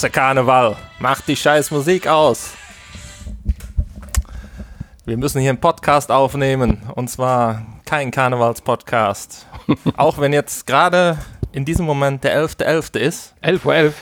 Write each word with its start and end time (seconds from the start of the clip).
Hasse 0.00 0.08
Karneval. 0.08 0.78
Mach 0.98 1.20
die 1.20 1.36
scheiß 1.36 1.70
Musik 1.72 2.06
aus. 2.06 2.52
Wir 5.04 5.18
müssen 5.18 5.42
hier 5.42 5.50
einen 5.50 5.60
Podcast 5.60 6.10
aufnehmen. 6.10 6.80
Und 6.94 7.10
zwar 7.10 7.66
kein 7.84 8.10
Karnevals-Podcast. 8.10 9.44
Auch 9.98 10.16
wenn 10.16 10.32
jetzt 10.32 10.66
gerade 10.66 11.18
in 11.52 11.66
diesem 11.66 11.84
Moment 11.84 12.24
der 12.24 12.42
11.11. 12.42 12.98
ist, 12.98 13.34
11.11 13.42 13.66
Uhr. 13.66 13.74
11. 13.74 13.94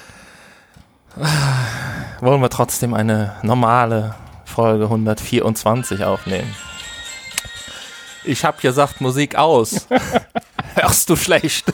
wollen 2.20 2.42
wir 2.42 2.50
trotzdem 2.50 2.94
eine 2.94 3.34
normale 3.42 4.14
Folge 4.44 4.84
124 4.84 6.04
aufnehmen. 6.04 6.54
Ich 8.22 8.44
hab 8.44 8.60
gesagt, 8.60 9.00
Musik 9.00 9.34
aus. 9.34 9.88
Hörst 10.76 11.10
du 11.10 11.16
schlecht? 11.16 11.72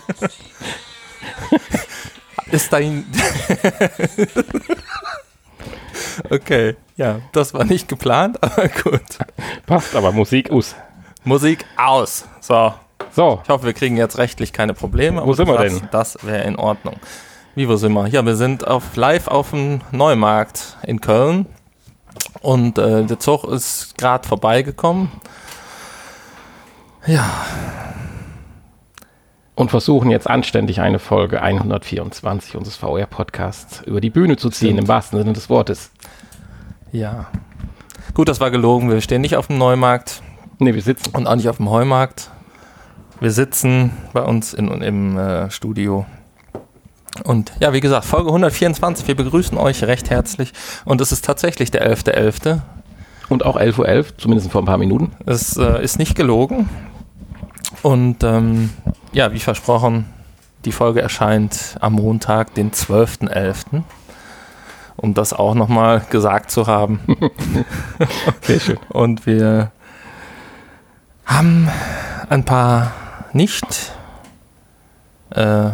Ist 2.55 2.73
dein. 2.73 3.05
okay, 6.31 6.77
ja, 6.97 7.21
das 7.33 7.53
war 7.53 7.65
nicht 7.65 7.89
geplant, 7.89 8.41
aber 8.41 8.69
gut. 8.69 9.03
Passt 9.67 9.97
aber 9.97 10.13
Musik 10.13 10.53
aus. 10.53 10.77
Musik 11.25 11.65
aus. 11.77 12.27
So, 12.41 12.73
So, 13.11 13.41
ich 13.43 13.49
hoffe, 13.49 13.67
wir 13.67 13.73
kriegen 13.73 13.97
jetzt 13.97 14.19
rechtlich 14.19 14.53
keine 14.53 14.73
Probleme. 14.73 15.27
Wo 15.27 15.33
sind 15.33 15.49
wir 15.49 15.59
denn? 15.59 15.89
Das 15.91 16.17
wäre 16.23 16.45
in 16.45 16.55
Ordnung. 16.55 16.95
Wie, 17.57 17.69
wo 17.69 17.75
sind 17.75 17.93
wir? 17.93 18.07
Ja, 18.07 18.25
wir 18.25 18.37
sind 18.37 18.65
auf, 18.67 18.95
live 18.95 19.27
auf 19.27 19.51
dem 19.51 19.81
Neumarkt 19.91 20.77
in 20.85 21.01
Köln. 21.01 21.47
Und 22.41 22.79
äh, 22.79 23.05
der 23.05 23.19
Zug 23.19 23.43
ist 23.45 23.99
gerade 23.99 24.29
vorbeigekommen. 24.29 25.11
Ja, 27.07 27.29
und 29.55 29.71
versuchen 29.71 30.11
jetzt 30.11 30.29
anständig 30.29 30.81
eine 30.81 30.99
Folge 30.99 31.41
124 31.43 32.57
unseres 32.57 32.77
VR-Podcasts 32.77 33.83
über 33.87 34.01
die 34.01 34.11
Bühne 34.11 34.37
zu 34.37 34.51
ziehen, 34.51 34.69
Stimmt. 34.71 34.81
im 34.81 34.89
wahrsten 34.89 35.19
Sinne 35.19 35.33
des 35.33 35.49
Wortes. 35.51 35.91
ja. 36.93 37.27
Gut, 38.13 38.29
das 38.29 38.39
war 38.39 38.51
gelogen. 38.53 38.91
Wir 38.91 39.01
stehen 39.01 39.23
nicht 39.23 39.37
auf 39.37 39.47
dem 39.49 39.59
Neumarkt 39.59 40.23
Ne, 40.61 40.75
wir 40.75 40.83
sitzen. 40.83 41.11
und 41.17 41.27
auch 41.27 41.35
nicht 41.35 41.49
auf 41.49 41.57
dem 41.57 41.69
Heumarkt. 41.69 42.31
Wir 43.19 43.31
sitzen 43.33 43.91
bei 44.13 44.23
uns 44.23 44.55
in, 44.55 44.69
im 44.69 45.17
äh, 45.19 45.51
Studio. 45.51 46.07
Und 47.25 47.53
ja, 47.61 47.73
wie 47.73 47.81
gesagt, 47.81 48.05
Folge 48.05 48.29
124. 48.29 49.09
Wir 49.09 49.17
begrüßen 49.17 49.57
euch 49.59 49.83
recht 49.85 50.11
herzlich. 50.11 50.53
Und 50.85 51.01
es 51.01 51.11
ist 51.11 51.25
tatsächlich 51.25 51.71
der 51.73 51.91
11.11. 51.93 52.61
Und 53.31 53.45
auch 53.45 53.57
11.11 53.57 53.79
Uhr, 53.99 54.05
zumindest 54.19 54.53
vor 54.53 54.63
ein 54.63 54.67
paar 54.67 54.79
Minuten. 54.79 55.13
Es 55.27 55.57
äh, 55.57 55.83
ist 55.83 55.99
nicht 55.99 56.15
gelogen. 56.15 56.69
Und 57.83 58.23
ähm, 58.23 58.71
ja, 59.15 59.33
wie 59.33 59.39
versprochen, 59.39 60.07
die 60.65 60.73
Folge 60.73 61.01
erscheint 61.01 61.77
am 61.81 61.95
Montag, 61.95 62.55
den 62.55 62.73
12.11. 62.73 63.83
Um 64.97 65.15
das 65.15 65.33
auch 65.33 65.55
nochmal 65.55 66.03
gesagt 66.11 66.51
zu 66.51 66.67
haben. 66.67 67.01
Sehr 68.43 68.61
schön. 68.61 68.79
Und 68.91 69.27
wir 69.27 69.73
haben 71.27 71.69
ein 72.29 72.45
paar 72.45 72.93
nicht 73.33 73.93
äh, 75.31 75.71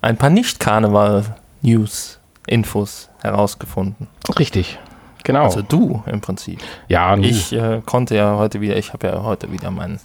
ein 0.00 0.16
paar 0.16 0.30
nicht 0.30 0.60
Karneval-News, 0.60 2.18
Infos 2.46 3.08
herausgefunden. 3.22 4.08
Richtig. 4.38 4.78
Genau. 5.22 5.44
Also 5.44 5.62
du 5.62 6.02
im 6.06 6.20
Prinzip. 6.20 6.60
ja, 6.88 7.16
nu. 7.16 7.24
Ich 7.24 7.52
äh, 7.52 7.80
konnte 7.86 8.14
ja 8.14 8.36
heute 8.36 8.60
wieder, 8.60 8.76
ich 8.76 8.92
habe 8.92 9.06
ja 9.06 9.22
heute 9.22 9.50
wieder 9.50 9.70
meinen 9.70 9.98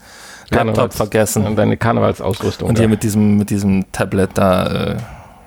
Laptop 0.52 0.76
Karnevals- 0.76 0.98
vergessen. 0.98 1.56
Deine 1.56 1.78
Karnevalsausrüstung. 1.78 2.70
Und 2.70 2.78
hier 2.78 2.88
da. 2.88 2.92
mit 2.92 3.04
diesem, 3.04 3.38
mit 3.38 3.50
diesem 3.50 3.92
Tablet 3.92 4.32
da, 4.34 4.92
äh, 4.94 4.98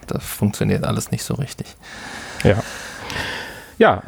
das 0.06 0.24
funktioniert 0.24 0.84
alles 0.84 1.10
nicht 1.10 1.24
so 1.24 1.34
richtig. 1.34 1.66
Ja. 2.44 2.56
Ja, 3.78 4.02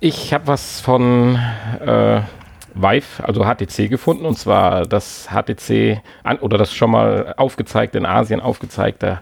ich 0.00 0.32
habe 0.32 0.46
was 0.46 0.80
von 0.80 1.36
äh, 1.80 2.20
Vive, 2.74 3.24
also 3.24 3.44
HTC 3.44 3.88
gefunden, 3.88 4.24
und 4.26 4.38
zwar 4.38 4.86
das 4.86 5.28
HTC, 5.30 6.00
an, 6.22 6.38
oder 6.38 6.58
das 6.58 6.72
schon 6.72 6.90
mal 6.90 7.34
aufgezeigte, 7.36 7.98
in 7.98 8.06
Asien 8.06 8.40
aufgezeigte 8.40 9.20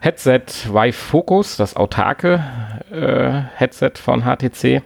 Headset 0.00 0.42
Vive 0.68 0.92
Focus, 0.92 1.56
das 1.56 1.76
autarke 1.76 2.42
äh, 2.90 3.42
Headset 3.56 3.92
von 3.96 4.22
HTC, 4.24 4.82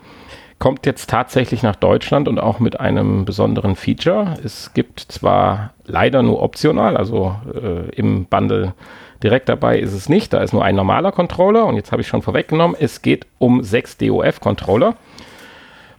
kommt 0.59 0.87
jetzt 0.87 1.09
tatsächlich 1.09 1.63
nach 1.63 1.77
Deutschland 1.77 2.29
und 2.29 2.39
auch 2.39 2.59
mit 2.59 2.81
einem 2.81 3.25
besonderen 3.25 3.77
Feature. 3.77 4.35
Es 4.45 4.73
gibt 4.75 5.01
zwar 5.01 5.73
leider 5.87 6.23
nur 6.23 6.43
optional, 6.43 6.97
also 6.97 7.37
äh, 7.55 7.91
im 7.95 8.25
Bundle 8.25 8.75
direkt 9.23 9.49
dabei 9.49 9.79
ist 9.79 9.93
es 9.93 10.09
nicht, 10.09 10.33
da 10.33 10.41
ist 10.41 10.53
nur 10.53 10.65
ein 10.65 10.77
normaler 10.77 11.13
Controller 11.13 11.67
und 11.67 11.77
jetzt 11.77 11.93
habe 11.93 12.03
ich 12.03 12.09
schon 12.09 12.23
vorweggenommen, 12.23 12.77
es 12.79 13.03
geht 13.03 13.27
um 13.39 13.63
sechs 13.63 13.97
DOF-Controller. 13.97 14.95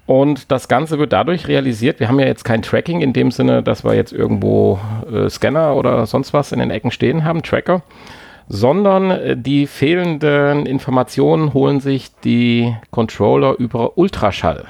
Und 0.06 0.52
das 0.52 0.68
Ganze 0.68 0.98
wird 0.98 1.14
dadurch 1.14 1.48
realisiert, 1.48 2.00
wir 2.00 2.08
haben 2.08 2.19
ja 2.19 2.25
jetzt 2.25 2.44
kein 2.44 2.64
Tracking 2.64 3.02
in 3.02 3.14
dem 3.14 3.30
Sinne, 3.30 3.62
dass 3.62 3.84
wir 3.84 3.94
jetzt 3.94 4.12
irgendwo 4.12 4.80
äh, 5.12 5.30
Scanner 5.30 5.75
oder 5.75 6.08
sonst 6.08 6.34
was 6.34 6.52
in 6.52 6.58
den 6.58 6.72
Ecken 6.72 6.90
stehen 6.90 7.25
haben, 7.25 7.44
Tracker, 7.44 7.84
sondern 8.50 9.12
äh, 9.12 9.38
die 9.38 9.68
fehlenden 9.68 10.66
Informationen 10.66 11.54
holen 11.54 11.80
sich 11.80 12.14
die 12.24 12.76
Controller 12.92 13.56
über 13.58 13.98
Ultraschall. 13.98 14.66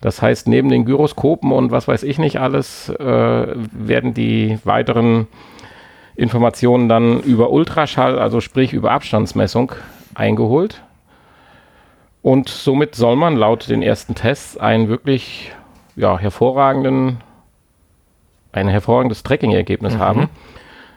Das 0.00 0.20
heißt, 0.20 0.48
neben 0.48 0.68
den 0.68 0.84
Gyroskopen 0.84 1.52
und 1.52 1.70
was 1.70 1.86
weiß 1.86 2.02
ich 2.02 2.18
nicht 2.18 2.40
alles, 2.40 2.88
äh, 2.88 3.46
werden 3.54 4.12
die 4.12 4.58
weiteren 4.64 5.28
Informationen 6.16 6.88
dann 6.88 7.20
über 7.20 7.50
Ultraschall, 7.50 8.18
also 8.18 8.40
sprich 8.40 8.72
über 8.72 8.90
Abstandsmessung, 8.90 9.72
eingeholt. 10.14 10.82
Und 12.20 12.48
somit 12.48 12.96
soll 12.96 13.14
man 13.14 13.36
laut 13.36 13.68
den 13.68 13.82
ersten 13.82 14.16
Tests 14.16 14.56
einen 14.56 14.88
wirklich 14.88 15.52
ja, 15.94 16.18
hervorragenden, 16.18 17.18
ein 18.50 18.68
hervorragendes 18.68 19.22
Tracking-Ergebnis 19.22 19.96
haben, 19.96 20.28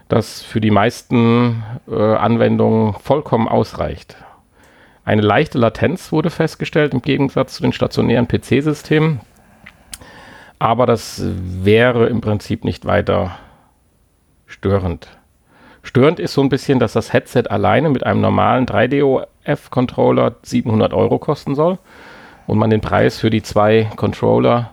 das 0.07 0.41
für 0.41 0.61
die 0.61 0.71
meisten 0.71 1.63
äh, 1.89 1.95
Anwendungen 1.95 2.93
vollkommen 2.93 3.47
ausreicht. 3.47 4.17
Eine 5.03 5.21
leichte 5.21 5.57
Latenz 5.57 6.11
wurde 6.11 6.29
festgestellt 6.29 6.93
im 6.93 7.01
Gegensatz 7.01 7.55
zu 7.55 7.63
den 7.63 7.73
stationären 7.73 8.27
PC-Systemen, 8.27 9.21
aber 10.57 10.85
das 10.85 11.21
wäre 11.23 12.07
im 12.07 12.21
Prinzip 12.21 12.63
nicht 12.63 12.85
weiter 12.85 13.37
störend. 14.47 15.07
Störend 15.83 16.19
ist 16.19 16.33
so 16.33 16.41
ein 16.41 16.49
bisschen, 16.49 16.79
dass 16.79 16.93
das 16.93 17.13
Headset 17.13 17.43
alleine 17.49 17.89
mit 17.89 18.03
einem 18.03 18.21
normalen 18.21 18.65
3DOF-Controller 18.65 20.35
700 20.41 20.93
Euro 20.93 21.19
kosten 21.19 21.53
soll 21.53 21.77
und 22.47 22.57
man 22.57 22.71
den 22.71 22.81
Preis 22.81 23.19
für 23.19 23.29
die 23.29 23.43
zwei 23.43 23.91
Controller, 23.95 24.71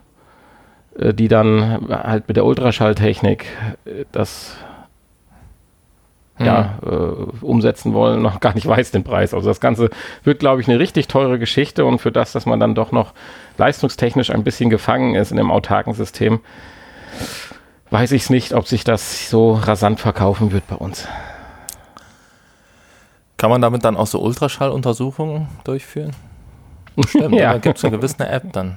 äh, 0.98 1.12
die 1.12 1.28
dann 1.28 1.86
halt 1.90 2.28
mit 2.28 2.38
der 2.38 2.46
Ultraschalltechnik 2.46 3.44
äh, 3.84 4.04
das 6.44 6.66
ja, 6.82 6.90
äh, 6.90 7.44
umsetzen 7.44 7.94
wollen, 7.94 8.22
noch 8.22 8.40
gar 8.40 8.54
nicht 8.54 8.66
weiß 8.66 8.90
den 8.90 9.04
Preis. 9.04 9.34
Also 9.34 9.48
das 9.48 9.60
Ganze 9.60 9.90
wird, 10.24 10.38
glaube 10.40 10.60
ich, 10.60 10.68
eine 10.68 10.78
richtig 10.78 11.08
teure 11.08 11.38
Geschichte 11.38 11.84
und 11.84 11.98
für 11.98 12.12
das, 12.12 12.32
dass 12.32 12.46
man 12.46 12.60
dann 12.60 12.74
doch 12.74 12.92
noch 12.92 13.12
leistungstechnisch 13.58 14.30
ein 14.30 14.44
bisschen 14.44 14.70
gefangen 14.70 15.14
ist 15.14 15.30
in 15.30 15.36
dem 15.36 15.50
autarken 15.50 15.94
System, 15.94 16.40
weiß 17.90 18.12
ich 18.12 18.22
es 18.22 18.30
nicht, 18.30 18.54
ob 18.54 18.66
sich 18.66 18.84
das 18.84 19.28
so 19.28 19.52
rasant 19.52 20.00
verkaufen 20.00 20.52
wird 20.52 20.66
bei 20.66 20.76
uns. 20.76 21.06
Kann 23.36 23.50
man 23.50 23.60
damit 23.60 23.84
dann 23.84 23.96
auch 23.96 24.06
so 24.06 24.20
Ultraschalluntersuchungen 24.20 25.48
durchführen? 25.64 26.12
Stimmt, 27.08 27.34
Ja. 27.38 27.52
da 27.52 27.58
gibt 27.58 27.78
es 27.78 27.84
eine 27.84 27.96
gewisse 27.96 28.26
App 28.26 28.44
dann. 28.52 28.76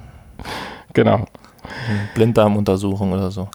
Genau. 0.92 1.26
Blinddarmuntersuchung 2.14 3.12
oder 3.12 3.30
so. 3.30 3.48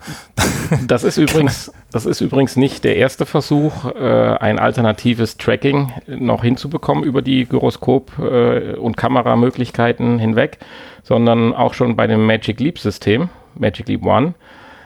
Das 0.87 1.03
ist 1.03 1.17
übrigens, 1.17 1.71
das 1.91 2.05
ist 2.05 2.21
übrigens 2.21 2.55
nicht 2.55 2.83
der 2.83 2.95
erste 2.95 3.25
Versuch, 3.25 3.85
äh, 3.85 4.37
ein 4.39 4.59
alternatives 4.59 5.37
Tracking 5.37 5.91
noch 6.07 6.43
hinzubekommen 6.43 7.03
über 7.03 7.21
die 7.21 7.45
Gyroskop- 7.45 8.19
äh, 8.19 8.75
und 8.75 8.95
Kameramöglichkeiten 8.97 10.17
hinweg, 10.19 10.59
sondern 11.03 11.53
auch 11.53 11.73
schon 11.73 11.95
bei 11.95 12.07
dem 12.07 12.25
Magic 12.25 12.59
Leap 12.59 12.79
System, 12.79 13.29
Magic 13.55 13.87
Leap 13.87 14.05
One, 14.05 14.33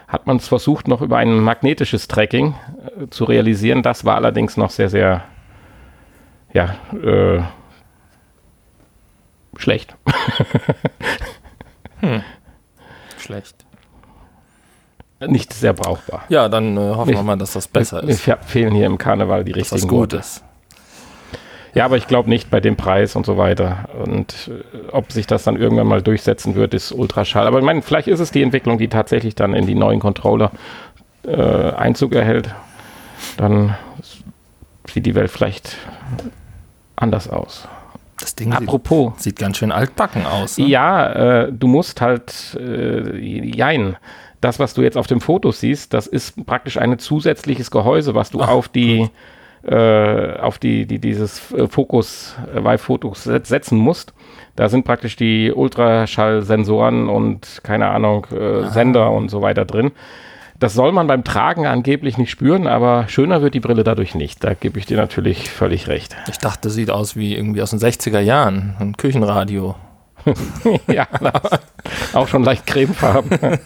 hat 0.07 0.27
man 0.27 0.37
es 0.37 0.47
versucht, 0.47 0.87
noch 0.87 1.01
über 1.01 1.17
ein 1.17 1.39
magnetisches 1.39 2.07
Tracking 2.07 2.55
äh, 2.99 3.09
zu 3.09 3.25
realisieren. 3.25 3.83
Das 3.83 4.05
war 4.05 4.15
allerdings 4.15 4.57
noch 4.57 4.69
sehr, 4.69 4.89
sehr, 4.89 5.23
ja, 6.53 6.75
äh, 6.93 7.41
schlecht. 9.57 9.95
Schlecht. 13.25 13.65
nicht 15.27 15.53
sehr 15.53 15.73
brauchbar. 15.73 16.23
Ja, 16.29 16.47
dann 16.49 16.77
äh, 16.77 16.79
hoffen 16.95 17.13
wir 17.13 17.23
mal, 17.23 17.37
dass 17.37 17.53
das 17.53 17.67
besser 17.67 18.03
mir, 18.03 18.09
ist. 18.11 18.27
Mir 18.27 18.37
fehlen 18.37 18.73
hier 18.73 18.85
im 18.85 18.97
Karneval 18.97 19.43
die 19.43 19.51
Dass 19.51 19.59
richtigen 19.73 19.81
das 19.81 19.87
gut 19.87 19.99
Worte. 19.99 20.17
ist. 20.17 20.43
Ja, 21.73 21.83
aber 21.83 21.97
ich 21.97 22.07
glaube 22.07 22.29
nicht 22.29 22.49
bei 22.49 22.61
dem 22.61 22.77
Preis 22.77 23.15
und 23.17 23.25
so 23.25 23.37
weiter. 23.37 23.89
Und 24.03 24.49
äh, 24.49 24.91
ob 24.91 25.11
sich 25.11 25.27
das 25.27 25.43
dann 25.43 25.57
irgendwann 25.57 25.87
mal 25.87 26.01
durchsetzen 26.01 26.55
wird, 26.55 26.73
ist 26.73 26.91
ultraschall. 26.91 27.47
Aber 27.47 27.59
ich 27.59 27.65
meine, 27.65 27.81
vielleicht 27.81 28.07
ist 28.07 28.19
es 28.21 28.31
die 28.31 28.41
Entwicklung, 28.43 28.77
die 28.77 28.87
tatsächlich 28.87 29.35
dann 29.35 29.53
in 29.53 29.65
die 29.65 29.75
neuen 29.75 29.99
Controller 29.99 30.51
äh, 31.25 31.35
Einzug 31.71 32.13
erhält. 32.13 32.53
Dann 33.37 33.75
sieht 34.87 35.05
die 35.05 35.15
Welt 35.15 35.31
vielleicht 35.31 35.77
anders 36.95 37.27
aus. 37.29 37.67
Das 38.25 38.33
Ding 38.33 38.53
Apropos. 38.53 39.13
sieht, 39.17 39.21
sieht 39.23 39.39
ganz 39.39 39.57
schön 39.57 39.71
altbacken 39.71 40.25
aus. 40.25 40.57
Ne? 40.57 40.65
Ja, 40.65 41.43
äh, 41.43 41.53
du 41.53 41.67
musst 41.67 42.01
halt, 42.01 42.57
äh, 42.59 43.15
jein. 43.19 43.97
Das, 44.41 44.57
was 44.57 44.73
du 44.73 44.81
jetzt 44.81 44.97
auf 44.97 45.05
dem 45.05 45.21
Foto 45.21 45.51
siehst, 45.51 45.93
das 45.93 46.07
ist 46.07 46.43
praktisch 46.45 46.77
ein 46.77 46.97
zusätzliches 46.97 47.69
Gehäuse, 47.69 48.15
was 48.15 48.31
du 48.31 48.41
Ach, 48.41 48.49
auf 48.49 48.67
die, 48.67 49.09
äh, 49.63 50.37
auf 50.39 50.57
die, 50.57 50.87
die 50.87 50.97
dieses 50.97 51.51
äh, 51.53 51.67
Fokus, 51.67 52.35
äh, 52.53 52.77
set- 53.13 53.45
setzen 53.45 53.77
musst. 53.77 54.13
Da 54.55 54.69
sind 54.69 54.85
praktisch 54.85 55.15
die 55.15 55.51
Ultraschallsensoren 55.51 57.07
und 57.09 57.59
keine 57.63 57.89
Ahnung, 57.89 58.25
äh, 58.31 58.67
Sender 58.69 59.11
und 59.11 59.29
so 59.29 59.43
weiter 59.43 59.65
drin. 59.65 59.91
Das 60.57 60.73
soll 60.73 60.93
man 60.93 61.07
beim 61.07 61.25
Tragen 61.25 61.65
angeblich 61.65 62.17
nicht 62.17 62.31
spüren, 62.31 62.65
aber 62.65 63.09
schöner 63.09 63.41
wird 63.41 63.53
die 63.55 63.59
Brille 63.59 63.83
dadurch 63.83 64.15
nicht. 64.15 64.43
Da 64.43 64.53
gebe 64.53 64.79
ich 64.79 64.85
dir 64.85 64.97
natürlich 64.97 65.49
völlig 65.49 65.87
recht. 65.87 66.15
Ich 66.29 66.37
dachte, 66.37 66.69
sieht 66.69 66.91
aus 66.91 67.15
wie 67.15 67.35
irgendwie 67.35 67.61
aus 67.61 67.71
den 67.71 67.79
60er 67.79 68.19
Jahren. 68.19 68.75
Ein 68.79 68.97
Küchenradio. 68.97 69.75
ja, 70.87 71.07
auch 72.13 72.27
schon 72.27 72.43
leicht 72.43 72.65
cremefarben. 72.65 73.59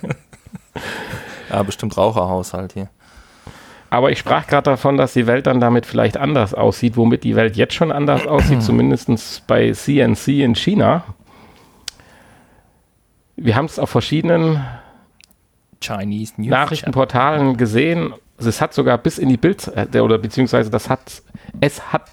Ja, 1.50 1.64
bestimmt 1.64 1.98
Raucherhaushalt 1.98 2.74
hier. 2.74 2.90
Aber 3.90 4.12
ich 4.12 4.20
sprach 4.20 4.46
gerade 4.46 4.72
davon, 4.72 4.98
dass 4.98 5.14
die 5.14 5.26
Welt 5.26 5.48
dann 5.48 5.60
damit 5.60 5.86
vielleicht 5.86 6.18
anders 6.18 6.54
aussieht, 6.54 6.96
womit 6.96 7.24
die 7.24 7.36
Welt 7.36 7.56
jetzt 7.56 7.74
schon 7.74 7.92
anders 7.92 8.28
aussieht, 8.28 8.62
zumindest 8.62 9.48
bei 9.48 9.72
CNC 9.72 10.28
in 10.28 10.56
China. 10.56 11.04
Wir 13.36 13.56
haben 13.56 13.66
es 13.66 13.80
auf 13.80 13.90
verschiedenen 13.90 14.64
Chinese 15.82 16.34
News. 16.38 16.50
Nachrichtenportalen 16.50 17.58
gesehen. 17.58 18.14
Es 18.38 18.62
hat 18.62 18.74
sogar 18.74 18.98
bis 18.98 19.18
in 19.18 19.30
die 19.30 19.38
Bild, 19.38 19.70
äh, 19.76 20.00
oder 20.00 20.18
beziehungsweise 20.18 20.70
das 20.70 20.90
hat, 20.90 21.22
es 21.60 21.92
hat, 21.92 22.10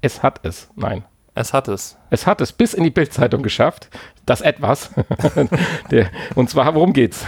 es 0.00 0.22
hat 0.22 0.40
es, 0.42 0.68
nein. 0.76 1.04
Es 1.34 1.52
hat 1.52 1.68
es. 1.68 1.96
Es 2.10 2.26
hat 2.26 2.40
es 2.40 2.52
bis 2.52 2.74
in 2.74 2.82
die 2.82 2.90
Bildzeitung 2.90 3.42
geschafft, 3.42 3.88
das 4.26 4.40
etwas. 4.40 4.90
Der, 5.90 6.10
und 6.34 6.50
zwar, 6.50 6.74
worum 6.74 6.92
geht's? 6.92 7.24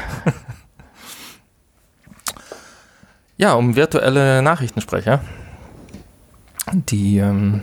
Ja, 3.36 3.54
um 3.54 3.74
virtuelle 3.74 4.42
Nachrichtensprecher, 4.42 5.20
die 6.72 7.18
ähm, 7.18 7.62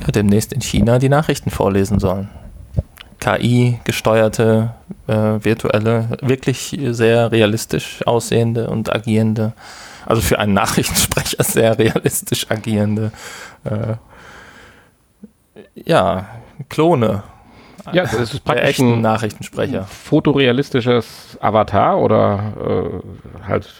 ja, 0.00 0.06
demnächst 0.08 0.52
in 0.52 0.60
China 0.60 0.98
die 0.98 1.08
Nachrichten 1.08 1.50
vorlesen 1.50 2.00
sollen. 2.00 2.28
KI-gesteuerte, 3.18 4.74
äh, 5.06 5.12
virtuelle, 5.12 6.18
wirklich 6.22 6.78
sehr 6.90 7.32
realistisch 7.32 8.06
aussehende 8.06 8.70
und 8.70 8.94
agierende, 8.94 9.52
also 10.06 10.22
für 10.22 10.38
einen 10.38 10.54
Nachrichtensprecher 10.54 11.42
sehr 11.42 11.78
realistisch 11.78 12.50
agierende, 12.50 13.12
äh, 13.64 13.94
ja, 15.74 16.26
Klone 16.68 17.22
Ja, 17.92 18.02
das 18.02 18.34
ist 18.34 18.44
praktisch 18.44 18.68
echten 18.68 18.94
ein 18.94 19.00
Nachrichtensprecher. 19.00 19.84
fotorealistisches 19.84 21.38
Avatar 21.40 21.98
oder 21.98 22.52
äh, 23.42 23.46
halt 23.46 23.72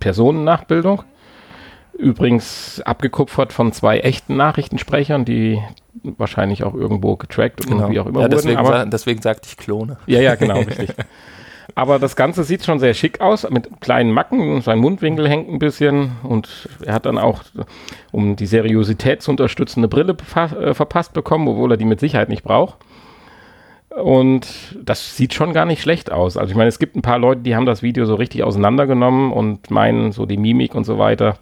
Personennachbildung. 0.00 1.04
Übrigens 2.00 2.80
abgekupfert 2.84 3.52
von 3.52 3.72
zwei 3.72 3.98
echten 4.00 4.36
Nachrichtensprechern, 4.36 5.26
die 5.26 5.60
wahrscheinlich 6.02 6.64
auch 6.64 6.74
irgendwo 6.74 7.16
getrackt 7.16 7.66
und 7.66 7.90
wie 7.90 8.00
auch 8.00 8.06
immer 8.06 8.20
ja, 8.20 8.24
wurden. 8.24 8.30
deswegen, 8.30 8.56
Aber, 8.56 8.70
sa 8.70 8.84
deswegen 8.86 9.20
sagte 9.20 9.48
ich 9.50 9.58
Klone. 9.58 9.98
ja, 10.06 10.20
ja, 10.20 10.34
genau, 10.34 10.56
richtig. 10.60 10.90
Aber 11.74 11.98
das 11.98 12.16
Ganze 12.16 12.42
sieht 12.42 12.64
schon 12.64 12.78
sehr 12.78 12.94
schick 12.94 13.20
aus, 13.20 13.48
mit 13.48 13.80
kleinen 13.80 14.12
Macken. 14.12 14.60
Sein 14.62 14.78
Mundwinkel 14.78 15.28
hängt 15.28 15.48
ein 15.48 15.58
bisschen 15.58 16.12
und 16.22 16.68
er 16.84 16.94
hat 16.94 17.06
dann 17.06 17.18
auch, 17.18 17.42
um 18.10 18.34
die 18.34 18.46
Seriosität 18.46 19.22
zu 19.22 19.30
unterstützen, 19.30 19.80
eine 19.80 19.88
Brille 19.88 20.16
äh, 20.34 20.74
verpasst 20.74 21.12
bekommen, 21.12 21.48
obwohl 21.48 21.72
er 21.72 21.76
die 21.76 21.84
mit 21.84 22.00
Sicherheit 22.00 22.28
nicht 22.28 22.42
braucht. 22.42 22.78
Und 23.90 24.46
das 24.82 25.16
sieht 25.16 25.34
schon 25.34 25.52
gar 25.52 25.66
nicht 25.66 25.82
schlecht 25.82 26.10
aus. 26.10 26.36
Also 26.36 26.50
ich 26.50 26.56
meine, 26.56 26.68
es 26.68 26.78
gibt 26.78 26.96
ein 26.96 27.02
paar 27.02 27.18
Leute, 27.18 27.42
die 27.42 27.54
haben 27.54 27.66
das 27.66 27.82
Video 27.82 28.06
so 28.06 28.14
richtig 28.14 28.42
auseinandergenommen 28.42 29.32
und 29.32 29.70
meinen, 29.70 30.12
so 30.12 30.26
die 30.26 30.38
Mimik 30.38 30.74
und 30.74 30.84
so 30.84 30.98
weiter 30.98 31.36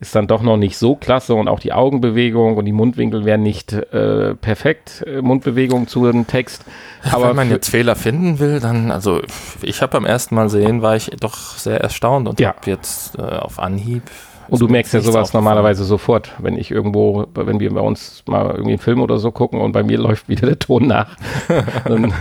ist 0.00 0.14
dann 0.14 0.26
doch 0.26 0.42
noch 0.42 0.56
nicht 0.56 0.76
so 0.76 0.96
klasse 0.96 1.34
und 1.34 1.48
auch 1.48 1.60
die 1.60 1.72
Augenbewegung 1.72 2.56
und 2.56 2.64
die 2.64 2.72
Mundwinkel 2.72 3.24
wären 3.24 3.42
nicht 3.42 3.72
äh, 3.72 4.34
perfekt, 4.34 5.04
äh, 5.06 5.22
Mundbewegung 5.22 5.86
zu 5.88 6.10
dem 6.10 6.26
Text. 6.26 6.64
Aber 7.10 7.28
wenn 7.28 7.36
man 7.36 7.50
jetzt 7.50 7.70
Fehler 7.70 7.96
finden 7.96 8.38
will, 8.38 8.60
dann, 8.60 8.90
also 8.90 9.20
ich 9.62 9.80
habe 9.82 9.92
beim 9.92 10.04
ersten 10.04 10.34
Mal 10.34 10.48
sehen, 10.48 10.82
war 10.82 10.96
ich 10.96 11.10
doch 11.20 11.36
sehr 11.56 11.80
erstaunt 11.80 12.28
und 12.28 12.40
Ja. 12.40 12.48
habe 12.48 12.70
jetzt 12.70 13.18
äh, 13.18 13.22
auf 13.22 13.58
Anhieb. 13.58 14.02
Und 14.46 14.60
du 14.60 14.68
merkst 14.68 14.92
ja 14.92 15.00
sowas 15.00 15.32
normalerweise 15.32 15.84
sofort, 15.84 16.32
wenn 16.38 16.58
ich 16.58 16.70
irgendwo, 16.70 17.24
wenn 17.34 17.60
wir 17.60 17.72
bei 17.72 17.80
uns 17.80 18.22
mal 18.26 18.50
irgendwie 18.50 18.72
einen 18.72 18.78
Film 18.78 19.00
oder 19.00 19.16
so 19.18 19.32
gucken 19.32 19.58
und 19.58 19.72
bei 19.72 19.82
mir 19.82 19.96
läuft 19.98 20.28
wieder 20.28 20.46
der 20.46 20.58
Ton 20.58 20.86
nach, 20.86 21.16
dann 21.88 22.12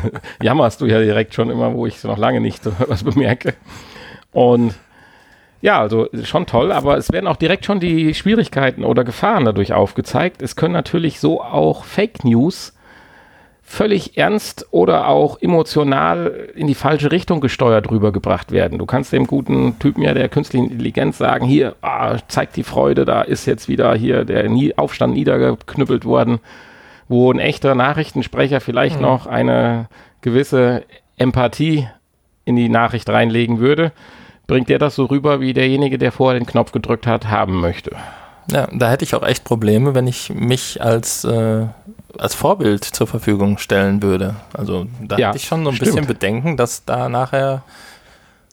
jammerst 0.41 0.79
du 0.79 0.85
ja 0.85 0.99
direkt 1.01 1.33
schon 1.33 1.49
immer, 1.49 1.73
wo 1.73 1.85
ich 1.85 2.01
noch 2.05 2.17
lange 2.17 2.39
nicht 2.39 2.63
so 2.63 2.71
was 2.87 3.03
bemerke. 3.03 3.55
Und 4.31 4.73
ja, 5.63 5.79
also 5.79 6.09
schon 6.25 6.45
toll, 6.45 6.73
aber 6.73 6.97
es 6.97 7.09
werden 7.13 7.25
auch 7.25 7.37
direkt 7.37 7.63
schon 7.63 7.79
die 7.79 8.13
Schwierigkeiten 8.13 8.83
oder 8.83 9.05
Gefahren 9.05 9.45
dadurch 9.45 9.71
aufgezeigt. 9.71 10.41
Es 10.41 10.57
können 10.57 10.73
natürlich 10.73 11.21
so 11.21 11.41
auch 11.41 11.85
Fake 11.85 12.25
News 12.25 12.73
völlig 13.61 14.17
ernst 14.17 14.67
oder 14.71 15.07
auch 15.07 15.41
emotional 15.41 16.49
in 16.53 16.67
die 16.67 16.75
falsche 16.75 17.13
Richtung 17.13 17.39
gesteuert 17.39 17.89
rübergebracht 17.89 18.51
werden. 18.51 18.77
Du 18.77 18.85
kannst 18.85 19.13
dem 19.13 19.25
guten 19.25 19.79
Typen 19.79 20.01
ja 20.01 20.13
der 20.13 20.27
künstlichen 20.27 20.69
Intelligenz 20.69 21.17
sagen, 21.17 21.45
hier, 21.45 21.77
ah, 21.81 22.17
zeig 22.27 22.51
die 22.51 22.63
Freude, 22.63 23.05
da 23.05 23.21
ist 23.21 23.45
jetzt 23.45 23.69
wieder 23.69 23.95
hier 23.95 24.25
der 24.25 24.51
Aufstand 24.75 25.13
niedergeknüppelt 25.13 26.03
worden, 26.03 26.39
wo 27.07 27.31
ein 27.31 27.39
echter 27.39 27.73
Nachrichtensprecher 27.73 28.59
vielleicht 28.59 28.99
noch 28.99 29.27
eine 29.27 29.87
gewisse 30.19 30.83
Empathie 31.15 31.87
in 32.43 32.57
die 32.57 32.67
Nachricht 32.67 33.07
reinlegen 33.07 33.59
würde. 33.59 33.93
Bringt 34.47 34.69
der 34.69 34.79
das 34.79 34.95
so 34.95 35.05
rüber, 35.05 35.39
wie 35.39 35.53
derjenige, 35.53 35.97
der 35.97 36.11
vorher 36.11 36.39
den 36.39 36.45
Knopf 36.45 36.71
gedrückt 36.71 37.07
hat, 37.07 37.27
haben 37.27 37.59
möchte. 37.61 37.91
Ja, 38.51 38.67
da 38.73 38.89
hätte 38.89 39.05
ich 39.05 39.15
auch 39.15 39.23
echt 39.23 39.45
Probleme, 39.45 39.95
wenn 39.95 40.05
ich 40.05 40.29
mich 40.33 40.81
als, 40.81 41.23
äh, 41.23 41.65
als 42.19 42.35
Vorbild 42.35 42.83
zur 42.83 43.07
Verfügung 43.07 43.57
stellen 43.57 44.01
würde. 44.03 44.35
Also 44.53 44.85
da 45.01 45.17
Ja, 45.17 45.27
hätte 45.29 45.37
ich 45.37 45.45
schon 45.45 45.63
so 45.63 45.69
ein 45.69 45.75
stimmt. 45.77 45.91
bisschen 45.93 46.07
Bedenken, 46.07 46.57
dass 46.57 46.83
da 46.83 47.07
nachher 47.07 47.63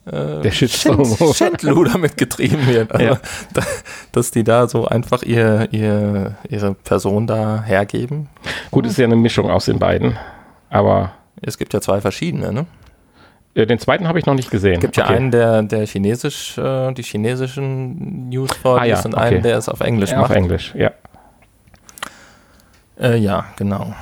äh, 0.06 0.40
Der 0.42 0.50
Shitstorm. 0.52 1.04
Schänd, 1.04 1.36
Schändluder 1.36 1.98
mitgetrieben 1.98 2.66
wird. 2.68 2.92
Also, 2.92 3.04
Ja. 3.04 3.18
da, 3.52 3.62
dass 4.12 4.30
die 4.30 4.44
da 4.44 4.68
so 4.68 4.86
einfach 4.86 5.22
ihr, 5.24 5.68
ihr, 5.72 6.36
ihre 6.48 6.74
Person 6.74 7.26
da 7.26 7.62
hergeben. 7.62 8.28
Gut, 8.70 8.86
ist 8.86 8.96
ja 8.96 9.06
eine 9.06 9.16
Mischung 9.16 9.50
aus 9.50 9.64
den 9.64 9.80
beiden. 9.80 10.16
Aber 10.70 11.12
Es 11.42 11.58
gibt 11.58 11.74
ja 11.74 11.80
zwei 11.80 12.00
verschiedene, 12.00 12.52
ne? 12.52 12.66
Äh, 13.54 13.66
den 13.66 13.78
zweiten 13.78 14.06
habe 14.08 14.18
ich 14.18 14.26
noch 14.26 14.34
nicht 14.34 14.50
gesehen. 14.50 14.74
Es 14.74 14.80
gibt 14.80 14.96
ja 14.96 15.04
Okay. 15.04 15.14
einen, 15.16 15.30
der, 15.30 15.62
der 15.62 15.86
chinesisch, 15.86 16.56
äh, 16.58 16.92
die 16.92 17.02
chinesischen 17.02 18.28
News 18.28 18.52
vorliest 18.56 18.82
Ah 18.82 18.86
ja, 18.86 19.04
und 19.04 19.14
okay. 19.14 19.34
einen, 19.34 19.42
der 19.42 19.58
es 19.58 19.68
auf 19.68 19.80
Englisch 19.80 20.10
Ja, 20.10 20.20
auf 20.20 20.28
macht. 20.28 20.36
Englisch, 20.36 20.74
ja. 20.76 20.90
Äh, 23.00 23.16
ja, 23.16 23.46
genau. 23.56 23.94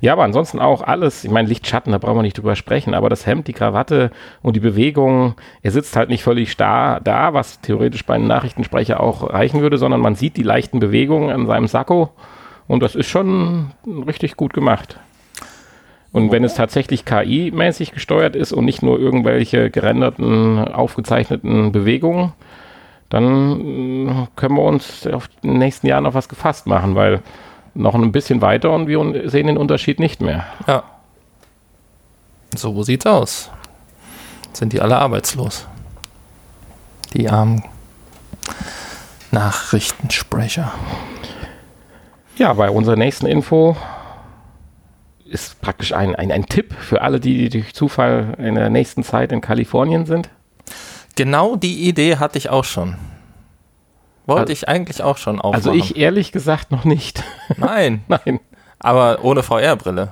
Ja, 0.00 0.12
aber 0.12 0.22
ansonsten 0.22 0.60
auch 0.60 0.82
alles, 0.82 1.24
ich 1.24 1.30
meine, 1.30 1.48
Lichtschatten, 1.48 1.90
da 1.92 1.98
brauchen 1.98 2.16
wir 2.18 2.22
nicht 2.22 2.38
drüber 2.38 2.54
sprechen, 2.54 2.94
aber 2.94 3.08
das 3.08 3.26
Hemd, 3.26 3.48
die 3.48 3.52
Krawatte 3.52 4.10
und 4.40 4.54
die 4.54 4.60
Bewegung, 4.60 5.34
er 5.62 5.72
sitzt 5.72 5.96
halt 5.96 6.10
nicht 6.10 6.22
völlig 6.22 6.52
starr 6.52 7.00
da, 7.00 7.34
was 7.34 7.60
theoretisch 7.60 8.04
bei 8.06 8.14
einem 8.14 8.28
Nachrichtensprecher 8.28 9.00
auch 9.00 9.28
reichen 9.32 9.60
würde, 9.62 9.76
sondern 9.76 10.00
man 10.00 10.14
sieht 10.14 10.36
die 10.36 10.42
leichten 10.44 10.78
Bewegungen 10.78 11.30
an 11.30 11.46
seinem 11.46 11.66
Sakko 11.66 12.10
und 12.68 12.82
das 12.82 12.94
ist 12.94 13.08
schon 13.08 13.72
richtig 14.06 14.36
gut 14.36 14.52
gemacht. 14.54 14.98
Und 16.14 16.30
wenn 16.30 16.44
es 16.44 16.54
tatsächlich 16.54 17.04
KI-mäßig 17.04 17.90
gesteuert 17.90 18.36
ist 18.36 18.52
und 18.52 18.66
nicht 18.66 18.84
nur 18.84 19.00
irgendwelche 19.00 19.68
gerenderten, 19.68 20.60
aufgezeichneten 20.60 21.72
Bewegungen, 21.72 22.32
dann 23.10 24.06
äh, 24.06 24.26
können 24.36 24.54
wir 24.54 24.62
uns 24.62 25.08
auf 25.08 25.26
den 25.42 25.58
nächsten 25.58 25.88
Jahren 25.88 26.06
auf 26.06 26.14
was 26.14 26.28
gefasst 26.28 26.68
machen, 26.68 26.94
weil 26.94 27.20
noch 27.74 27.96
ein 27.96 28.12
bisschen 28.12 28.42
weiter 28.42 28.70
und 28.70 28.86
wir 28.86 29.28
sehen 29.28 29.48
den 29.48 29.58
Unterschied 29.58 29.98
nicht 29.98 30.20
mehr. 30.20 30.44
Ja. 30.68 30.84
So 32.54 32.84
sieht's 32.84 33.06
aus. 33.06 33.50
Sind 34.52 34.72
die 34.72 34.80
alle 34.80 34.96
arbeitslos? 34.98 35.66
Die 37.12 37.28
armen 37.28 37.64
Nachrichtensprecher. 39.32 40.72
Ja, 42.36 42.52
bei 42.52 42.70
unserer 42.70 42.94
nächsten 42.94 43.26
Info 43.26 43.76
ist 45.34 45.60
praktisch 45.60 45.92
ein, 45.92 46.14
ein, 46.14 46.30
ein 46.32 46.46
Tipp 46.46 46.74
für 46.74 47.02
alle, 47.02 47.20
die 47.20 47.48
durch 47.48 47.74
Zufall 47.74 48.34
in 48.38 48.54
der 48.54 48.70
nächsten 48.70 49.02
Zeit 49.02 49.32
in 49.32 49.40
Kalifornien 49.40 50.06
sind. 50.06 50.30
Genau 51.16 51.56
die 51.56 51.88
Idee 51.88 52.16
hatte 52.16 52.38
ich 52.38 52.48
auch 52.50 52.64
schon. 52.64 52.96
Wollte 54.26 54.40
Also- 54.42 54.52
ich 54.52 54.68
eigentlich 54.68 55.02
auch 55.02 55.18
schon 55.18 55.40
aufmachen. 55.40 55.54
Also 55.68 55.72
ich 55.72 55.96
ehrlich 55.96 56.32
gesagt 56.32 56.70
noch 56.70 56.84
nicht. 56.84 57.22
Nein, 57.56 58.02
Nein. 58.08 58.40
aber 58.78 59.22
ohne 59.22 59.42
VR-Brille. 59.42 60.08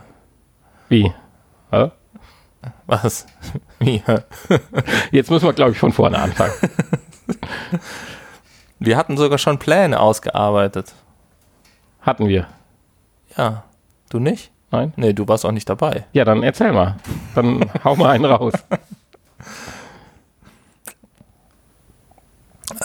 Wie? 0.89 1.13
Hä? 1.71 1.91
Was? 2.87 3.27
Wie? 3.81 4.03
Jetzt 5.11 5.31
müssen 5.31 5.47
wir, 5.47 5.53
glaube 5.55 5.73
ich, 5.73 5.79
von 5.79 5.93
vorne 5.93 6.19
anfangen. 6.19 6.53
Wir 8.79 8.97
hatten 8.97 9.17
sogar 9.17 9.39
schon 9.39 9.59
Pläne 9.59 9.99
ausgearbeitet. 9.99 10.93
Hatten 12.03 12.29
wir. 12.29 12.47
Ja. 13.37 13.65
Du 14.11 14.19
nicht? 14.19 14.52
Nein? 14.73 14.93
Nee, 14.97 15.13
du 15.13 15.29
warst 15.29 15.45
auch 15.47 15.53
nicht 15.53 15.69
dabei. 15.69 16.05
Ja, 16.13 16.25
dann 16.25 16.43
erzähl 16.43 16.73
mal. 16.73 16.97
Dann 17.35 17.65
hau 17.85 17.95
mal 17.95 18.11
einen 18.11 18.25
raus. 18.25 18.55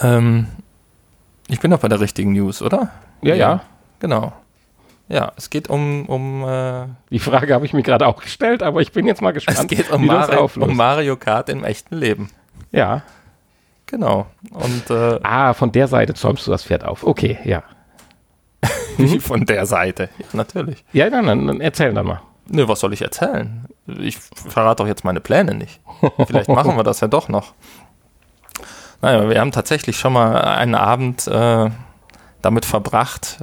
Ähm, 0.02 0.48
ich 1.48 1.60
bin 1.60 1.72
doch 1.72 1.80
bei 1.80 1.88
der 1.88 2.00
richtigen 2.00 2.34
News, 2.34 2.62
oder? 2.62 2.92
Ja, 3.22 3.36
ja. 3.36 3.62
Genau. 4.00 4.34
Ja, 5.10 5.32
es 5.38 5.50
geht 5.50 5.70
um, 5.70 6.06
um 6.08 6.44
äh, 6.48 6.88
Die 7.10 7.20
Frage 7.20 7.54
habe 7.54 7.66
ich 7.66 7.72
mir 7.74 7.84
gerade 7.84 8.06
auch 8.06 8.22
gestellt, 8.22 8.62
aber 8.62 8.82
ich 8.82 8.92
bin 8.92 9.08
jetzt 9.08 9.22
mal 9.22 9.32
gespannt, 9.32 9.58
es 9.60 9.68
geht 9.68 9.90
um, 9.90 10.06
Mario, 10.06 10.50
um 10.60 10.76
Mario 10.76 11.16
Kart 11.16 11.48
im 11.50 11.64
echten 11.64 11.96
Leben. 11.96 12.30
ja. 12.72 13.02
Genau. 13.90 14.26
Und 14.52 14.90
äh, 14.90 15.18
Ah, 15.24 15.54
von 15.54 15.72
der 15.72 15.88
Seite 15.88 16.14
zäumst 16.14 16.46
du 16.46 16.52
das 16.52 16.66
Pferd 16.66 16.84
auf. 16.84 17.06
Okay, 17.08 17.38
ja. 17.46 17.64
wie 19.14 19.20
von 19.20 19.46
der 19.46 19.66
Seite. 19.66 20.10
Ja, 20.18 20.26
natürlich. 20.34 20.84
Ja, 20.94 21.10
dann, 21.10 21.26
dann, 21.26 21.62
erzähl 21.62 21.94
dann 21.94 22.06
mal. 22.06 22.22
Nö, 22.50 22.68
was 22.68 22.80
soll 22.80 22.94
ich 22.94 23.02
erzählen? 23.02 23.66
Ich 24.00 24.18
verrate 24.18 24.84
doch 24.84 24.88
jetzt 24.88 25.04
meine 25.04 25.20
Pläne 25.20 25.54
nicht. 25.54 25.82
Vielleicht 26.28 26.50
machen 26.50 26.78
wir 26.78 26.84
das 26.84 27.02
ja 27.02 27.08
doch 27.08 27.28
noch. 27.28 27.54
Naja, 29.02 29.30
wir 29.30 29.40
haben 29.40 29.52
tatsächlich 29.52 29.98
schon 29.98 30.14
mal 30.14 30.42
einen 30.42 30.76
Abend 30.76 31.28
äh, 31.28 31.70
damit 32.42 32.66
verbracht, 32.66 33.40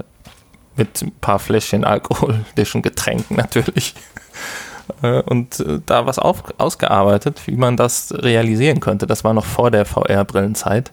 mit 0.76 1.02
ein 1.02 1.12
paar 1.20 1.38
Fläschchen 1.38 1.84
alkoholischen 1.84 2.82
Getränken 2.82 3.36
natürlich. 3.36 3.94
Äh, 5.02 5.22
und 5.22 5.60
äh, 5.60 5.80
da 5.86 6.04
was 6.04 6.18
auf, 6.18 6.42
ausgearbeitet, 6.58 7.40
wie 7.46 7.56
man 7.56 7.78
das 7.78 8.12
realisieren 8.14 8.80
könnte. 8.80 9.06
Das 9.06 9.24
war 9.24 9.32
noch 9.32 9.46
vor 9.46 9.70
der 9.70 9.86
VR-Brillenzeit. 9.86 10.92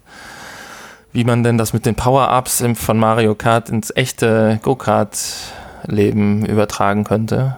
Wie 1.14 1.24
man 1.24 1.44
denn 1.44 1.58
das 1.58 1.74
mit 1.74 1.86
den 1.86 1.96
Power-Ups 1.96 2.64
von 2.76 2.98
Mario 2.98 3.36
Kart 3.36 3.70
ins 3.70 3.92
echte 3.96 4.60
Go-Kart-Leben 4.64 6.46
übertragen 6.46 7.04
könnte. 7.04 7.58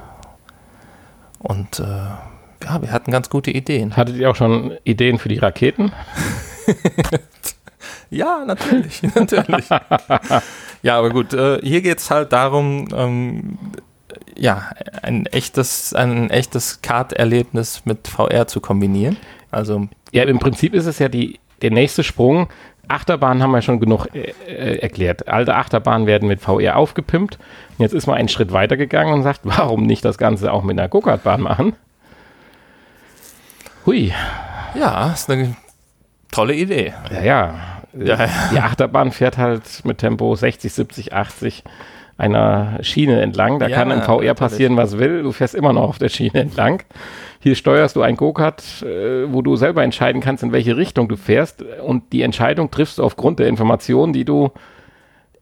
Und 1.39 1.79
äh, 1.79 1.83
ja, 1.83 2.81
wir 2.81 2.91
hatten 2.91 3.11
ganz 3.11 3.29
gute 3.29 3.51
Ideen. 3.51 3.95
Hattet 3.95 4.15
ihr 4.15 4.29
auch 4.29 4.35
schon 4.35 4.73
Ideen 4.83 5.19
für 5.19 5.29
die 5.29 5.37
Raketen? 5.37 5.91
Ja, 8.13 8.43
natürlich, 8.45 9.01
natürlich. 9.15 9.69
ja, 10.83 10.97
aber 10.99 11.09
gut, 11.09 11.33
äh, 11.33 11.59
hier 11.63 11.81
geht 11.81 11.97
es 11.97 12.11
halt 12.11 12.31
darum, 12.31 12.87
ähm, 12.95 13.57
ja, 14.37 14.69
ein 15.01 15.25
echtes, 15.25 15.93
ein 15.95 16.29
echtes 16.29 16.81
Kart-Erlebnis 16.81 17.81
mit 17.85 18.07
VR 18.07 18.47
zu 18.47 18.61
kombinieren. 18.61 19.17
Also, 19.49 19.87
Ja, 20.11 20.23
im 20.23 20.37
Prinzip 20.37 20.75
ist 20.75 20.85
es 20.85 20.99
ja 20.99 21.09
die, 21.09 21.39
der 21.63 21.71
nächste 21.71 22.03
Sprung. 22.03 22.49
Achterbahnen 22.93 23.43
haben 23.43 23.51
wir 23.51 23.61
schon 23.61 23.79
genug 23.79 24.07
äh, 24.13 24.33
äh, 24.47 24.79
erklärt. 24.79 25.27
Alte 25.27 25.55
Achterbahnen 25.55 26.07
werden 26.07 26.27
mit 26.27 26.41
VR 26.41 26.77
aufgepimpt. 26.77 27.37
Jetzt 27.77 27.93
ist 27.93 28.07
man 28.07 28.17
einen 28.17 28.29
Schritt 28.29 28.51
weiter 28.53 28.77
gegangen 28.77 29.13
und 29.13 29.23
sagt, 29.23 29.41
warum 29.43 29.83
nicht 29.83 30.05
das 30.05 30.17
Ganze 30.17 30.51
auch 30.51 30.63
mit 30.63 30.79
einer 30.79 30.89
Go-Kart-Bahn 30.89 31.41
machen? 31.41 31.75
Hui, 33.85 34.13
ja, 34.75 35.11
ist 35.11 35.29
eine 35.29 35.55
tolle 36.31 36.55
Idee. 36.55 36.93
ja, 37.11 37.21
ja. 37.21 37.55
Ja, 37.93 38.15
ja. 38.15 38.29
Die 38.51 38.59
Achterbahn 38.59 39.11
fährt 39.11 39.37
halt 39.37 39.85
mit 39.85 39.99
Tempo 39.99 40.35
60, 40.35 40.73
70, 40.73 41.13
80 41.13 41.63
einer 42.17 42.79
Schiene 42.81 43.21
entlang. 43.21 43.59
Da 43.59 43.67
Ja, 43.67 43.77
kann 43.77 43.91
im 43.91 44.01
VR 44.01 44.15
natürlich. 44.17 44.35
passieren, 44.35 44.77
was 44.77 44.97
will. 44.97 45.23
Du 45.23 45.31
fährst 45.31 45.55
immer 45.55 45.73
noch 45.73 45.89
auf 45.89 45.97
der 45.97 46.09
Schiene 46.09 46.39
entlang. 46.41 46.83
Hier 47.39 47.55
steuerst 47.55 47.95
du 47.95 48.01
ein 48.01 48.15
Go-Kart, 48.15 48.63
äh, 48.83 49.31
wo 49.31 49.41
du 49.41 49.55
selber 49.55 49.83
entscheiden 49.83 50.21
kannst, 50.21 50.43
in 50.43 50.51
welche 50.51 50.77
Richtung 50.77 51.07
du 51.07 51.15
fährst. 51.17 51.61
Und 51.61 52.13
die 52.13 52.21
Entscheidung 52.21 52.71
triffst 52.71 52.99
du 52.99 53.03
aufgrund 53.03 53.39
der 53.39 53.47
Informationen, 53.47 54.13
die 54.13 54.25
du 54.25 54.51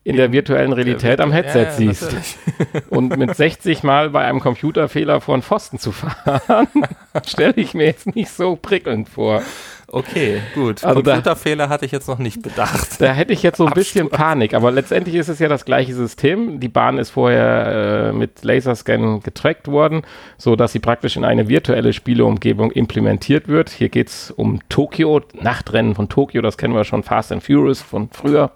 in 0.03 0.15
der 0.15 0.31
virtuellen 0.31 0.73
Realität 0.73 1.19
am 1.19 1.31
Headset 1.31 1.59
Ja, 1.63 1.71
siehst. 1.71 2.15
Und 2.89 3.15
mit 3.17 3.35
60 3.35 3.83
Mal 3.83 4.09
bei 4.09 4.25
einem 4.25 4.39
Computerfehler 4.39 5.21
vor 5.21 5.35
einen 5.35 5.43
Pfosten 5.43 5.77
zu 5.77 5.91
fahren, 5.91 6.67
stelle 7.27 7.53
ich 7.57 7.75
mir 7.75 7.85
jetzt 7.85 8.15
nicht 8.15 8.31
so 8.31 8.55
prickelnd 8.55 9.09
vor. 9.09 9.43
Okay, 9.93 10.41
gut. 10.55 10.85
Also 10.85 11.01
da- 11.01 11.15
Computerfehler 11.15 11.67
hatte 11.67 11.85
ich 11.85 11.91
jetzt 11.91 12.07
noch 12.07 12.17
nicht 12.17 12.41
bedacht. 12.41 13.01
Da 13.01 13.11
hätte 13.11 13.33
ich 13.33 13.43
jetzt 13.43 13.57
so 13.57 13.65
ein 13.65 13.73
bisschen 13.73 14.09
Panik, 14.09 14.53
aber 14.53 14.71
letztendlich 14.71 15.15
ist 15.15 15.27
es 15.27 15.39
ja 15.39 15.49
das 15.49 15.65
gleiche 15.65 15.93
System. 15.93 16.61
Die 16.61 16.69
Bahn 16.69 16.97
ist 16.97 17.09
vorher 17.09 18.09
äh, 18.09 18.13
mit 18.13 18.41
Laserscan 18.43 19.19
getrackt 19.21 19.67
worden, 19.67 20.03
so 20.37 20.55
dass 20.55 20.71
sie 20.71 20.79
praktisch 20.79 21.17
in 21.17 21.25
eine 21.25 21.49
virtuelle 21.49 21.91
Spieleumgebung 21.91 22.71
implementiert 22.71 23.49
wird. 23.49 23.69
Hier 23.69 23.89
geht 23.89 24.07
es 24.07 24.31
um 24.31 24.61
Tokio, 24.69 25.21
Nachtrennen 25.33 25.93
von 25.93 26.07
Tokio, 26.07 26.41
das 26.41 26.57
kennen 26.57 26.73
wir 26.73 26.85
schon, 26.85 27.03
Fast 27.03 27.33
and 27.33 27.43
Furious 27.43 27.81
von 27.81 28.09
früher. 28.11 28.51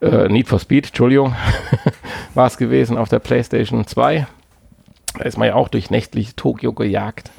Äh, 0.00 0.28
Need 0.28 0.46
for 0.48 0.58
Speed, 0.60 0.86
Entschuldigung, 0.88 1.34
war 2.34 2.46
es 2.46 2.56
gewesen 2.56 2.96
auf 2.96 3.08
der 3.08 3.18
PlayStation 3.18 3.84
2. 3.86 4.26
Da 5.18 5.24
ist 5.24 5.38
man 5.38 5.48
ja 5.48 5.54
auch 5.54 5.68
durch 5.68 5.90
nächtlich 5.90 6.36
Tokio 6.36 6.72
gejagt. 6.72 7.30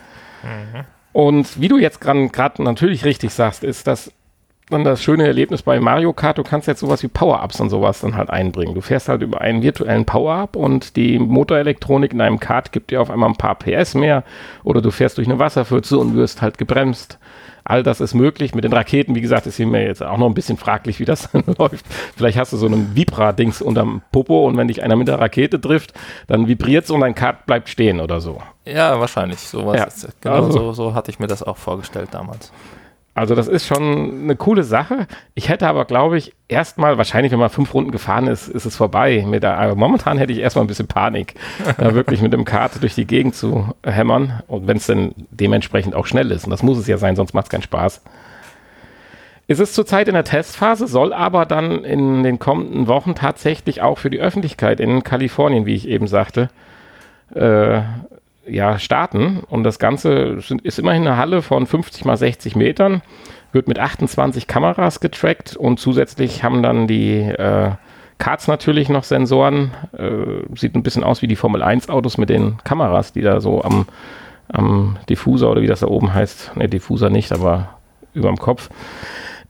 Und 1.14 1.62
wie 1.62 1.68
du 1.68 1.78
jetzt 1.78 2.02
gerade 2.02 2.64
natürlich 2.64 3.06
richtig 3.06 3.34
sagst, 3.34 3.64
ist 3.64 3.88
das 3.88 4.12
dann 4.70 4.84
das 4.84 5.04
schöne 5.04 5.28
Erlebnis 5.28 5.62
bei 5.62 5.80
Mario 5.80 6.14
Kart, 6.14 6.38
du 6.38 6.44
kannst 6.44 6.68
jetzt 6.68 6.80
sowas 6.80 7.04
wie 7.04 7.08
Power-Ups 7.08 7.60
und 7.60 7.70
sowas 7.70 8.00
dann 8.02 8.16
halt 8.16 8.30
einbringen. 8.30 8.74
Du 8.74 8.82
fährst 8.82 9.10
halt 9.10 9.22
über 9.22 9.42
einen 9.42 9.62
virtuellen 9.62 10.06
Power-Up 10.06 10.56
und 10.56 10.96
die 10.96 11.20
Motorelektronik 11.20 12.14
in 12.14 12.22
einem 12.22 12.40
Kart 12.40 12.72
gibt 12.72 12.90
dir 12.92 13.02
auf 13.02 13.12
einmal 13.12 13.30
ein 13.30 13.36
paar 13.36 13.56
PS 13.56 13.94
mehr 13.94 14.24
oder 14.64 14.82
du 14.82 14.90
fährst 14.92 15.18
durch 15.18 15.28
eine 15.28 15.38
Wasserpfütze 15.40 15.98
und 16.00 16.16
wirst 16.16 16.42
halt 16.42 16.58
gebremst. 16.58 17.20
All 17.66 17.82
das 17.82 18.02
ist 18.02 18.14
möglich. 18.14 18.56
Mit 18.56 18.66
den 18.66 18.74
Raketen, 18.74 19.16
wie 19.16 19.22
gesagt, 19.22 19.48
ist 19.48 19.56
hier 19.56 19.68
mir 19.68 19.84
jetzt 19.86 20.04
auch 20.04 20.18
noch 20.18 20.28
ein 20.28 20.34
bisschen 20.34 20.58
fraglich, 20.58 21.00
wie 21.00 21.06
das 21.06 21.30
dann 21.32 21.44
läuft. 21.58 21.86
Vielleicht 22.16 22.38
hast 22.38 22.52
du 22.54 22.58
so 22.58 22.68
ein 22.68 22.92
Vibra-Dings 22.96 23.62
unterm 23.62 24.02
Popo 24.12 24.46
und 24.48 24.58
wenn 24.58 24.68
dich 24.68 24.84
einer 24.84 24.96
mit 24.98 25.08
der 25.08 25.20
Rakete 25.20 25.62
trifft, 25.62 25.94
dann 26.28 26.48
vibriert 26.48 26.86
es 26.86 26.92
und 26.92 27.02
dein 27.02 27.16
Kart 27.16 27.46
bleibt 27.46 27.70
stehen 27.70 28.00
oder 28.02 28.20
so. 28.22 28.40
Ja, 28.66 29.00
wahrscheinlich. 29.00 29.40
Sowas 29.40 29.78
Ja, 29.78 29.84
ist, 29.86 30.22
genau 30.22 30.36
also- 30.46 30.52
so, 30.52 30.74
so 30.74 30.94
hatte 30.94 31.10
ich 31.12 31.20
mir 31.20 31.28
das 31.28 31.42
auch 31.44 31.58
vorgestellt 31.58 32.10
damals. 32.12 32.52
Also 33.16 33.36
das 33.36 33.48
ist 33.48 33.68
schon 33.68 34.24
eine 34.24 34.36
coole 34.36 34.64
Sache. 34.64 35.06
Ich 35.36 35.48
hätte 35.48 35.68
aber, 35.68 35.86
glaube 35.86 36.18
ich, 36.18 36.34
erstmal, 36.48 36.98
wahrscheinlich, 36.98 37.32
wenn 37.32 37.40
man 37.40 37.52
fünf 37.52 37.74
Runden 37.74 37.92
gefahren 37.92 38.26
ist, 38.26 38.48
ist 38.48 38.66
es 38.66 38.76
vorbei. 38.76 39.24
Mit 39.28 39.44
der, 39.44 39.60
aber 39.60 39.76
momentan 39.76 40.18
hätte 40.18 40.34
ich 40.34 40.40
erstmal 40.40 40.66
ein 40.66 40.68
bisschen 40.68 40.88
Panik, 40.88 41.36
da 41.78 41.94
wirklich 41.94 42.22
mit 42.22 42.34
dem 42.34 42.44
Kart 42.44 42.82
durch 42.82 42.96
die 42.96 43.06
Gegend 43.06 43.36
zu 43.36 43.76
hämmern. 43.84 44.42
Und 44.48 44.68
wenn 44.68 44.78
es 44.78 44.88
denn 44.88 45.14
dementsprechend 45.30 45.94
auch 45.94 46.08
schnell 46.08 46.32
ist. 46.32 46.46
Und 46.46 46.50
das 46.50 46.64
muss 46.64 46.80
es 46.80 46.88
ja 46.88 46.98
sein, 46.98 47.16
sonst 47.16 47.34
macht 47.34 47.46
es 47.46 47.50
keinen 47.52 47.62
Spaß. 47.62 48.02
Es 49.48 49.60
ist 49.60 49.76
zurzeit 49.76 50.08
in 50.08 50.16
der 50.16 50.24
Testphase, 50.24 50.88
soll 50.88 51.14
aber 51.14 51.46
dann 51.46 51.84
in 51.84 52.24
den 52.24 52.40
kommenden 52.40 52.88
Wochen 52.88 53.14
tatsächlich 53.14 53.82
auch 53.82 54.00
für 54.00 54.10
die 54.10 54.22
Öffentlichkeit 54.22 54.80
in 54.80 55.04
Kalifornien, 55.04 55.66
wie 55.66 55.76
ich 55.76 55.88
eben 55.88 56.08
sagte, 56.08 56.50
äh, 57.36 57.82
ja, 58.48 58.80
starten. 58.80 59.42
Und 59.50 59.64
das 59.64 59.80
Ganze 59.80 60.40
ist 60.64 60.80
immerhin 60.80 61.08
eine 61.08 61.18
Halle 61.18 61.42
von 61.42 61.66
50 61.66 62.06
mal 62.06 62.18
60 62.18 62.56
Metern, 62.56 63.02
wird 63.52 63.68
mit 63.68 63.80
28 63.80 64.48
Kameras 64.48 65.00
getrackt 65.00 65.56
und 65.56 65.80
zusätzlich 65.80 66.44
haben 66.44 66.64
dann 66.64 66.88
die 66.88 67.20
äh, 67.20 67.72
Karts 68.18 68.48
natürlich 68.48 68.90
noch 68.90 69.04
Sensoren. 69.04 69.72
Äh, 69.98 70.58
sieht 70.58 70.76
ein 70.76 70.84
bisschen 70.84 71.04
aus 71.04 71.22
wie 71.22 71.28
die 71.28 71.36
Formel 71.36 71.62
1 71.62 71.90
Autos 71.90 72.18
mit 72.18 72.30
den 72.30 72.58
Kameras, 72.64 73.14
die 73.14 73.22
da 73.22 73.42
so 73.42 73.64
am, 73.64 73.86
am 74.50 74.98
Diffuser 75.10 75.52
oder 75.52 75.62
wie 75.62 75.68
das 75.68 75.82
da 75.82 75.88
oben 75.88 76.14
heißt. 76.14 76.56
Ne, 76.56 76.68
Diffuser 76.70 77.10
nicht, 77.10 77.32
aber 77.32 77.70
über 78.14 78.30
dem 78.30 78.38
Kopf. 78.38 78.70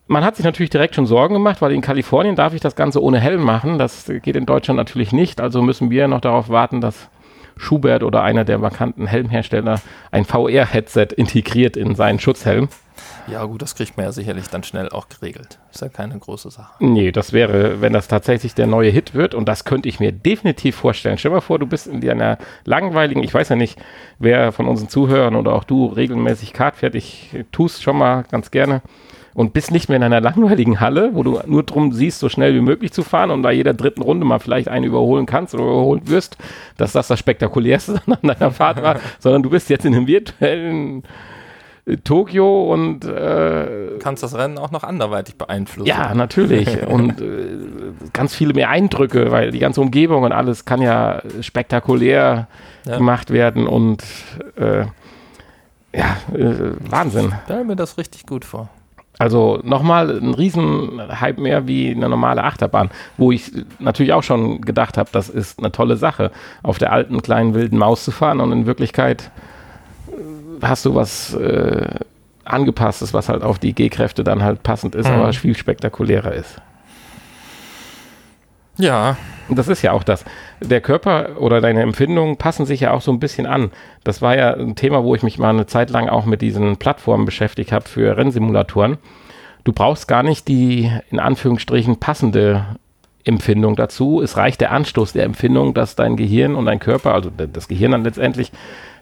Man 0.08 0.26
hat 0.26 0.36
sich 0.36 0.46
natürlich 0.46 0.70
direkt 0.70 0.96
schon 0.96 1.06
Sorgen 1.06 1.34
gemacht, 1.34 1.62
weil 1.62 1.72
in 1.72 1.82
Kalifornien 1.82 2.36
darf 2.36 2.54
ich 2.54 2.62
das 2.62 2.76
Ganze 2.76 3.02
ohne 3.02 3.20
Helm 3.20 3.44
machen. 3.44 3.80
Das 3.80 4.12
geht 4.22 4.36
in 4.36 4.46
Deutschland 4.46 4.78
natürlich 4.78 5.14
nicht. 5.14 5.40
Also 5.40 5.62
müssen 5.62 5.90
wir 5.90 6.08
noch 6.08 6.22
darauf 6.22 6.50
warten, 6.50 6.82
dass 6.82 7.10
Schubert 7.58 8.04
oder 8.04 8.24
einer 8.24 8.46
der 8.46 8.58
markanten 8.58 9.08
Helmhersteller 9.08 9.82
ein 10.12 10.26
VR-Headset 10.26 11.08
integriert 11.16 11.78
in 11.78 11.96
seinen 11.96 12.20
Schutzhelm. 12.20 12.70
Ja, 13.28 13.46
gut, 13.46 13.62
das 13.62 13.76
kriegt 13.76 13.96
man 13.96 14.06
ja 14.06 14.12
sicherlich 14.12 14.50
dann 14.50 14.64
schnell 14.64 14.90
auch 14.90 15.08
geregelt. 15.08 15.60
Ist 15.72 15.82
ja 15.82 15.90
keine 15.90 16.18
große 16.18 16.52
Sache. 16.52 16.74
Nee, 16.80 17.12
das 17.12 17.32
wäre, 17.32 17.80
wenn 17.80 17.94
das 17.94 18.08
tatsächlich 18.08 18.54
der 18.54 18.68
neue 18.68 18.90
Hit 18.90 19.14
wird, 19.14 19.34
und 19.34 19.48
das 19.48 19.64
könnte 19.64 19.88
ich 19.88 20.00
mir 20.00 20.12
definitiv 20.12 20.76
vorstellen. 20.76 21.18
Stell 21.18 21.32
dir 21.32 21.36
mal 21.36 21.42
vor, 21.42 21.58
du 21.58 21.66
bist 21.66 21.88
in 21.88 22.08
einer 22.10 22.38
langweiligen, 22.66 23.24
ich 23.24 23.34
weiß 23.34 23.50
ja 23.50 23.56
nicht, 23.56 23.80
wer 24.20 24.52
von 24.52 24.68
unseren 24.68 24.90
Zuhörern 24.90 25.36
oder 25.36 25.54
auch 25.54 25.64
du 25.64 25.88
regelmäßig 25.88 26.54
Kart 26.54 26.76
fährt, 26.76 26.96
ich 26.96 27.30
tue 27.52 27.68
es 27.68 27.82
schon 27.82 27.98
mal 27.98 28.24
ganz 28.30 28.52
gerne. 28.52 28.82
Und 29.34 29.54
bist 29.54 29.72
nicht 29.72 29.90
mehr 29.90 29.98
in 29.98 30.04
einer 30.04 30.22
langweiligen 30.22 30.80
Halle, 30.80 31.12
wo 31.14 31.24
du 31.24 31.40
nur 31.46 31.64
drum 31.64 31.92
siehst, 31.92 32.20
so 32.20 32.30
schnell 32.30 32.54
wie 32.54 32.62
möglich 32.62 32.92
zu 32.94 33.04
fahren 33.04 33.32
und 33.32 33.42
bei 33.42 33.54
jeder 33.54 33.74
dritten 33.74 34.02
Runde 34.02 34.26
mal 34.26 34.40
vielleicht 34.40 34.68
einen 34.68 34.86
überholen 34.86 35.26
kannst 35.26 35.54
oder 35.54 35.64
überholt 35.64 36.10
wirst, 36.10 36.38
dass 36.78 36.92
das 36.92 37.08
das 37.08 37.20
Spektakulärste 37.20 38.02
an 38.08 38.18
deiner 38.22 38.52
Fahrt 38.52 38.82
war, 38.82 38.98
sondern 39.20 39.44
du 39.44 39.50
bist 39.50 39.70
jetzt 39.70 39.86
in 39.86 39.96
einem 39.96 40.08
virtuellen 40.08 41.04
äh, 41.86 41.98
Tokio 41.98 42.72
und 42.72 43.06
äh, 43.06 43.98
kannst 44.00 44.22
das 44.22 44.36
Rennen 44.38 44.58
auch 44.58 44.72
noch 44.72 44.84
anderweitig 44.84 45.36
beeinflussen. 45.36 45.88
Ja, 45.88 46.14
natürlich. 46.14 46.84
und 46.88 47.20
äh, 47.22 47.58
ganz 48.14 48.36
viele 48.36 48.54
mehr 48.54 48.70
Eindrücke, 48.70 49.32
weil 49.32 49.52
die 49.52 49.60
ganze 49.60 49.82
Umgebung 49.82 50.24
und 50.24 50.32
alles 50.32 50.66
kann 50.66 50.82
ja 50.82 51.22
spektakulär 51.42 52.48
ja. 52.86 52.98
gemacht 52.98 53.32
werden 53.32 53.68
und 53.68 54.04
äh, 54.58 54.86
ja, 55.96 56.18
äh, 56.34 56.74
Wahnsinn. 56.90 57.28
Ich 57.28 57.44
stelle 57.46 57.66
mir 57.66 57.76
das 57.76 57.98
richtig 57.98 58.26
gut 58.26 58.46
vor. 58.46 58.70
Also 59.20 59.60
nochmal 59.64 60.10
ein 60.10 60.34
Riesenhype 60.34 61.40
mehr 61.40 61.68
wie 61.68 61.92
eine 61.92 62.10
normale 62.10 62.44
Achterbahn, 62.44 62.90
wo 63.18 63.32
ich 63.32 63.52
natürlich 63.80 64.12
auch 64.14 64.24
schon 64.24 64.62
gedacht 64.62 64.98
habe, 64.98 65.10
das 65.12 65.30
ist 65.30 65.60
eine 65.60 65.72
tolle 65.72 65.98
Sache, 65.98 66.32
auf 66.64 66.80
der 66.80 66.92
alten 66.92 67.22
kleinen 67.22 67.54
wilden 67.54 67.78
Maus 67.78 68.04
zu 68.04 68.12
fahren 68.12 68.40
und 68.40 68.52
in 68.52 68.66
Wirklichkeit 68.66 69.30
äh, 70.08 70.66
hast 70.66 70.86
du 70.86 70.96
was 70.96 71.36
äh, 71.36 72.00
angepasstes, 72.44 73.14
was 73.14 73.30
halt 73.30 73.44
auf 73.44 73.60
die 73.60 73.74
G-Kräfte 73.74 74.24
dann 74.24 74.44
halt 74.44 74.64
passend 74.64 74.96
ist, 74.96 75.08
mhm. 75.08 75.16
aber 75.16 75.34
viel 75.34 75.56
spektakulärer 75.56 76.34
ist. 76.34 76.60
Ja. 78.78 79.18
Das 79.50 79.68
ist 79.68 79.82
ja 79.82 79.92
auch 79.92 80.04
das. 80.04 80.24
Der 80.62 80.80
Körper 80.80 81.42
oder 81.42 81.60
deine 81.60 81.82
Empfindungen 81.82 82.38
passen 82.38 82.66
sich 82.66 82.80
ja 82.80 82.92
auch 82.92 83.02
so 83.02 83.12
ein 83.12 83.20
bisschen 83.20 83.46
an. 83.46 83.72
Das 84.04 84.22
war 84.22 84.38
ja 84.38 84.54
ein 84.54 84.76
Thema, 84.76 85.04
wo 85.04 85.16
ich 85.16 85.22
mich 85.24 85.38
mal 85.38 85.50
eine 85.50 85.66
Zeit 85.66 85.90
lang 85.90 86.08
auch 86.08 86.26
mit 86.26 86.42
diesen 86.42 86.78
Plattformen 86.78 87.26
beschäftigt 87.26 87.72
habe 87.72 87.88
für 87.88 88.16
Rennsimulatoren. 88.16 88.98
Du 89.66 89.74
brauchst 89.74 90.08
gar 90.08 90.24
nicht 90.24 90.48
die 90.48 90.90
in 91.12 91.20
Anführungsstrichen 91.20 91.98
passende 91.98 92.66
Empfindung 93.26 93.76
dazu. 93.76 94.22
Es 94.22 94.38
reicht 94.38 94.62
der 94.62 94.72
Anstoß 94.72 95.14
der 95.14 95.26
Empfindung, 95.26 95.74
dass 95.74 95.96
dein 95.96 96.16
Gehirn 96.16 96.56
und 96.56 96.66
dein 96.66 96.80
Körper, 96.80 97.14
also 97.14 97.30
das 97.30 97.68
Gehirn 97.68 97.92
dann 97.92 98.04
letztendlich, 98.04 98.52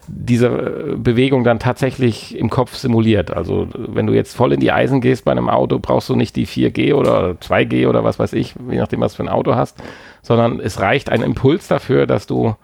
diese 0.08 0.46
äh, 0.46 0.96
Bewegung 0.96 1.44
dann 1.44 1.58
tatsächlich 1.58 2.36
im 2.36 2.50
Kopf 2.50 2.74
simuliert. 2.74 3.30
Also 3.30 3.68
wenn 3.74 4.06
du 4.06 4.12
jetzt 4.12 4.36
voll 4.36 4.52
in 4.52 4.60
die 4.60 4.72
Eisen 4.72 5.00
gehst 5.00 5.24
bei 5.24 5.32
einem 5.32 5.48
Auto, 5.48 5.78
brauchst 5.78 6.08
du 6.08 6.16
nicht 6.16 6.36
die 6.36 6.46
4G 6.46 6.94
oder 6.94 7.36
2G 7.40 7.88
oder 7.88 8.04
was 8.04 8.18
weiß 8.18 8.32
ich, 8.32 8.54
je 8.70 8.78
nachdem, 8.78 9.00
was 9.00 9.14
für 9.14 9.22
ein 9.22 9.28
Auto 9.28 9.54
hast, 9.54 9.82
sondern 10.22 10.60
es 10.60 10.80
reicht 10.80 11.10
ein 11.10 11.22
Impuls 11.22 11.68
dafür, 11.68 12.06
dass 12.06 12.26
du 12.26 12.54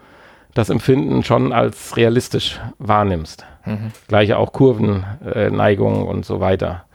das 0.53 0.69
Empfinden 0.69 1.23
schon 1.23 1.53
als 1.53 1.95
realistisch 1.95 2.59
wahrnimmst. 2.79 3.45
Mhm. 3.65 3.91
Gleiche 4.07 4.37
auch 4.37 4.51
Kurvenneigungen 4.51 6.01
äh, 6.01 6.09
und 6.09 6.25
so 6.25 6.39
weiter. 6.39 6.85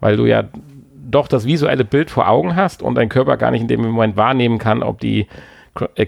Weil 0.00 0.16
du 0.16 0.26
ja 0.26 0.44
doch 1.08 1.28
das 1.28 1.46
visuelle 1.46 1.84
Bild 1.84 2.10
vor 2.10 2.28
Augen 2.28 2.56
hast 2.56 2.82
und 2.82 2.96
dein 2.96 3.08
Körper 3.08 3.36
gar 3.36 3.50
nicht 3.50 3.62
in 3.62 3.68
dem 3.68 3.82
Moment 3.82 4.16
wahrnehmen 4.16 4.58
kann, 4.58 4.82
ob 4.82 5.00
die 5.00 5.26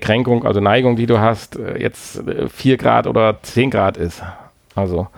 Kränkung, 0.00 0.44
also 0.44 0.60
Neigung, 0.60 0.96
die 0.96 1.06
du 1.06 1.20
hast, 1.20 1.56
äh, 1.56 1.80
jetzt 1.80 2.22
4 2.48 2.74
äh, 2.74 2.76
Grad 2.76 3.06
oder 3.06 3.42
10 3.42 3.70
Grad 3.70 3.96
ist. 3.96 4.22
Also 4.74 5.08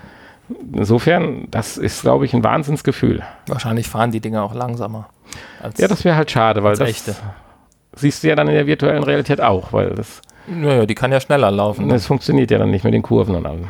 insofern, 0.73 1.49
das 1.51 1.77
ist, 1.77 2.03
glaube 2.03 2.25
ich, 2.25 2.35
ein 2.35 2.45
Wahnsinnsgefühl. 2.45 3.23
Wahrscheinlich 3.47 3.89
fahren 3.89 4.11
die 4.11 4.21
Dinger 4.21 4.43
auch 4.43 4.55
langsamer. 4.55 5.09
ja, 5.77 5.89
das 5.89 6.05
wäre 6.05 6.17
halt 6.17 6.31
schade, 6.31 6.63
weil 6.63 6.77
das 6.77 6.89
echte. 6.89 7.15
siehst 7.95 8.23
du 8.23 8.29
ja 8.29 8.35
dann 8.35 8.49
in 8.49 8.55
der 8.55 8.67
virtuellen 8.67 9.03
Realität 9.03 9.41
auch, 9.41 9.73
weil 9.73 9.91
das. 9.91 10.23
Naja, 10.47 10.87
die 10.87 10.95
kann 10.95 11.13
ja 11.13 11.21
schneller 11.21 11.51
laufen. 11.51 11.89
Das 11.89 12.07
funktioniert 12.07 12.51
ja 12.51 12.59
dann 12.59 12.71
nicht 12.71 12.85
mit 12.85 12.95
den 12.95 13.03
Kurven 13.03 13.37
und 13.37 13.47
allem. 13.47 13.69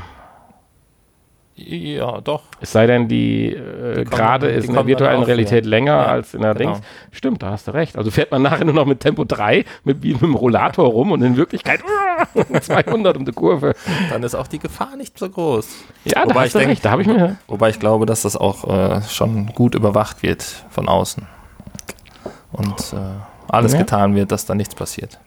Ja, 1.63 2.21
doch. 2.21 2.43
Es 2.61 2.73
sei 2.73 2.87
denn, 2.87 3.07
die, 3.07 3.49
äh, 3.49 4.05
gerade 4.05 4.49
ist 4.49 4.69
in 4.69 4.75
der 4.75 4.87
virtuellen 4.87 5.23
Realität 5.23 5.65
hier. 5.65 5.71
länger 5.71 5.93
ja, 5.93 6.07
als 6.07 6.33
in 6.33 6.41
der 6.41 6.55
genau. 6.55 6.73
Dings. 6.73 6.87
Stimmt, 7.11 7.43
da 7.43 7.51
hast 7.51 7.69
du 7.69 7.75
recht. 7.75 7.99
Also 7.99 8.11
fährt 8.11 8.31
man 8.31 8.43
nachher 8.43 8.65
nur 8.65 8.75
noch 8.75 8.87
mit 8.87 9.01
Tempo 9.01 9.25
3 9.25 9.65
mit, 9.85 10.03
mit 10.03 10.21
dem 10.23 10.35
Rollator 10.35 10.87
rum 10.87 11.13
und 11.13 11.23
in 11.23 11.37
Wirklichkeit 11.37 11.81
200 12.61 13.17
um 13.17 13.25
die 13.25 13.33
Kurve. 13.33 13.75
Dann 14.11 14.23
ist 14.23 14.35
auch 14.35 14.47
die 14.47 14.59
Gefahr 14.59 14.97
nicht 14.97 15.19
so 15.19 15.29
groß. 15.29 15.69
Ja, 16.05 16.23
wobei 16.25 16.33
da 16.33 16.41
hast 16.41 16.55
du 16.55 16.59
recht. 16.59 16.85
Da 16.85 16.91
habe 16.93 17.03
ich 17.03 17.09
mir. 17.09 17.37
Wobei 17.47 17.69
ich 17.69 17.79
glaube, 17.79 18.07
dass 18.07 18.23
das 18.23 18.37
auch 18.37 18.65
äh, 18.69 19.03
schon 19.03 19.49
gut 19.49 19.75
überwacht 19.75 20.23
wird 20.23 20.43
von 20.71 20.89
außen. 20.89 21.27
Und 22.53 22.95
äh, 22.95 22.97
alles 23.49 23.73
ja. 23.75 23.81
getan 23.81 24.15
wird, 24.15 24.33
dass 24.33 24.47
da 24.47 24.55
nichts 24.55 24.75
passiert. 24.75 25.19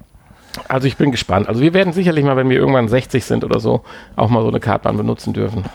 Also 0.67 0.87
ich 0.87 0.97
bin 0.97 1.11
gespannt. 1.11 1.47
Also 1.49 1.61
wir 1.61 1.73
werden 1.73 1.93
sicherlich 1.93 2.23
mal, 2.23 2.37
wenn 2.37 2.49
wir 2.49 2.57
irgendwann 2.57 2.87
60 2.87 3.25
sind 3.25 3.43
oder 3.43 3.59
so, 3.59 3.83
auch 4.15 4.29
mal 4.29 4.41
so 4.41 4.49
eine 4.49 4.59
Kartbahn 4.59 4.97
benutzen 4.97 5.33
dürfen. 5.33 5.65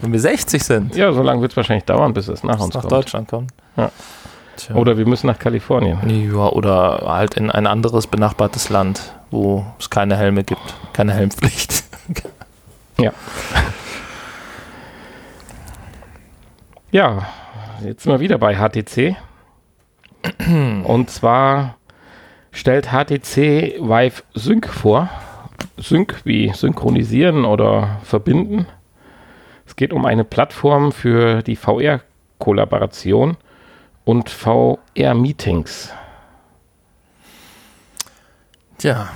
Wenn 0.00 0.12
wir 0.12 0.20
60 0.20 0.62
sind. 0.62 0.94
Ja, 0.96 1.12
so 1.12 1.22
lange 1.22 1.40
wird 1.40 1.52
es 1.52 1.56
wahrscheinlich 1.56 1.84
dauern, 1.84 2.14
bis 2.14 2.28
es 2.28 2.44
nach 2.44 2.60
uns 2.60 2.74
nach 2.74 2.82
kommt. 2.82 2.92
Deutschland 2.92 3.28
kommt. 3.28 3.52
Ja. 3.76 3.90
Oder 4.74 4.98
wir 4.98 5.06
müssen 5.06 5.26
nach 5.28 5.38
Kalifornien. 5.38 5.98
Ja, 6.32 6.48
oder 6.48 7.02
halt 7.06 7.34
in 7.34 7.50
ein 7.50 7.66
anderes 7.66 8.06
benachbartes 8.06 8.70
Land, 8.70 9.14
wo 9.30 9.64
es 9.78 9.90
keine 9.90 10.16
Helme 10.16 10.44
gibt, 10.44 10.74
keine 10.92 11.14
Helmpflicht. 11.14 11.84
ja. 12.98 13.12
Ja, 16.90 17.26
jetzt 17.84 18.02
sind 18.02 18.12
wir 18.12 18.20
wieder 18.20 18.38
bei 18.38 18.56
HTC. 18.56 19.16
Und 20.84 21.10
zwar 21.10 21.76
stellt 22.50 22.88
HTC 22.88 23.78
Vive 23.80 24.22
Sync 24.34 24.68
vor. 24.68 25.08
Sync 25.76 26.22
wie 26.24 26.52
synchronisieren 26.52 27.44
oder 27.44 27.98
verbinden. 28.02 28.66
Es 29.78 29.80
geht 29.80 29.92
um 29.92 30.06
eine 30.06 30.24
Plattform 30.24 30.90
für 30.90 31.40
die 31.40 31.54
VR-Kollaboration 31.54 33.36
und 34.04 34.28
VR-Meetings. 34.28 35.92
Tja. 38.78 39.08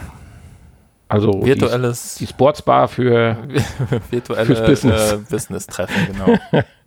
Also 1.08 1.44
virtuelles 1.44 2.14
die, 2.14 2.26
die 2.26 2.30
Sportsbar 2.30 2.86
für 2.86 3.38
virtuelle 4.10 4.64
Business. 4.64 5.14
Äh, 5.14 5.16
Business-Treffen, 5.28 6.06
genau. 6.12 6.38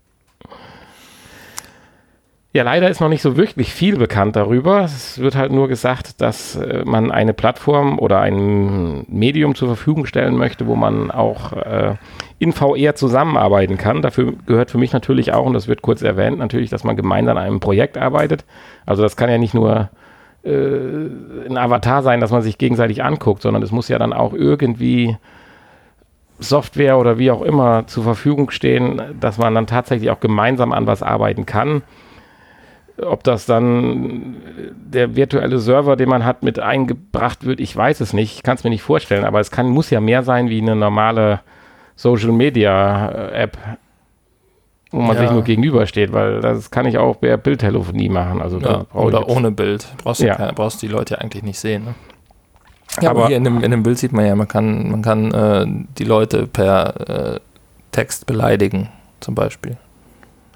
Ja, 2.55 2.63
leider 2.63 2.89
ist 2.89 3.01
noch 3.01 3.09
nicht 3.09 3.21
so 3.21 3.35
wirklich 3.35 3.73
viel 3.73 3.97
bekannt 3.97 4.37
darüber. 4.37 4.79
Es 4.85 5.19
wird 5.19 5.35
halt 5.35 5.51
nur 5.51 5.67
gesagt, 5.67 6.21
dass 6.21 6.55
äh, 6.55 6.85
man 6.85 7.11
eine 7.11 7.33
Plattform 7.33 7.99
oder 7.99 8.21
ein 8.21 9.05
Medium 9.09 9.55
zur 9.55 9.67
Verfügung 9.67 10.05
stellen 10.05 10.37
möchte, 10.37 10.65
wo 10.65 10.77
man 10.77 11.11
auch 11.11 11.51
äh, 11.51 11.95
in 12.39 12.53
VR 12.53 12.95
zusammenarbeiten 12.95 13.77
kann. 13.77 14.01
Dafür 14.01 14.35
gehört 14.45 14.71
für 14.71 14.77
mich 14.77 14.93
natürlich 14.93 15.33
auch, 15.33 15.45
und 15.45 15.51
das 15.51 15.67
wird 15.67 15.81
kurz 15.81 16.01
erwähnt, 16.01 16.37
natürlich, 16.37 16.69
dass 16.69 16.85
man 16.85 16.95
gemeinsam 16.95 17.35
an 17.35 17.43
einem 17.43 17.59
Projekt 17.59 17.97
arbeitet. 17.97 18.45
Also 18.85 19.03
das 19.03 19.17
kann 19.17 19.29
ja 19.29 19.37
nicht 19.37 19.53
nur 19.53 19.89
äh, 20.45 20.49
ein 21.49 21.57
Avatar 21.57 22.03
sein, 22.03 22.21
dass 22.21 22.31
man 22.31 22.41
sich 22.41 22.57
gegenseitig 22.57 23.03
anguckt, 23.03 23.41
sondern 23.41 23.63
es 23.63 23.73
muss 23.73 23.89
ja 23.89 23.99
dann 23.99 24.13
auch 24.13 24.31
irgendwie 24.31 25.17
Software 26.39 26.99
oder 26.99 27.17
wie 27.17 27.31
auch 27.31 27.41
immer 27.41 27.85
zur 27.87 28.05
Verfügung 28.05 28.49
stehen, 28.49 29.01
dass 29.19 29.37
man 29.37 29.53
dann 29.53 29.67
tatsächlich 29.67 30.09
auch 30.09 30.21
gemeinsam 30.21 30.71
an 30.71 30.87
was 30.87 31.03
arbeiten 31.03 31.45
kann 31.45 31.83
ob 33.01 33.23
das 33.23 33.45
dann 33.45 34.37
der 34.73 35.15
virtuelle 35.15 35.59
Server, 35.59 35.95
den 35.95 36.09
man 36.09 36.23
hat, 36.23 36.43
mit 36.43 36.59
eingebracht 36.59 37.45
wird, 37.45 37.59
ich 37.59 37.75
weiß 37.75 37.99
es 37.99 38.13
nicht. 38.13 38.35
Ich 38.37 38.43
kann 38.43 38.55
es 38.55 38.63
mir 38.63 38.69
nicht 38.69 38.83
vorstellen, 38.83 39.25
aber 39.25 39.39
es 39.39 39.51
kann, 39.51 39.67
muss 39.67 39.89
ja 39.89 39.99
mehr 39.99 40.23
sein 40.23 40.49
wie 40.49 40.61
eine 40.61 40.75
normale 40.75 41.41
Social 41.95 42.31
Media 42.31 43.09
äh, 43.09 43.43
App, 43.43 43.57
wo 44.91 45.01
man 45.01 45.15
ja. 45.15 45.23
sich 45.23 45.31
nur 45.31 45.43
gegenübersteht, 45.43 46.13
weil 46.13 46.39
das 46.39 46.71
kann 46.71 46.85
ich 46.85 46.97
auch 46.97 47.19
per 47.19 47.37
Bildtelefonie 47.37 48.09
machen. 48.09 48.41
Also 48.41 48.59
ja, 48.59 48.85
oder 48.93 49.27
ohne 49.27 49.51
Bild. 49.51 49.87
Brauchst 50.03 50.21
du 50.21 50.27
ja. 50.27 50.51
brauchst 50.53 50.81
die 50.81 50.87
Leute 50.87 51.19
eigentlich 51.19 51.43
nicht 51.43 51.59
sehen. 51.59 51.85
Ne? 51.85 51.95
Ja, 53.01 53.09
aber, 53.09 53.21
aber 53.21 53.27
hier 53.27 53.37
in 53.37 53.43
dem, 53.43 53.61
in 53.61 53.71
dem 53.71 53.83
Bild 53.83 53.97
sieht 53.97 54.13
man 54.13 54.25
ja, 54.25 54.35
man 54.35 54.47
kann, 54.47 54.89
man 54.89 55.01
kann 55.01 55.31
äh, 55.33 55.65
die 55.97 56.05
Leute 56.05 56.47
per 56.47 57.35
äh, 57.35 57.39
Text 57.91 58.25
beleidigen, 58.25 58.89
zum 59.19 59.35
Beispiel. 59.35 59.77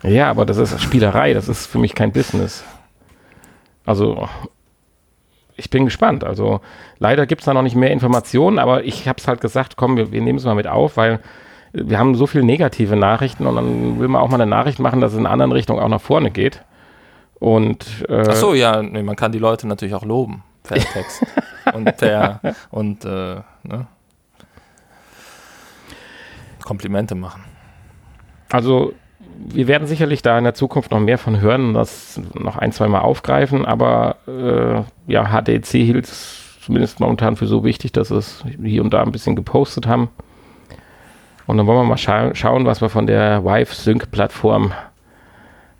Ja, 0.04 0.30
aber 0.30 0.46
das 0.46 0.58
ist 0.58 0.82
Spielerei, 0.82 1.34
das 1.34 1.50
ist 1.50 1.68
für 1.68 1.80
mich 1.80 1.96
kein 1.96 2.12
Business. 2.12 2.64
Also, 3.86 4.30
ich 5.56 5.70
bin 5.70 5.86
gespannt. 5.86 6.24
Also, 6.24 6.62
leider 7.00 7.26
gibt 7.26 7.42
es 7.42 7.46
da 7.46 7.54
noch 7.54 7.64
nicht 7.64 7.76
mehr 7.76 7.92
Informationen, 7.92 8.60
aber 8.60 8.86
ich 8.86 9.08
habe 9.08 9.20
es 9.20 9.28
halt 9.28 9.42
gesagt, 9.42 9.76
komm, 9.76 9.98
wir, 9.98 10.12
wir 10.12 10.22
nehmen 10.22 10.38
es 10.38 10.46
mal 10.46 10.56
mit 10.56 10.68
auf, 10.68 10.98
weil 10.98 11.20
wir 11.74 12.00
haben 12.00 12.16
so 12.16 12.28
viele 12.28 12.44
negative 12.44 12.96
Nachrichten 12.96 13.46
und 13.46 13.56
dann 13.56 14.00
will 14.00 14.08
man 14.08 14.22
auch 14.22 14.30
mal 14.30 14.42
eine 14.42 14.50
Nachricht 14.50 14.80
machen, 14.80 15.02
dass 15.02 15.12
es 15.12 15.18
in 15.18 15.26
einer 15.26 15.34
anderen 15.34 15.52
Richtung 15.52 15.80
auch 15.80 15.88
nach 15.88 16.02
vorne 16.02 16.32
geht. 16.32 16.64
Und, 17.40 18.06
äh, 18.10 18.26
Ach 18.28 18.36
so, 18.36 18.54
ja, 18.54 18.82
nee, 18.82 19.04
man 19.04 19.16
kann 19.16 19.32
die 19.32 19.40
Leute 19.40 19.68
natürlich 19.68 19.94
auch 19.94 20.04
loben 20.04 20.44
per 20.64 20.78
Text 20.94 21.26
und 21.74 21.98
per 21.98 22.42
und 22.72 23.06
äh, 23.06 23.36
ne? 23.64 23.88
Komplimente 26.64 27.16
machen. 27.16 27.44
Also 28.52 28.94
wir 29.48 29.68
werden 29.68 29.88
sicherlich 29.88 30.22
da 30.22 30.38
in 30.38 30.44
der 30.44 30.54
Zukunft 30.54 30.92
noch 30.92 31.00
mehr 31.00 31.18
von 31.18 31.40
hören 31.40 31.70
und 31.70 31.74
das 31.74 32.20
noch 32.34 32.58
ein, 32.58 32.72
zwei 32.72 32.88
Mal 32.88 33.00
aufgreifen, 33.00 33.66
aber 33.66 34.18
äh, 34.28 35.12
ja, 35.12 35.30
HDC 35.30 35.68
hielt 35.72 36.06
es 36.06 36.60
zumindest 36.62 37.00
momentan 37.00 37.36
für 37.36 37.48
so 37.48 37.64
wichtig, 37.64 37.92
dass 37.92 38.12
es 38.12 38.44
hier 38.64 38.84
und 38.84 38.94
da 38.94 39.02
ein 39.02 39.12
bisschen 39.12 39.36
gepostet 39.36 39.88
haben. 39.88 40.10
Und 41.48 41.58
dann 41.58 41.66
wollen 41.66 41.80
wir 41.80 41.84
mal 41.84 41.98
scha 41.98 42.36
schauen, 42.36 42.66
was 42.66 42.82
wir 42.82 42.90
von 42.90 43.08
der 43.08 43.44
Vive 43.44 43.74
Sync 43.74 44.12
Plattform 44.12 44.72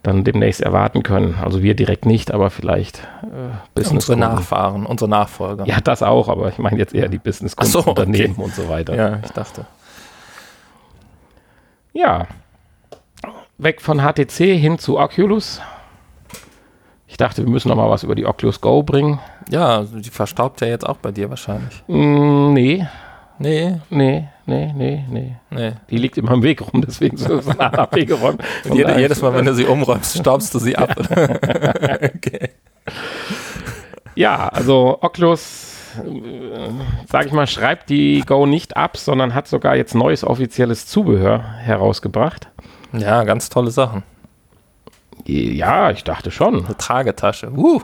dann 0.02 0.24
demnächst 0.24 0.62
erwarten 0.62 1.04
können. 1.04 1.36
Also 1.44 1.62
wir 1.62 1.76
direkt 1.76 2.06
nicht, 2.06 2.32
aber 2.32 2.50
vielleicht 2.50 3.00
äh, 3.22 3.56
Business 3.76 4.10
Unsere 4.10 4.18
Nachfahren, 4.18 4.86
unsere 4.86 5.10
Nachfolger. 5.10 5.66
Ja, 5.66 5.82
das 5.82 6.02
auch, 6.02 6.30
aber 6.30 6.50
ich 6.50 6.58
meine 6.58 6.78
jetzt 6.78 6.96
eher 6.96 7.10
die 7.10 7.20
business 7.20 7.56
so, 7.62 7.84
Unternehmen 7.84 8.36
okay. 8.38 8.44
und 8.44 8.56
so 8.56 8.70
weiter. 8.70 8.96
Ja, 8.96 9.20
ich 9.24 9.32
dachte. 9.32 9.66
Ja. 11.94 12.28
Weg 13.60 13.82
von 13.82 14.00
HTC 14.00 14.58
hin 14.58 14.80
zu 14.80 14.98
Oculus. 14.98 15.62
Ich 17.08 17.18
dachte, 17.18 17.44
wir 17.44 17.52
müssen 17.52 17.68
noch 17.68 17.76
mal 17.76 17.90
was 17.90 18.04
über 18.04 18.16
die 18.16 18.26
Oculus 18.26 18.62
Go 18.62 18.84
bringen. 18.84 19.20
Ja, 19.50 19.84
die 19.84 20.10
verstaubt 20.10 20.62
ja 20.62 20.68
jetzt 20.68 20.88
auch 20.88 20.96
bei 20.96 21.12
dir 21.12 21.30
wahrscheinlich. 21.30 21.84
Mm, 21.88 22.54
nee. 22.54 22.88
Nee. 23.38 23.82
Nee, 23.92 24.28
nee, 24.46 24.74
nee, 24.74 25.06
nee. 25.10 25.36
nee. 25.50 25.74
Die 25.90 25.98
liegt 25.98 26.18
immer 26.18 26.32
im 26.32 26.44
Weg 26.44 26.62
rum, 26.62 26.82
deswegen 26.88 27.18
so 27.18 27.36
ist 27.36 27.48
es 27.48 27.60
ein 27.60 27.88
weggeräumt. 27.92 28.42
Und 28.64 28.78
jede, 28.78 28.98
jedes 28.98 29.22
Mal, 29.22 29.34
wenn 29.34 29.46
du 29.46 29.54
sie 29.54 29.66
umräumst, 29.66 30.18
staubst 30.18 30.54
du 30.54 30.60
sie 30.60 30.78
ab. 30.78 30.96
okay. 31.00 32.52
Ja, 34.16 34.48
also 34.48 35.00
Oculus, 35.02 35.76
äh, 35.98 36.70
sag 37.10 37.26
ich 37.26 37.34
mal, 37.34 37.48
schreibt 37.48 37.90
die 37.90 38.22
Go 38.26 38.46
nicht 38.46 38.78
ab, 38.78 38.96
sondern 38.96 39.36
hat 39.36 39.50
sogar 39.50 39.76
jetzt 39.76 39.96
neues 39.96 40.24
offizielles 40.24 40.86
Zubehör 40.86 41.44
herausgebracht. 41.44 42.49
Ja, 42.94 43.24
ganz 43.24 43.50
tolle 43.50 43.72
Sachen. 43.72 44.04
Ja, 45.26 45.92
ich 45.92 46.04
dachte 46.04 46.32
schon. 46.32 46.66
Eine 46.66 46.78
Tragetasche. 46.78 47.52
Uh. 47.52 47.82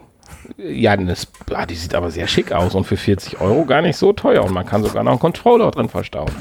Ja, 0.58 0.96
das, 0.98 1.28
ah, 1.54 1.66
die 1.66 1.76
sieht 1.76 1.96
aber 1.96 2.12
sehr 2.12 2.28
schick 2.28 2.52
aus 2.52 2.76
und 2.76 2.86
für 2.86 2.98
40 2.98 3.42
Euro 3.42 3.66
gar 3.66 3.82
nicht 3.82 3.98
so 3.98 4.14
teuer. 4.14 4.44
Und 4.44 4.54
man 4.54 4.66
kann 4.66 4.84
sogar 4.84 5.04
noch 5.04 5.12
einen 5.12 5.20
Controller 5.20 5.72
drin 5.72 5.90
verstauen. 5.90 6.32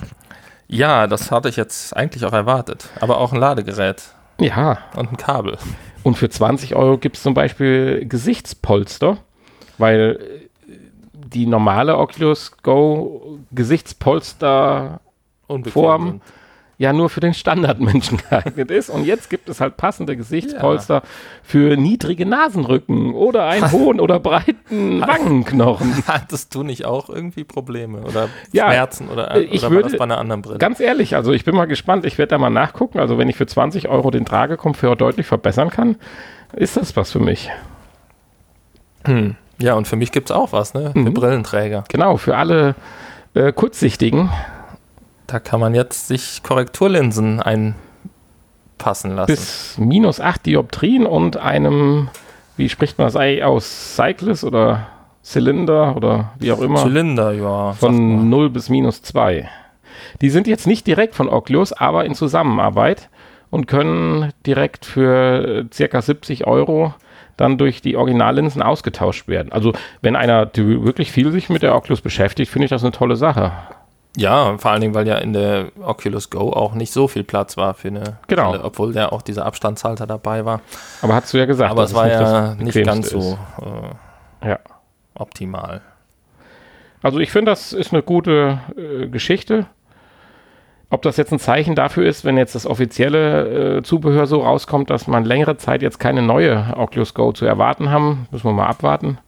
Ja, 0.66 1.06
das 1.06 1.30
hatte 1.30 1.48
ich 1.48 1.56
jetzt 1.56 1.94
eigentlich 1.96 2.24
auch 2.24 2.32
erwartet. 2.32 2.88
Aber 3.00 3.18
auch 3.18 3.32
ein 3.32 3.40
Ladegerät. 3.40 4.02
Ja. 4.38 4.78
Und 4.96 5.12
ein 5.12 5.16
Kabel. 5.16 5.58
Und 6.02 6.16
für 6.16 6.28
20 6.28 6.74
Euro 6.74 6.98
gibt 6.98 7.16
es 7.16 7.22
zum 7.22 7.34
Beispiel 7.34 8.06
Gesichtspolster, 8.06 9.18
weil 9.78 10.18
die 11.12 11.46
normale 11.46 11.96
Oculus 11.96 12.52
Go 12.62 13.38
Gesichtspolster 13.52 15.00
Form 15.66 16.20
ja 16.78 16.92
nur 16.92 17.10
für 17.10 17.20
den 17.20 17.34
Standardmenschen 17.34 18.18
geeignet 18.30 18.70
ist. 18.70 18.90
Und 18.90 19.04
jetzt 19.04 19.30
gibt 19.30 19.48
es 19.48 19.60
halt 19.60 19.76
passende 19.76 20.16
Gesichtspolster 20.16 20.94
ja. 20.94 21.02
für 21.42 21.76
niedrige 21.76 22.26
Nasenrücken 22.26 23.14
oder 23.14 23.46
einen 23.46 23.70
hohen 23.72 24.00
oder 24.00 24.18
breiten 24.20 25.00
Wangenknochen. 25.00 26.04
Hattest 26.06 26.54
du 26.54 26.62
nicht 26.62 26.84
auch 26.84 27.08
irgendwie 27.08 27.44
Probleme 27.44 28.02
oder 28.02 28.28
ja, 28.52 28.66
Schmerzen 28.66 29.08
oder, 29.08 29.36
ich 29.36 29.62
oder 29.62 29.70
würde, 29.70 29.96
bei 29.96 30.04
einer 30.04 30.18
anderen 30.18 30.42
Brille? 30.42 30.58
Ganz 30.58 30.80
ehrlich, 30.80 31.14
also 31.14 31.32
ich 31.32 31.44
bin 31.44 31.54
mal 31.54 31.66
gespannt. 31.66 32.04
Ich 32.04 32.18
werde 32.18 32.30
da 32.30 32.38
mal 32.38 32.50
nachgucken. 32.50 32.98
Also 32.98 33.18
wenn 33.18 33.28
ich 33.28 33.36
für 33.36 33.46
20 33.46 33.88
Euro 33.88 34.10
den 34.10 34.24
Tragekomfort 34.24 34.96
deutlich 34.96 35.26
verbessern 35.26 35.70
kann, 35.70 35.96
ist 36.52 36.76
das 36.76 36.96
was 36.96 37.12
für 37.12 37.20
mich. 37.20 37.50
Hm. 39.06 39.36
Ja, 39.58 39.74
und 39.74 39.86
für 39.86 39.96
mich 39.96 40.10
gibt 40.10 40.30
es 40.30 40.36
auch 40.36 40.52
was, 40.52 40.74
ne? 40.74 40.90
Für 40.92 40.98
mhm. 40.98 41.14
Brillenträger. 41.14 41.84
Genau, 41.88 42.16
für 42.16 42.36
alle 42.36 42.74
äh, 43.34 43.52
Kurzsichtigen 43.52 44.30
da 45.26 45.40
kann 45.40 45.60
man 45.60 45.74
jetzt 45.74 46.08
sich 46.08 46.42
Korrekturlinsen 46.42 47.40
einpassen 47.40 49.16
lassen. 49.16 49.26
Bis 49.26 49.76
minus 49.78 50.20
8 50.20 50.46
Dioptrien 50.46 51.06
und 51.06 51.36
einem, 51.36 52.08
wie 52.56 52.68
spricht 52.68 52.98
man 52.98 53.06
das 53.06 53.16
eigentlich 53.16 53.44
aus, 53.44 53.96
Cyclist 53.96 54.44
oder 54.44 54.88
Zylinder 55.22 55.96
oder 55.96 56.32
wie 56.38 56.52
auch 56.52 56.60
immer. 56.60 56.82
Zylinder, 56.82 57.32
ja. 57.32 57.72
Von 57.72 58.28
0 58.28 58.50
bis 58.50 58.68
minus 58.68 59.02
2. 59.02 59.48
Die 60.20 60.30
sind 60.30 60.46
jetzt 60.46 60.66
nicht 60.66 60.86
direkt 60.86 61.14
von 61.14 61.28
Oculus, 61.28 61.72
aber 61.72 62.04
in 62.04 62.14
Zusammenarbeit 62.14 63.08
und 63.50 63.66
können 63.66 64.32
direkt 64.46 64.84
für 64.84 65.66
circa 65.72 66.02
70 66.02 66.46
Euro 66.46 66.94
dann 67.36 67.58
durch 67.58 67.82
die 67.82 67.96
Originallinsen 67.96 68.62
ausgetauscht 68.62 69.28
werden. 69.28 69.52
Also 69.52 69.72
wenn 70.02 70.14
einer 70.16 70.50
wirklich 70.54 71.10
viel 71.10 71.32
sich 71.32 71.48
mit 71.48 71.62
der 71.62 71.74
Oculus 71.74 72.00
beschäftigt, 72.00 72.50
finde 72.50 72.66
ich 72.66 72.70
das 72.70 72.82
eine 72.82 72.92
tolle 72.92 73.16
Sache. 73.16 73.52
Ja, 74.16 74.56
vor 74.58 74.70
allen 74.70 74.80
Dingen, 74.80 74.94
weil 74.94 75.08
ja 75.08 75.16
in 75.18 75.32
der 75.32 75.72
Oculus 75.80 76.30
Go 76.30 76.52
auch 76.52 76.74
nicht 76.74 76.92
so 76.92 77.08
viel 77.08 77.24
Platz 77.24 77.56
war 77.56 77.74
für 77.74 77.88
eine 77.88 78.18
genau. 78.28 78.50
Brille, 78.50 78.64
obwohl 78.64 78.94
ja 78.94 79.10
auch 79.10 79.22
dieser 79.22 79.44
Abstandshalter 79.44 80.06
dabei 80.06 80.44
war. 80.44 80.60
Aber 81.02 81.14
hast 81.14 81.32
du 81.34 81.38
ja 81.38 81.46
gesagt, 81.46 81.70
aber 81.70 81.82
es 81.82 81.94
war 81.94 82.08
ja 82.08 82.54
nicht 82.54 82.80
ganz 82.84 83.10
so 83.10 83.36
äh, 84.42 84.48
ja. 84.48 84.58
optimal. 85.14 85.80
Also 87.02 87.18
ich 87.18 87.32
finde, 87.32 87.50
das 87.50 87.72
ist 87.72 87.92
eine 87.92 88.02
gute 88.02 88.60
äh, 88.76 89.08
Geschichte. 89.08 89.66
Ob 90.90 91.02
das 91.02 91.16
jetzt 91.16 91.32
ein 91.32 91.40
Zeichen 91.40 91.74
dafür 91.74 92.06
ist, 92.06 92.24
wenn 92.24 92.36
jetzt 92.36 92.54
das 92.54 92.66
offizielle 92.66 93.78
äh, 93.78 93.82
Zubehör 93.82 94.26
so 94.26 94.42
rauskommt, 94.42 94.90
dass 94.90 95.08
man 95.08 95.24
längere 95.24 95.56
Zeit 95.56 95.82
jetzt 95.82 95.98
keine 95.98 96.22
neue 96.22 96.72
Oculus 96.76 97.14
Go 97.14 97.32
zu 97.32 97.46
erwarten 97.46 97.90
haben, 97.90 98.28
müssen 98.30 98.46
wir 98.46 98.52
mal 98.52 98.68
abwarten. 98.68 99.18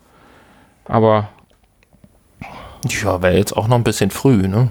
Aber 0.84 1.28
ja, 2.92 3.22
wäre 3.22 3.36
jetzt 3.36 3.56
auch 3.56 3.68
noch 3.68 3.76
ein 3.76 3.84
bisschen 3.84 4.10
früh, 4.10 4.48
ne? 4.48 4.68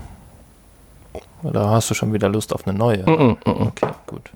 Oder 1.43 1.69
hast 1.69 1.89
du 1.89 1.93
schon 1.93 2.13
wieder 2.13 2.30
Lust 2.30 2.54
auf 2.54 2.67
eine 2.67 2.78
neue? 2.78 3.04
Mm 3.04 3.10
-mm, 3.10 3.38
mm 3.45 3.67
okay, 3.67 3.89
gut. 4.08 4.32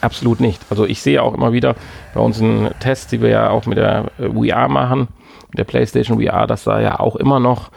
Absolut 0.00 0.40
nicht. 0.40 0.60
Also 0.70 0.84
ich 0.84 1.02
sehe 1.02 1.22
auch 1.22 1.34
immer 1.34 1.52
wieder 1.52 1.74
bei 2.14 2.20
unseren 2.20 2.70
Tests, 2.80 3.06
die 3.08 3.20
wir 3.20 3.28
ja 3.28 3.50
auch 3.50 3.66
mit 3.66 3.78
der 3.78 4.10
äh, 4.18 4.28
VR 4.28 4.68
machen, 4.68 5.08
mit 5.48 5.58
der 5.58 5.64
PlayStation 5.64 6.20
VR, 6.20 6.46
dass 6.46 6.64
da 6.64 6.80
ja 6.80 7.00
auch 7.00 7.16
immer 7.16 7.40
noch 7.40 7.70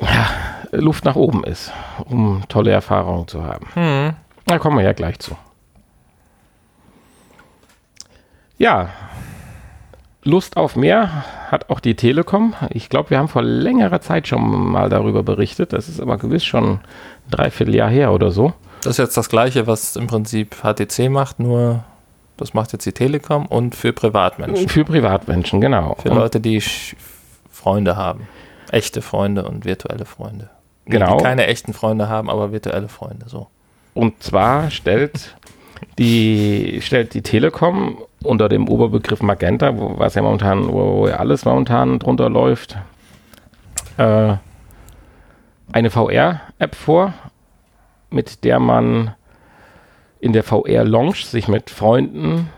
ja, 0.00 0.28
Luft 0.70 1.04
nach 1.04 1.16
oben 1.16 1.44
ist, 1.44 1.72
um 2.04 2.42
tolle 2.48 2.70
Erfahrungen 2.70 3.26
zu 3.26 3.44
haben. 3.44 3.66
Hm. 3.74 4.14
Da 4.46 4.58
kommen 4.58 4.78
wir 4.78 4.84
ja 4.84 4.92
gleich 4.92 5.18
zu. 5.18 5.36
Ja, 8.58 8.90
Lust 10.24 10.56
auf 10.56 10.76
mehr 10.76 11.24
hat 11.50 11.70
auch 11.70 11.80
die 11.80 11.94
Telekom. 11.94 12.54
Ich 12.70 12.88
glaube, 12.88 13.10
wir 13.10 13.18
haben 13.18 13.28
vor 13.28 13.42
längerer 13.42 14.00
Zeit 14.00 14.28
schon 14.28 14.70
mal 14.70 14.88
darüber 14.88 15.22
berichtet. 15.22 15.72
Das 15.72 15.88
ist 15.88 16.00
aber 16.00 16.18
gewiss 16.18 16.44
schon 16.44 16.64
ein 16.64 16.80
Dreivierteljahr 17.30 17.88
her 17.88 18.12
oder 18.12 18.30
so. 18.30 18.52
Das 18.82 18.92
ist 18.92 18.98
jetzt 18.98 19.16
das 19.16 19.28
Gleiche, 19.28 19.66
was 19.66 19.96
im 19.96 20.06
Prinzip 20.06 20.56
HTC 20.62 21.08
macht, 21.08 21.40
nur 21.40 21.84
das 22.36 22.54
macht 22.54 22.72
jetzt 22.72 22.86
die 22.86 22.92
Telekom 22.92 23.46
und 23.46 23.74
für 23.74 23.92
Privatmenschen. 23.92 24.68
Für 24.68 24.84
Privatmenschen, 24.84 25.60
genau. 25.60 25.96
Für 26.00 26.10
und 26.10 26.16
Leute, 26.16 26.40
die 26.40 26.62
Freunde 27.50 27.96
haben. 27.96 28.28
Echte 28.70 29.02
Freunde 29.02 29.44
und 29.44 29.64
virtuelle 29.64 30.04
Freunde. 30.04 30.50
Genau. 30.84 31.18
Die 31.18 31.24
keine 31.24 31.46
echten 31.46 31.72
Freunde 31.72 32.08
haben, 32.08 32.30
aber 32.30 32.52
virtuelle 32.52 32.88
Freunde, 32.88 33.28
so. 33.28 33.48
Und 33.94 34.22
zwar 34.22 34.70
stellt 34.70 35.36
die, 35.98 36.80
stellt 36.82 37.14
die 37.14 37.22
Telekom 37.22 37.98
unter 38.22 38.48
dem 38.48 38.68
Oberbegriff 38.68 39.22
Magenta, 39.22 39.76
wo, 39.76 39.98
was 39.98 40.14
ja 40.14 40.22
momentan, 40.22 40.68
wo, 40.68 40.98
wo 40.98 41.08
ja 41.08 41.16
alles 41.16 41.44
momentan 41.44 41.98
drunter 41.98 42.28
läuft, 42.28 42.76
äh, 43.96 44.34
eine 45.72 45.90
VR-App 45.90 46.74
vor, 46.74 47.12
mit 48.10 48.44
der 48.44 48.58
man 48.58 49.14
in 50.20 50.32
der 50.32 50.42
VR-Lounge 50.42 51.16
sich 51.16 51.48
mit 51.48 51.70
Freunden 51.70 52.50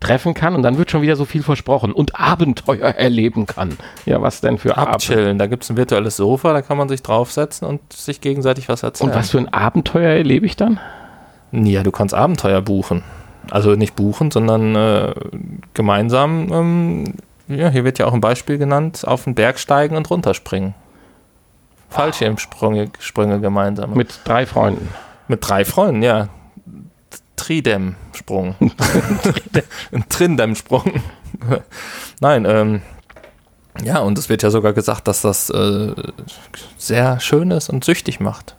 treffen 0.00 0.34
kann 0.34 0.54
und 0.54 0.62
dann 0.62 0.78
wird 0.78 0.90
schon 0.90 1.02
wieder 1.02 1.16
so 1.16 1.24
viel 1.24 1.42
versprochen 1.42 1.92
und 1.92 2.20
Abenteuer 2.20 2.90
erleben 2.90 3.46
kann. 3.46 3.76
Ja, 4.06 4.22
was 4.22 4.40
denn 4.40 4.58
für 4.58 4.76
Abchillen. 4.76 5.38
Da 5.38 5.46
gibt 5.46 5.64
es 5.64 5.70
ein 5.70 5.76
virtuelles 5.76 6.16
Sofa, 6.16 6.52
da 6.52 6.62
kann 6.62 6.78
man 6.78 6.88
sich 6.88 7.02
draufsetzen 7.02 7.66
und 7.66 7.92
sich 7.92 8.20
gegenseitig 8.20 8.68
was 8.68 8.84
erzählen. 8.84 9.10
Und 9.10 9.16
was 9.16 9.30
für 9.30 9.38
ein 9.38 9.52
Abenteuer 9.52 10.12
erlebe 10.12 10.46
ich 10.46 10.54
dann? 10.54 10.78
Ja, 11.52 11.82
du 11.82 11.90
kannst 11.90 12.14
Abenteuer 12.14 12.60
buchen. 12.60 13.02
Also 13.50 13.74
nicht 13.74 13.96
buchen, 13.96 14.30
sondern 14.30 14.74
äh, 14.74 15.14
gemeinsam, 15.74 16.52
ähm, 16.52 17.04
ja, 17.48 17.70
hier 17.70 17.84
wird 17.84 17.98
ja 17.98 18.06
auch 18.06 18.12
ein 18.12 18.20
Beispiel 18.20 18.58
genannt, 18.58 19.04
auf 19.06 19.24
den 19.24 19.34
Berg 19.34 19.58
steigen 19.58 19.96
und 19.96 20.10
runterspringen. 20.10 20.74
Fallschirmsprünge 21.88 22.90
Sprünge 22.98 23.40
gemeinsam. 23.40 23.94
Mit 23.94 24.20
drei 24.24 24.44
Freunden. 24.44 24.88
Mit 25.28 25.48
drei 25.48 25.64
Freunden, 25.64 26.02
ja. 26.02 26.28
Tridem-Sprung. 27.36 28.56
ein 29.92 30.04
Trindem-Sprung. 30.08 31.00
Nein, 32.20 32.44
ähm, 32.44 32.82
ja, 33.82 34.00
und 34.00 34.18
es 34.18 34.28
wird 34.28 34.42
ja 34.42 34.50
sogar 34.50 34.72
gesagt, 34.72 35.08
dass 35.08 35.22
das 35.22 35.48
äh, 35.50 35.94
sehr 36.76 37.20
schön 37.20 37.50
ist 37.50 37.70
und 37.70 37.84
süchtig 37.84 38.20
macht. 38.20 38.56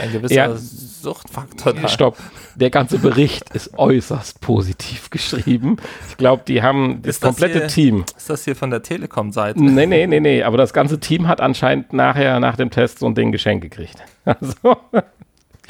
Ein 0.00 0.12
gewisser 0.12 0.34
ja, 0.34 0.56
Suchtfaktor 0.56 1.72
da. 1.72 1.88
Stopp. 1.88 2.16
Der 2.56 2.70
ganze 2.70 2.98
Bericht 2.98 3.50
ist 3.54 3.78
äußerst 3.78 4.40
positiv 4.40 5.10
geschrieben. 5.10 5.76
Ich 6.08 6.16
glaube, 6.16 6.42
die 6.46 6.62
haben 6.62 7.00
das 7.02 7.20
komplette 7.20 7.60
hier, 7.60 7.68
Team. 7.68 8.04
Ist 8.16 8.28
das 8.28 8.44
hier 8.44 8.56
von 8.56 8.70
der 8.70 8.82
Telekom-Seite? 8.82 9.62
Nee, 9.62 9.86
nee, 9.86 10.06
nee, 10.06 10.20
nee. 10.20 10.42
Aber 10.42 10.56
das 10.56 10.72
ganze 10.72 11.00
Team 11.00 11.28
hat 11.28 11.40
anscheinend 11.40 11.92
nachher, 11.92 12.40
nach 12.40 12.56
dem 12.56 12.70
Test, 12.70 12.98
so 12.98 13.06
ein 13.06 13.14
Ding 13.14 13.32
geschenkt 13.32 13.62
gekriegt. 13.62 13.96
Also. 14.24 14.76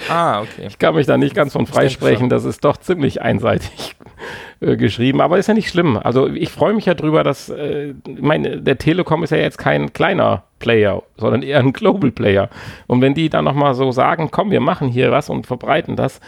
Ah, 0.09 0.41
okay. 0.41 0.67
Ich 0.69 0.79
kann 0.79 0.95
mich 0.95 1.07
da 1.07 1.17
nicht 1.17 1.35
ganz 1.35 1.53
von 1.53 1.67
freisprechen. 1.67 2.29
Das 2.29 2.45
ist 2.45 2.65
doch 2.65 2.77
ziemlich 2.77 3.23
einseitig 3.23 3.97
äh, 4.61 4.77
geschrieben, 4.77 5.21
aber 5.21 5.39
ist 5.39 5.47
ja 5.47 5.55
nicht 5.55 5.69
schlimm. 5.69 5.97
Also 5.97 6.29
ich 6.29 6.51
freue 6.51 6.73
mich 6.73 6.87
ja 6.87 6.95
drüber, 6.95 7.23
dass 7.25 7.49
äh, 7.49 7.95
meine, 8.21 8.61
der 8.61 8.79
Telekom 8.79 9.23
ist 9.23 9.31
ja 9.31 9.39
jetzt 9.39 9.59
kein 9.59 9.93
kleiner 9.93 10.45
Player, 10.59 11.03
sondern 11.17 11.43
eher 11.43 11.59
ein 11.59 11.73
Global 11.73 12.11
Player. 12.11 12.49
Und 12.87 13.01
wenn 13.01 13.15
die 13.15 13.29
dann 13.29 13.45
nochmal 13.45 13.75
so 13.75 13.93
sagen, 13.93 14.31
komm, 14.31 14.51
wir 14.51 14.61
machen 14.61 14.89
hier 14.89 15.11
was 15.13 15.29
und 15.29 15.47
verbreiten 15.47 15.97
das, 15.97 16.21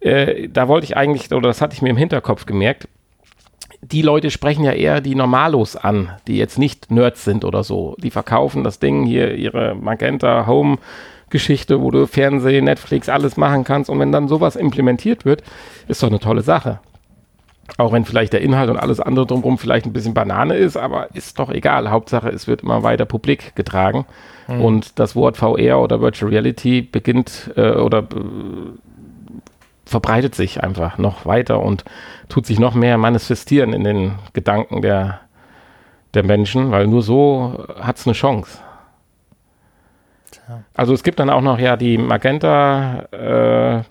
äh, 0.00 0.48
da 0.48 0.68
wollte 0.68 0.84
ich 0.84 0.96
eigentlich, 0.96 1.32
oder 1.32 1.48
das 1.48 1.60
hatte 1.60 1.74
ich 1.74 1.82
mir 1.82 1.90
im 1.90 1.96
Hinterkopf 1.96 2.46
gemerkt, 2.46 2.88
die 3.82 4.02
Leute 4.02 4.30
sprechen 4.30 4.64
ja 4.64 4.72
eher 4.72 5.00
die 5.00 5.14
Normalos 5.14 5.76
an, 5.76 6.10
die 6.26 6.38
jetzt 6.38 6.58
nicht 6.58 6.90
Nerds 6.90 7.24
sind 7.24 7.44
oder 7.44 7.62
so. 7.62 7.94
Die 7.98 8.10
verkaufen 8.10 8.64
das 8.64 8.78
Ding 8.78 9.04
hier, 9.04 9.34
ihre 9.34 9.74
Magenta 9.74 10.46
Home 10.46 10.78
Geschichte, 11.30 11.82
wo 11.82 11.90
du 11.90 12.06
Fernsehen, 12.06 12.64
Netflix, 12.64 13.08
alles 13.08 13.36
machen 13.36 13.64
kannst. 13.64 13.90
Und 13.90 13.98
wenn 13.98 14.12
dann 14.12 14.28
sowas 14.28 14.56
implementiert 14.56 15.24
wird, 15.24 15.42
ist 15.88 16.02
doch 16.02 16.08
eine 16.08 16.20
tolle 16.20 16.42
Sache. 16.42 16.80
Auch 17.78 17.92
wenn 17.92 18.04
vielleicht 18.04 18.32
der 18.32 18.42
Inhalt 18.42 18.70
und 18.70 18.76
alles 18.76 19.00
andere 19.00 19.26
drumherum 19.26 19.58
vielleicht 19.58 19.86
ein 19.86 19.92
bisschen 19.92 20.14
Banane 20.14 20.54
ist, 20.54 20.76
aber 20.76 21.14
ist 21.14 21.38
doch 21.38 21.50
egal. 21.50 21.90
Hauptsache, 21.90 22.28
es 22.28 22.46
wird 22.46 22.62
immer 22.62 22.82
weiter 22.82 23.04
publik 23.06 23.56
getragen. 23.56 24.06
Mhm. 24.46 24.60
Und 24.60 24.98
das 24.98 25.16
Wort 25.16 25.36
VR 25.36 25.80
oder 25.80 26.00
Virtual 26.00 26.30
Reality 26.30 26.80
beginnt 26.80 27.50
äh, 27.56 27.72
oder 27.72 27.98
äh, 27.98 28.04
verbreitet 29.84 30.34
sich 30.34 30.62
einfach 30.62 30.98
noch 30.98 31.26
weiter 31.26 31.60
und 31.60 31.84
tut 32.28 32.46
sich 32.46 32.58
noch 32.58 32.74
mehr 32.74 32.98
manifestieren 32.98 33.72
in 33.72 33.84
den 33.84 34.12
Gedanken 34.32 34.82
der, 34.82 35.20
der 36.14 36.24
Menschen, 36.24 36.70
weil 36.70 36.86
nur 36.86 37.02
so 37.02 37.66
hat 37.80 37.96
es 37.96 38.06
eine 38.06 38.14
Chance. 38.14 38.58
Also 40.74 40.94
es 40.94 41.02
gibt 41.02 41.18
dann 41.18 41.30
auch 41.30 41.42
noch 41.42 41.58
ja 41.58 41.76
die 41.76 41.98
Magenta, 41.98 43.06
äh, 43.12 43.82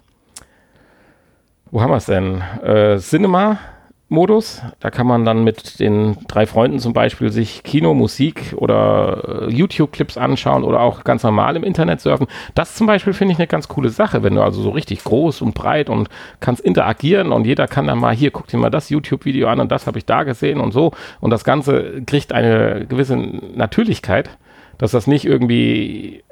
wo 1.71 1.81
haben 1.81 1.91
wir 1.91 1.97
es 1.97 2.05
denn? 2.05 2.41
Äh, 2.63 2.97
Cinema 2.97 3.59
Modus. 4.07 4.61
Da 4.79 4.91
kann 4.91 5.07
man 5.07 5.25
dann 5.25 5.43
mit 5.43 5.79
den 5.79 6.17
drei 6.27 6.45
Freunden 6.45 6.79
zum 6.79 6.93
Beispiel 6.93 7.31
sich 7.31 7.63
Kino, 7.63 7.95
Musik 7.95 8.53
oder 8.55 9.47
äh, 9.47 9.51
YouTube-Clips 9.51 10.17
anschauen 10.17 10.63
oder 10.63 10.79
auch 10.81 11.03
ganz 11.03 11.23
normal 11.23 11.55
im 11.55 11.63
Internet 11.63 12.01
surfen. 12.01 12.27
Das 12.53 12.75
zum 12.75 12.85
Beispiel 12.85 13.13
finde 13.13 13.33
ich 13.33 13.39
eine 13.39 13.47
ganz 13.47 13.67
coole 13.67 13.89
Sache, 13.89 14.21
wenn 14.21 14.35
du 14.35 14.43
also 14.43 14.61
so 14.61 14.69
richtig 14.69 15.03
groß 15.03 15.41
und 15.41 15.55
breit 15.55 15.89
und 15.89 16.09
kannst 16.39 16.61
interagieren 16.61 17.31
und 17.31 17.47
jeder 17.47 17.67
kann 17.67 17.87
dann 17.87 17.97
mal 17.97 18.15
hier, 18.15 18.29
guck 18.29 18.47
dir 18.47 18.57
mal 18.57 18.69
das 18.69 18.89
YouTube-Video 18.89 19.47
an 19.47 19.59
und 19.59 19.71
das 19.71 19.87
habe 19.87 19.97
ich 19.97 20.05
da 20.05 20.23
gesehen 20.23 20.59
und 20.59 20.71
so. 20.71 20.91
Und 21.19 21.31
das 21.31 21.43
Ganze 21.43 22.03
kriegt 22.05 22.31
eine 22.31 22.85
gewisse 22.87 23.17
Natürlichkeit, 23.17 24.29
dass 24.77 24.91
das 24.91 25.07
nicht 25.07 25.25
irgendwie 25.25 26.23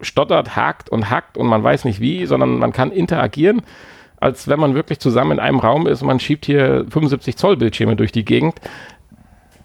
stottert, 0.00 0.56
hakt 0.56 0.90
und 0.90 1.10
hackt 1.10 1.36
und 1.36 1.46
man 1.46 1.62
weiß 1.62 1.84
nicht 1.84 2.00
wie, 2.00 2.26
sondern 2.26 2.58
man 2.58 2.72
kann 2.72 2.92
interagieren 2.92 3.62
als 4.18 4.48
wenn 4.48 4.58
man 4.58 4.74
wirklich 4.74 4.98
zusammen 4.98 5.32
in 5.32 5.40
einem 5.40 5.58
Raum 5.58 5.86
ist 5.86 6.02
und 6.02 6.08
man 6.08 6.20
schiebt 6.20 6.46
hier 6.46 6.86
75 6.88 7.36
Zoll 7.36 7.56
Bildschirme 7.56 7.96
durch 7.96 8.12
die 8.12 8.24
Gegend. 8.24 8.54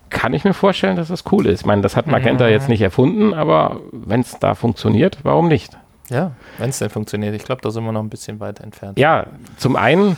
Kann 0.10 0.34
ich 0.34 0.44
mir 0.44 0.54
vorstellen, 0.54 0.98
dass 0.98 1.08
das 1.08 1.24
cool 1.32 1.46
ist. 1.46 1.62
Ich 1.62 1.66
meine, 1.66 1.82
das 1.82 1.96
hat 1.96 2.08
Magenta 2.08 2.46
mhm. 2.46 2.52
jetzt 2.52 2.68
nicht 2.68 2.82
erfunden, 2.82 3.34
aber 3.34 3.80
wenn 3.92 4.22
es 4.22 4.38
da 4.40 4.56
funktioniert, 4.56 5.20
warum 5.24 5.48
nicht? 5.48 5.78
Ja, 6.10 6.32
wenn 6.58 6.70
es 6.70 6.80
denn 6.80 6.90
funktioniert. 6.90 7.34
Ich 7.34 7.46
glaube, 7.46 7.62
da 7.62 7.72
sind 7.72 7.86
wir 7.86 7.94
noch 7.94 8.04
ein 8.04 8.10
bisschen 8.10 8.42
weit 8.42 8.60
entfernt. 8.60 9.00
Ja, 9.00 9.28
zum 9.56 9.78
einen 9.78 10.18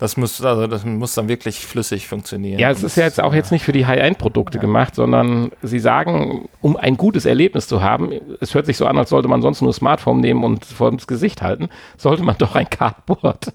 das 0.00 0.16
muss, 0.16 0.42
also 0.42 0.66
das 0.66 0.84
muss 0.86 1.14
dann 1.14 1.28
wirklich 1.28 1.66
flüssig 1.66 2.08
funktionieren. 2.08 2.58
Ja, 2.58 2.70
es 2.70 2.82
ist 2.82 2.96
ja 2.96 3.04
jetzt 3.04 3.20
auch 3.20 3.34
jetzt 3.34 3.52
nicht 3.52 3.64
für 3.64 3.72
die 3.72 3.84
High-End-Produkte 3.84 4.56
ja. 4.56 4.62
gemacht, 4.62 4.94
sondern 4.94 5.52
sie 5.60 5.78
sagen, 5.78 6.48
um 6.62 6.78
ein 6.78 6.96
gutes 6.96 7.26
Erlebnis 7.26 7.68
zu 7.68 7.82
haben, 7.82 8.10
es 8.40 8.54
hört 8.54 8.64
sich 8.64 8.78
so 8.78 8.86
an, 8.86 8.96
als 8.96 9.10
sollte 9.10 9.28
man 9.28 9.42
sonst 9.42 9.60
nur 9.60 9.74
Smartphone 9.74 10.20
nehmen 10.20 10.42
und 10.42 10.64
vor 10.64 10.90
das 10.90 11.06
Gesicht 11.06 11.42
halten, 11.42 11.68
sollte 11.98 12.22
man 12.22 12.34
doch 12.38 12.56
ein 12.56 12.70
Cardboard 12.70 13.52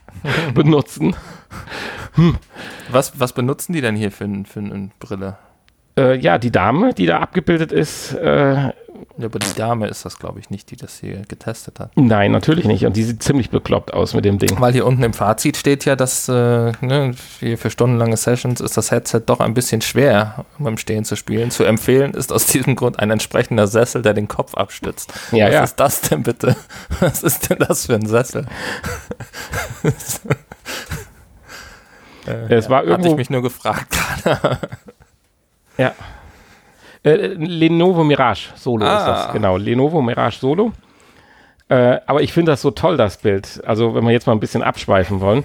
benutzen. 0.54 1.16
Hm. 2.14 2.36
Was, 2.92 3.18
was 3.18 3.32
benutzen 3.32 3.72
die 3.72 3.80
denn 3.80 3.96
hier 3.96 4.12
für, 4.12 4.28
für 4.44 4.60
eine 4.60 4.90
Brille? 5.00 5.36
Äh, 5.98 6.16
ja, 6.18 6.38
die 6.38 6.52
Dame, 6.52 6.94
die 6.94 7.06
da 7.06 7.18
abgebildet 7.18 7.72
ist, 7.72 8.14
äh, 8.14 8.70
ja, 9.18 9.26
aber 9.26 9.38
die 9.38 9.54
Dame 9.54 9.88
ist 9.88 10.04
das, 10.04 10.18
glaube 10.18 10.40
ich, 10.40 10.50
nicht, 10.50 10.70
die 10.70 10.76
das 10.76 10.98
hier 10.98 11.22
getestet 11.28 11.80
hat. 11.80 11.90
Nein, 11.96 12.32
natürlich 12.32 12.64
nicht. 12.64 12.86
Und 12.86 12.96
die 12.96 13.02
sieht 13.02 13.22
ziemlich 13.22 13.50
bekloppt 13.50 13.92
aus 13.92 14.14
mit 14.14 14.24
dem 14.24 14.38
Ding. 14.38 14.60
Weil 14.60 14.72
hier 14.72 14.86
unten 14.86 15.02
im 15.02 15.12
Fazit 15.12 15.56
steht 15.56 15.84
ja, 15.84 15.96
dass 15.96 16.28
äh, 16.28 16.72
ne, 16.80 17.14
für 17.14 17.70
stundenlange 17.70 18.16
Sessions 18.16 18.60
ist 18.60 18.76
das 18.76 18.90
Headset 18.90 19.22
doch 19.26 19.40
ein 19.40 19.54
bisschen 19.54 19.82
schwer, 19.82 20.44
um 20.58 20.66
im 20.66 20.78
Stehen 20.78 21.04
zu 21.04 21.16
spielen. 21.16 21.50
Zu 21.50 21.64
empfehlen 21.64 22.14
ist 22.14 22.32
aus 22.32 22.46
diesem 22.46 22.76
Grund 22.76 22.98
ein 22.98 23.10
entsprechender 23.10 23.66
Sessel, 23.66 24.02
der 24.02 24.14
den 24.14 24.28
Kopf 24.28 24.54
abstützt. 24.54 25.12
Ja, 25.32 25.46
Was 25.46 25.54
ja. 25.54 25.64
ist 25.64 25.76
das 25.76 26.00
denn 26.02 26.22
bitte? 26.22 26.56
Was 27.00 27.22
ist 27.22 27.50
denn 27.50 27.58
das 27.58 27.86
für 27.86 27.94
ein 27.94 28.06
Sessel? 28.06 28.46
äh, 32.26 32.54
es 32.54 32.70
war 32.70 32.84
irgendwo. 32.84 32.98
Hatte 32.98 33.08
ich 33.08 33.16
mich 33.16 33.30
nur 33.30 33.42
gefragt 33.42 33.96
gerade. 34.24 34.58
ja. 35.78 35.92
Äh, 37.04 37.34
Lenovo 37.34 38.04
Mirage 38.04 38.50
Solo 38.54 38.86
ah. 38.86 38.98
ist 38.98 39.06
das, 39.06 39.26
ah. 39.28 39.32
genau. 39.32 39.56
Lenovo 39.56 40.00
Mirage 40.02 40.38
Solo. 40.38 40.72
Äh, 41.68 42.00
aber 42.06 42.22
ich 42.22 42.32
finde 42.32 42.52
das 42.52 42.60
so 42.60 42.70
toll, 42.70 42.96
das 42.96 43.16
Bild. 43.16 43.62
Also, 43.66 43.94
wenn 43.94 44.04
wir 44.04 44.12
jetzt 44.12 44.26
mal 44.26 44.34
ein 44.34 44.40
bisschen 44.40 44.62
abschweifen 44.62 45.20
wollen. 45.20 45.44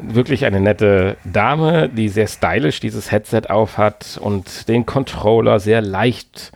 Wirklich 0.00 0.44
eine 0.44 0.60
nette 0.60 1.16
Dame, 1.24 1.88
die 1.88 2.08
sehr 2.08 2.26
stylisch 2.26 2.80
dieses 2.80 3.10
Headset 3.10 3.42
aufhat 3.48 4.18
und 4.20 4.68
den 4.68 4.86
Controller 4.86 5.60
sehr 5.60 5.80
leicht 5.80 6.52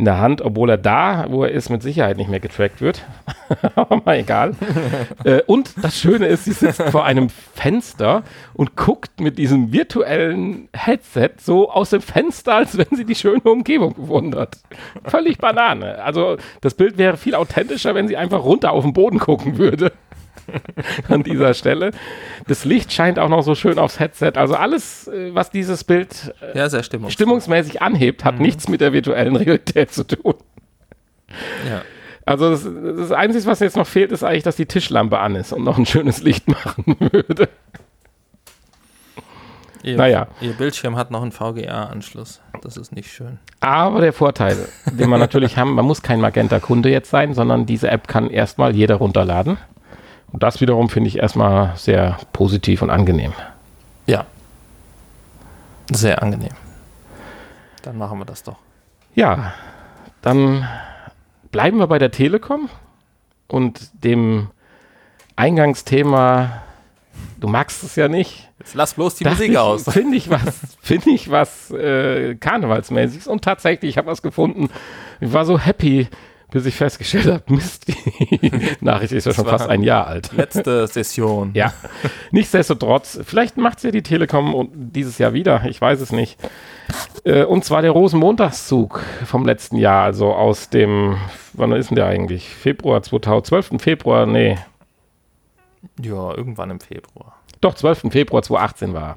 in 0.00 0.06
der 0.06 0.18
Hand, 0.18 0.40
obwohl 0.40 0.70
er 0.70 0.78
da, 0.78 1.26
wo 1.28 1.44
er 1.44 1.50
ist, 1.50 1.68
mit 1.68 1.82
Sicherheit 1.82 2.16
nicht 2.16 2.30
mehr 2.30 2.40
getrackt 2.40 2.80
wird. 2.80 3.04
Aber 3.74 4.00
mal 4.02 4.16
egal. 4.16 4.54
äh, 5.24 5.42
und 5.42 5.74
das 5.84 6.00
Schöne 6.00 6.26
ist, 6.26 6.46
sie 6.46 6.52
sitzt 6.52 6.80
vor 6.84 7.04
einem 7.04 7.28
Fenster 7.28 8.22
und 8.54 8.76
guckt 8.76 9.20
mit 9.20 9.36
diesem 9.36 9.72
virtuellen 9.72 10.70
Headset 10.72 11.32
so 11.38 11.70
aus 11.70 11.90
dem 11.90 12.00
Fenster, 12.00 12.54
als 12.54 12.78
wenn 12.78 12.96
sie 12.96 13.04
die 13.04 13.14
schöne 13.14 13.42
Umgebung 13.42 13.92
bewundert. 13.92 14.56
Völlig 15.04 15.36
Banane. 15.36 16.02
Also 16.02 16.38
das 16.62 16.72
Bild 16.72 16.96
wäre 16.96 17.18
viel 17.18 17.34
authentischer, 17.34 17.94
wenn 17.94 18.08
sie 18.08 18.16
einfach 18.16 18.42
runter 18.42 18.72
auf 18.72 18.84
den 18.84 18.94
Boden 18.94 19.18
gucken 19.18 19.58
würde. 19.58 19.92
an 21.08 21.22
dieser 21.22 21.54
Stelle. 21.54 21.92
Das 22.46 22.64
Licht 22.64 22.92
scheint 22.92 23.18
auch 23.18 23.28
noch 23.28 23.42
so 23.42 23.54
schön 23.54 23.78
aufs 23.78 23.98
Headset. 23.98 24.32
Also 24.36 24.54
alles, 24.54 25.08
äh, 25.08 25.34
was 25.34 25.50
dieses 25.50 25.84
Bild 25.84 26.34
äh, 26.40 26.58
ja, 26.58 26.68
stimmungsmäßig. 26.68 27.12
stimmungsmäßig 27.12 27.82
anhebt, 27.82 28.24
hat 28.24 28.36
mhm. 28.36 28.42
nichts 28.42 28.68
mit 28.68 28.80
der 28.80 28.92
virtuellen 28.92 29.36
Realität 29.36 29.92
zu 29.92 30.06
tun. 30.06 30.34
Ja. 31.68 31.82
Also 32.26 32.50
das, 32.50 32.64
das 32.64 33.12
Einzige, 33.12 33.46
was 33.46 33.60
jetzt 33.60 33.76
noch 33.76 33.86
fehlt, 33.86 34.12
ist 34.12 34.22
eigentlich, 34.22 34.44
dass 34.44 34.56
die 34.56 34.66
Tischlampe 34.66 35.18
an 35.18 35.34
ist 35.34 35.52
und 35.52 35.64
noch 35.64 35.78
ein 35.78 35.86
schönes 35.86 36.22
Licht 36.22 36.48
machen 36.48 36.96
würde. 36.98 37.48
Ihr, 39.82 39.96
naja. 39.96 40.26
Ihr 40.40 40.52
Bildschirm 40.52 40.96
hat 40.96 41.10
noch 41.10 41.22
einen 41.22 41.32
VGA-Anschluss. 41.32 42.40
Das 42.62 42.76
ist 42.76 42.92
nicht 42.92 43.10
schön. 43.10 43.38
Aber 43.60 44.00
der 44.00 44.12
Vorteil, 44.12 44.68
den 44.86 45.08
wir 45.08 45.18
natürlich 45.18 45.56
haben, 45.56 45.74
man 45.74 45.86
muss 45.86 46.02
kein 46.02 46.20
Magenta-Kunde 46.20 46.90
jetzt 46.90 47.10
sein, 47.10 47.34
sondern 47.34 47.66
diese 47.66 47.90
App 47.90 48.06
kann 48.06 48.28
erstmal 48.28 48.76
jeder 48.76 48.96
runterladen. 48.96 49.56
Und 50.32 50.42
das 50.42 50.60
wiederum 50.60 50.88
finde 50.88 51.08
ich 51.08 51.18
erstmal 51.18 51.76
sehr 51.76 52.18
positiv 52.32 52.82
und 52.82 52.90
angenehm. 52.90 53.32
Ja. 54.06 54.26
Sehr 55.90 56.22
angenehm. 56.22 56.54
Dann 57.82 57.98
machen 57.98 58.18
wir 58.18 58.24
das 58.24 58.42
doch. 58.42 58.56
Ja, 59.14 59.54
dann 60.22 60.68
bleiben 61.50 61.78
wir 61.78 61.86
bei 61.88 61.98
der 61.98 62.10
Telekom 62.10 62.68
und 63.48 63.90
dem 64.04 64.50
Eingangsthema. 65.36 66.62
Du 67.40 67.48
magst 67.48 67.82
es 67.82 67.96
ja 67.96 68.08
nicht. 68.08 68.48
Jetzt 68.58 68.74
lass 68.74 68.94
bloß 68.94 69.16
die 69.16 69.24
Musik 69.24 69.56
aus. 69.56 69.84
Finde 69.84 70.16
ich 70.16 70.30
was, 70.30 70.60
finde 70.82 71.10
ich 71.10 71.30
was 71.30 71.70
äh, 71.70 72.34
Karnevalsmäßiges. 72.36 73.26
Und 73.26 73.42
tatsächlich, 73.42 73.90
ich 73.90 73.98
habe 73.98 74.08
was 74.08 74.22
gefunden. 74.22 74.68
Ich 75.20 75.32
war 75.32 75.44
so 75.44 75.58
happy, 75.58 76.08
bis 76.50 76.66
ich 76.66 76.74
festgestellt 76.74 77.26
habe, 77.26 77.42
Mist, 77.54 77.88
die 77.88 78.50
Nachricht 78.80 79.12
ist 79.12 79.26
ja 79.26 79.32
schon 79.32 79.46
fast 79.46 79.68
ein 79.68 79.82
Jahr 79.82 80.06
alt. 80.06 80.32
Letzte 80.32 80.86
Session. 80.86 81.50
Ja. 81.60 81.72
Nichtsdestotrotz, 82.30 83.20
vielleicht 83.24 83.56
macht 83.56 83.78
es 83.78 83.82
ja 83.84 83.90
die 83.90 84.02
Telekom 84.02 84.70
dieses 84.72 85.18
Jahr 85.18 85.32
wieder, 85.32 85.64
ich 85.66 85.80
weiß 85.80 86.00
es 86.00 86.12
nicht. 86.12 86.38
Äh, 87.24 87.44
und 87.44 87.64
zwar 87.64 87.82
der 87.82 87.90
Rosenmontagszug 87.90 89.02
vom 89.24 89.44
letzten 89.44 89.76
Jahr, 89.76 90.04
also 90.04 90.32
aus 90.32 90.70
dem, 90.70 91.16
wann 91.52 91.72
ist 91.72 91.90
denn 91.90 91.96
der 91.96 92.06
eigentlich? 92.06 92.48
Februar 92.48 93.02
2012, 93.02 93.82
Februar, 93.82 94.26
nee. 94.26 94.56
Ja, 96.00 96.34
irgendwann 96.34 96.70
im 96.70 96.80
Februar. 96.80 97.40
Doch, 97.60 97.74
12. 97.74 98.10
Februar 98.10 98.42
2018 98.42 98.94
war. 98.94 99.16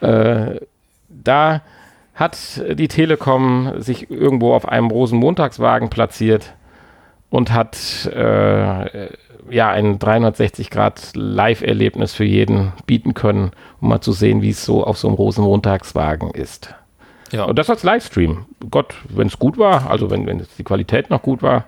Äh, 0.00 0.60
da 1.08 1.62
hat 2.16 2.62
die 2.74 2.88
Telekom 2.88 3.74
sich 3.76 4.10
irgendwo 4.10 4.54
auf 4.54 4.66
einem 4.66 4.88
Rosenmontagswagen 4.90 5.90
platziert 5.90 6.54
und 7.28 7.52
hat 7.52 8.06
äh, 8.06 9.10
ja 9.50 9.70
ein 9.70 9.98
360 9.98 10.70
Grad 10.70 11.10
Live-Erlebnis 11.14 12.14
für 12.14 12.24
jeden 12.24 12.72
bieten 12.86 13.12
können, 13.12 13.50
um 13.80 13.90
mal 13.90 14.00
zu 14.00 14.12
sehen, 14.12 14.40
wie 14.40 14.50
es 14.50 14.64
so 14.64 14.82
auf 14.82 14.96
so 14.96 15.08
einem 15.08 15.16
Rosenmontagswagen 15.16 16.30
ist. 16.30 16.74
Ja. 17.32 17.44
Und 17.44 17.58
das 17.58 17.68
als 17.68 17.82
Livestream. 17.82 18.46
Gott, 18.70 18.94
wenn 19.08 19.26
es 19.26 19.38
gut 19.38 19.58
war, 19.58 19.90
also 19.90 20.10
wenn, 20.10 20.26
wenn 20.26 20.46
die 20.56 20.64
Qualität 20.64 21.10
noch 21.10 21.20
gut 21.20 21.42
war. 21.42 21.66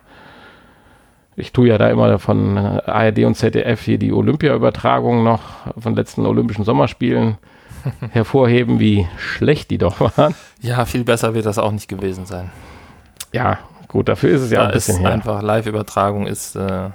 Ich 1.37 1.53
tue 1.53 1.69
ja 1.69 1.79
da 1.79 1.91
immer 1.91 2.19
von 2.19 2.57
ARD 2.57 3.21
und 3.21 3.35
ZDF 3.35 3.83
hier 3.83 3.99
die 3.99 4.13
Olympia-Übertragung 4.13 5.23
noch 5.23 5.43
von 5.79 5.95
letzten 5.95 6.27
Olympischen 6.27 6.65
Sommerspielen 6.65 7.37
hervorheben, 8.13 8.79
wie 8.81 9.07
schlecht 9.17 9.71
die 9.71 9.79
doch 9.79 10.01
waren. 10.01 10.35
Ja, 10.61 10.85
viel 10.85 11.05
besser 11.05 11.35
wird 11.35 11.47
das 11.47 11.59
auch 11.59 11.73
nicht 11.73 11.89
gewesen 11.89 12.27
sein. 12.27 12.51
Ja, 13.33 13.59
gut, 13.89 14.09
dafür 14.09 14.31
ist 14.35 14.43
es 14.43 14.51
ja 14.51 14.61
da 14.61 14.67
ein 14.67 14.73
bisschen 14.73 14.97
ist 14.97 15.01
her. 15.03 15.11
Einfach 15.11 15.43
Live-Übertragung 15.43 16.27
ist, 16.27 16.57
äh, 16.57 16.91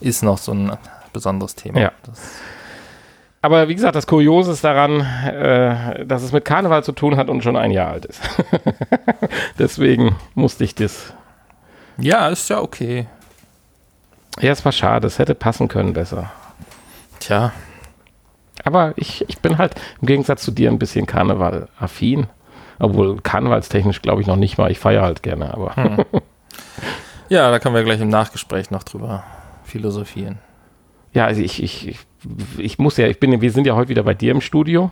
ist 0.00 0.22
noch 0.22 0.38
so 0.38 0.52
ein 0.52 0.76
besonderes 1.12 1.54
Thema. 1.54 1.80
Ja. 1.80 1.92
Das, 2.04 2.20
Aber 3.42 3.68
wie 3.68 3.74
gesagt, 3.74 3.96
das 3.96 4.06
Kuriose 4.06 4.52
ist 4.52 4.64
daran, 4.64 5.00
äh, 5.00 6.04
dass 6.04 6.22
es 6.22 6.32
mit 6.32 6.44
Karneval 6.44 6.84
zu 6.84 6.92
tun 6.92 7.16
hat 7.16 7.28
und 7.28 7.42
schon 7.42 7.56
ein 7.56 7.70
Jahr 7.70 7.92
alt 7.92 8.04
ist. 8.04 8.20
Deswegen 9.58 10.16
musste 10.34 10.64
ich 10.64 10.74
das. 10.74 11.14
ja, 11.98 12.28
ist 12.28 12.48
ja 12.50 12.60
okay. 12.60 13.06
Ja, 14.40 14.52
es 14.52 14.64
war 14.64 14.72
schade, 14.72 15.06
es 15.06 15.18
hätte 15.18 15.34
passen 15.34 15.68
können 15.68 15.94
besser. 15.94 16.30
Tja, 17.20 17.52
Aber 18.66 18.94
ich, 18.96 19.24
ich 19.28 19.38
bin 19.38 19.58
halt 19.58 19.74
im 20.00 20.06
Gegensatz 20.06 20.42
zu 20.42 20.50
dir 20.50 20.70
ein 20.70 20.78
bisschen 20.78 21.06
Karneval-affin. 21.06 22.26
Obwohl 22.80 23.20
karnevalstechnisch 23.20 24.02
glaube 24.02 24.20
ich 24.20 24.26
noch 24.26 24.36
nicht 24.36 24.58
mal. 24.58 24.70
Ich 24.70 24.80
feiere 24.80 25.02
halt 25.02 25.22
gerne, 25.22 25.54
aber 25.54 25.74
ja, 27.28 27.50
da 27.50 27.58
können 27.60 27.76
wir 27.76 27.84
gleich 27.84 28.00
im 28.00 28.08
Nachgespräch 28.08 28.70
noch 28.70 28.82
drüber 28.82 29.22
philosophieren. 29.64 30.38
ja, 31.12 31.26
also 31.26 31.40
ich, 31.40 31.62
ich, 31.62 31.88
ich, 31.88 31.98
ich 32.58 32.78
muss 32.78 32.96
ja, 32.96 33.06
ich 33.06 33.20
bin, 33.20 33.40
wir 33.40 33.52
sind 33.52 33.66
ja 33.66 33.76
heute 33.76 33.88
wieder 33.88 34.02
bei 34.02 34.14
dir 34.14 34.32
im 34.32 34.40
Studio. 34.40 34.90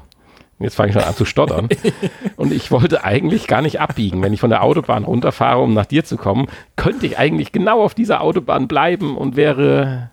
Jetzt 0.61 0.77
fange 0.77 0.91
ich 0.91 0.95
schon 0.95 1.03
an 1.03 1.17
zu 1.17 1.25
stottern. 1.25 1.69
Und 2.37 2.53
ich 2.53 2.71
wollte 2.71 3.03
eigentlich 3.03 3.49
gar 3.49 3.61
nicht 3.61 3.81
abbiegen. 3.81 4.23
Wenn 4.23 4.33
ich 4.33 4.41
von 4.41 4.51
der 4.51 4.63
Autobahn 4.63 5.03
runterfahre, 5.03 5.61
um 5.61 5.75
nach 5.75 5.87
dir 5.87 6.05
zu 6.05 6.17
kommen, 6.17 6.47
könnte 6.77 7.07
ich 7.07 7.19
eigentlich 7.19 7.51
genau 7.51 7.83
auf 7.83 7.95
dieser 7.95 8.21
Autobahn 8.21 8.69
bleiben 8.69 9.17
und 9.17 9.35
wäre 9.35 10.11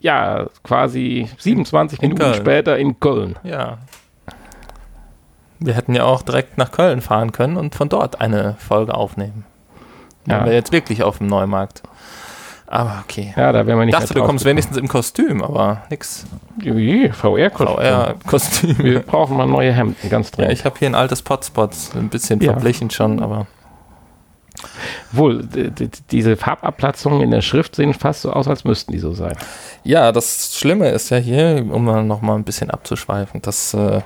ja 0.00 0.46
quasi 0.64 1.28
27 1.38 2.02
In 2.02 2.08
Minuten 2.10 2.22
Köln. 2.22 2.34
später 2.34 2.78
in 2.78 2.98
Köln. 3.00 3.36
Ja. 3.42 3.78
Wir 5.58 5.74
hätten 5.74 5.94
ja 5.94 6.04
auch 6.04 6.22
direkt 6.22 6.56
nach 6.58 6.72
Köln 6.72 7.00
fahren 7.02 7.32
können 7.32 7.56
und 7.56 7.74
von 7.74 7.88
dort 7.88 8.20
eine 8.20 8.54
Folge 8.58 8.94
aufnehmen. 8.94 9.44
Ja. 10.26 10.38
Ja. 10.40 10.44
wir 10.46 10.52
jetzt 10.54 10.72
wirklich 10.72 11.02
auf 11.02 11.18
dem 11.18 11.26
Neumarkt. 11.26 11.82
Aber 12.66 13.02
okay. 13.04 13.34
Ja, 13.36 13.50
da 13.50 13.66
wären 13.66 13.78
wir 13.78 13.82
Ich 13.82 13.86
nicht 13.86 14.00
dachte, 14.00 14.14
du 14.14 14.22
kommst 14.22 14.44
wenigstens 14.44 14.76
im 14.76 14.86
Kostüm, 14.86 15.42
aber 15.42 15.82
nix. 15.90 16.24
VR-Kostüm. 16.62 17.76
VR-Kostüm. 17.76 18.78
Wir 18.78 19.00
brauchen 19.00 19.36
mal 19.36 19.46
neue 19.46 19.72
Hemden, 19.72 20.08
ganz 20.08 20.30
Ja, 20.30 20.36
dringend. 20.36 20.52
ich 20.52 20.64
habe 20.64 20.78
hier 20.78 20.88
ein 20.88 20.94
altes 20.94 21.20
Potspots, 21.22 21.90
ein 21.96 22.08
bisschen 22.10 22.40
Ja. 22.40 22.52
verblichen 22.52 22.88
schon, 22.90 23.20
aber 23.20 23.46
Wohl, 25.12 25.46
diese 26.10 26.36
Farbabplatzungen 26.36 27.22
in 27.22 27.30
der 27.30 27.40
Schrift 27.40 27.76
sehen 27.76 27.94
fast 27.94 28.22
so 28.22 28.32
aus, 28.32 28.48
als 28.48 28.64
müssten 28.64 28.92
die 28.92 28.98
so 28.98 29.12
sein. 29.12 29.36
ja, 29.84 30.12
das 30.12 30.56
Schlimme 30.56 30.90
ist 30.90 31.10
ja 31.10 31.16
hier, 31.16 31.66
um 31.70 31.84
mal 31.84 32.04
noch 32.04 32.20
mal 32.20 32.34
ein 32.34 32.44
bisschen 32.44 32.70
abzuschweifen, 32.70 33.42
das, 33.42 33.74
äh, 33.74 34.02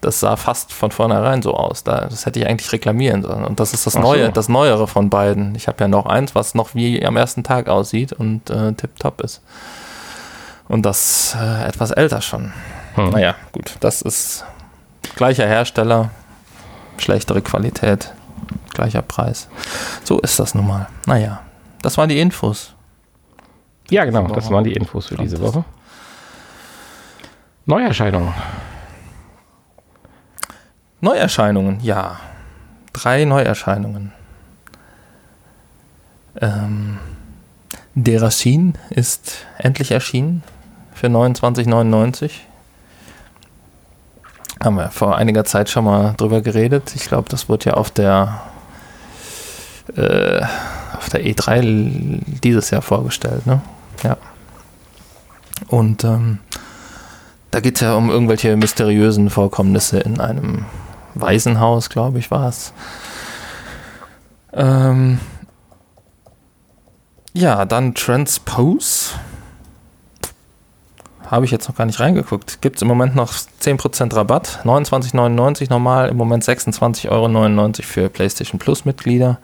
das 0.00 0.20
sah 0.20 0.36
fast 0.36 0.72
von 0.72 0.90
vornherein 0.90 1.42
so 1.42 1.54
aus. 1.54 1.84
Da, 1.84 2.06
das 2.06 2.26
hätte 2.26 2.40
ich 2.40 2.46
eigentlich 2.46 2.72
reklamieren 2.72 3.22
sollen. 3.22 3.44
Und 3.44 3.60
das 3.60 3.72
ist 3.72 3.86
das 3.86 3.96
Ach 3.96 4.00
Neue, 4.00 4.26
so. 4.26 4.32
das 4.32 4.48
Neuere 4.48 4.88
von 4.88 5.10
beiden. 5.10 5.54
Ich 5.54 5.68
habe 5.68 5.78
ja 5.80 5.88
noch 5.88 6.06
eins, 6.06 6.34
was 6.34 6.54
noch 6.54 6.74
wie 6.74 7.04
am 7.04 7.16
ersten 7.16 7.42
Tag 7.42 7.68
aussieht 7.68 8.12
und 8.12 8.48
äh, 8.50 8.72
tipptopp 8.72 9.20
ist. 9.20 9.42
Und 10.68 10.86
das 10.86 11.36
äh, 11.38 11.66
etwas 11.66 11.90
älter 11.90 12.22
schon. 12.22 12.52
Hm. 12.94 13.10
Naja, 13.10 13.34
gut, 13.52 13.74
das 13.80 14.02
ist 14.02 14.44
gleicher 15.16 15.46
Hersteller, 15.46 16.10
schlechtere 16.96 17.42
Qualität, 17.42 18.14
gleicher 18.72 19.02
Preis. 19.02 19.48
So 20.04 20.18
ist 20.20 20.38
das 20.38 20.54
nun 20.54 20.66
mal. 20.66 20.88
Naja, 21.06 21.40
das 21.82 21.98
waren 21.98 22.08
die 22.08 22.20
Infos. 22.20 22.74
Ja, 23.90 24.04
genau, 24.04 24.26
das 24.28 24.50
waren 24.50 24.64
die 24.64 24.72
Infos 24.72 25.08
für 25.08 25.16
diese 25.16 25.40
Woche. 25.40 25.64
Neuerscheinungen. 27.66 28.32
Neuerscheinungen, 31.00 31.80
ja. 31.80 32.20
Drei 32.92 33.24
Neuerscheinungen. 33.24 34.12
Ähm, 36.40 36.98
Derachin 37.94 38.74
ist 38.90 39.46
endlich 39.58 39.90
erschienen 39.90 40.42
für 40.94 41.08
29,99. 41.08 42.30
Haben 44.62 44.76
wir 44.76 44.90
vor 44.90 45.16
einiger 45.16 45.44
Zeit 45.44 45.70
schon 45.70 45.84
mal 45.84 46.14
drüber 46.16 46.42
geredet. 46.42 46.92
Ich 46.94 47.06
glaube, 47.06 47.28
das 47.30 47.48
wurde 47.48 47.70
ja 47.70 47.74
auf 47.74 47.90
der 47.90 48.42
äh, 49.96 50.42
auf 50.96 51.08
der 51.08 51.24
E3 51.24 51.52
l- 51.56 52.20
dieses 52.44 52.70
Jahr 52.70 52.82
vorgestellt, 52.82 53.46
ne? 53.46 53.62
Ja. 54.02 54.16
Und 55.68 56.04
ähm, 56.04 56.38
da 57.50 57.60
geht 57.60 57.76
es 57.76 57.80
ja 57.80 57.94
um 57.94 58.10
irgendwelche 58.10 58.56
mysteriösen 58.56 59.30
Vorkommnisse 59.30 59.98
in 60.00 60.20
einem 60.20 60.66
Waisenhaus, 61.14 61.88
glaube 61.90 62.18
ich, 62.18 62.30
war 62.30 62.48
es. 62.48 62.72
Ähm, 64.52 65.20
ja, 67.32 67.64
dann 67.64 67.94
Transpose. 67.94 69.14
Habe 71.30 71.44
ich 71.44 71.52
jetzt 71.52 71.68
noch 71.68 71.76
gar 71.76 71.84
nicht 71.84 72.00
reingeguckt. 72.00 72.60
Gibt 72.60 72.76
es 72.76 72.82
im 72.82 72.88
Moment 72.88 73.14
noch 73.14 73.32
10% 73.32 74.16
Rabatt. 74.16 74.62
29,99 74.64 75.70
normal, 75.70 76.08
im 76.08 76.16
Moment 76.16 76.42
26,99 76.42 77.08
Euro 77.08 77.72
für 77.82 78.08
PlayStation 78.08 78.58
Plus 78.58 78.84
Mitglieder. 78.84 79.38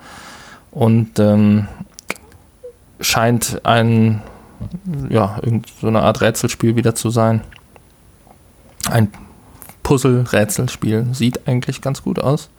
Und 0.72 1.20
ähm, 1.20 1.68
scheint 2.98 3.60
ein, 3.64 4.20
ja, 5.08 5.40
so 5.80 5.86
eine 5.86 6.02
Art 6.02 6.22
Rätselspiel 6.22 6.74
wieder 6.74 6.96
zu 6.96 7.10
sein. 7.10 7.42
Ein 8.90 9.12
Puzzle-Rätselspiel. 9.84 11.06
Sieht 11.12 11.46
eigentlich 11.46 11.82
ganz 11.82 12.02
gut 12.02 12.18
aus. 12.18 12.50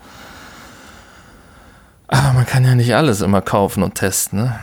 Aber 2.08 2.32
man 2.32 2.46
kann 2.46 2.63
ja 2.63 2.76
nicht 2.76 2.96
alles 2.96 3.20
immer 3.20 3.42
kaufen 3.42 3.84
und 3.84 3.96
testen. 3.96 4.40
Ne? 4.40 4.58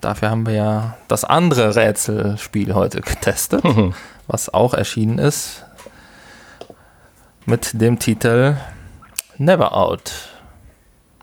Dafür 0.00 0.30
haben 0.30 0.46
wir 0.46 0.54
ja 0.54 0.96
das 1.08 1.24
andere 1.24 1.74
Rätselspiel 1.74 2.74
heute 2.74 3.00
getestet, 3.00 3.64
was 4.26 4.52
auch 4.52 4.74
erschienen 4.74 5.18
ist. 5.18 5.64
Mit 7.46 7.80
dem 7.80 7.98
Titel 7.98 8.56
Never 9.38 9.74
Out. 9.74 10.28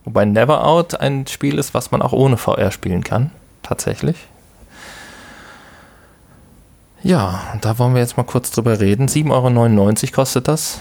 Wobei 0.04 0.26
Never 0.26 0.66
Out 0.66 1.00
ein 1.00 1.28
Spiel 1.28 1.58
ist, 1.58 1.74
was 1.74 1.92
man 1.92 2.02
auch 2.02 2.14
ohne 2.14 2.38
VR 2.38 2.72
spielen 2.72 3.04
kann. 3.04 3.32
Tatsächlich. 3.62 4.28
Ja, 7.02 7.40
da 7.62 7.78
wollen 7.78 7.94
wir 7.94 8.02
jetzt 8.02 8.18
mal 8.18 8.24
kurz 8.24 8.50
drüber 8.52 8.80
reden. 8.80 9.08
7,99 9.08 10.04
Euro 10.06 10.12
kostet 10.12 10.48
das. 10.48 10.80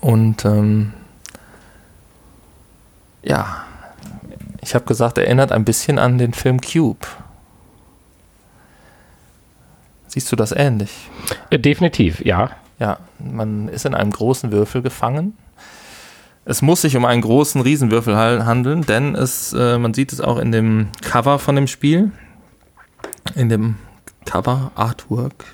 Und 0.00 0.44
ähm, 0.44 0.92
ja, 3.22 3.64
ich 4.60 4.74
habe 4.74 4.84
gesagt, 4.84 5.18
erinnert 5.18 5.52
ein 5.52 5.64
bisschen 5.64 5.98
an 5.98 6.18
den 6.18 6.32
Film 6.32 6.60
Cube. 6.60 7.06
Siehst 10.06 10.30
du 10.32 10.36
das 10.36 10.52
ähnlich? 10.52 10.90
Äh, 11.50 11.58
definitiv, 11.58 12.24
ja. 12.24 12.50
Ja, 12.78 12.98
man 13.18 13.68
ist 13.68 13.84
in 13.84 13.94
einem 13.94 14.10
großen 14.10 14.50
Würfel 14.52 14.82
gefangen. 14.82 15.36
Es 16.46 16.62
muss 16.62 16.80
sich 16.80 16.96
um 16.96 17.04
einen 17.04 17.20
großen 17.20 17.60
Riesenwürfel 17.60 18.16
handeln, 18.16 18.86
denn 18.86 19.14
es, 19.14 19.52
äh, 19.52 19.78
man 19.78 19.94
sieht 19.94 20.12
es 20.12 20.20
auch 20.20 20.38
in 20.38 20.50
dem 20.50 20.88
Cover 21.02 21.38
von 21.38 21.54
dem 21.54 21.66
Spiel, 21.66 22.10
in 23.34 23.50
dem 23.50 23.76
Cover 24.24 24.72
Artwork. 24.74 25.44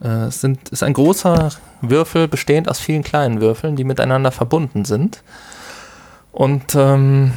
Äh, 0.00 0.26
es 0.26 0.40
sind, 0.40 0.68
ist 0.68 0.82
ein 0.82 0.92
großer 0.92 1.50
Würfel 1.82 2.28
bestehend 2.28 2.70
aus 2.70 2.78
vielen 2.78 3.02
kleinen 3.02 3.40
Würfeln, 3.40 3.76
die 3.76 3.84
miteinander 3.84 4.30
verbunden 4.30 4.84
sind. 4.84 5.22
Und 6.30 6.74
ähm, 6.74 7.32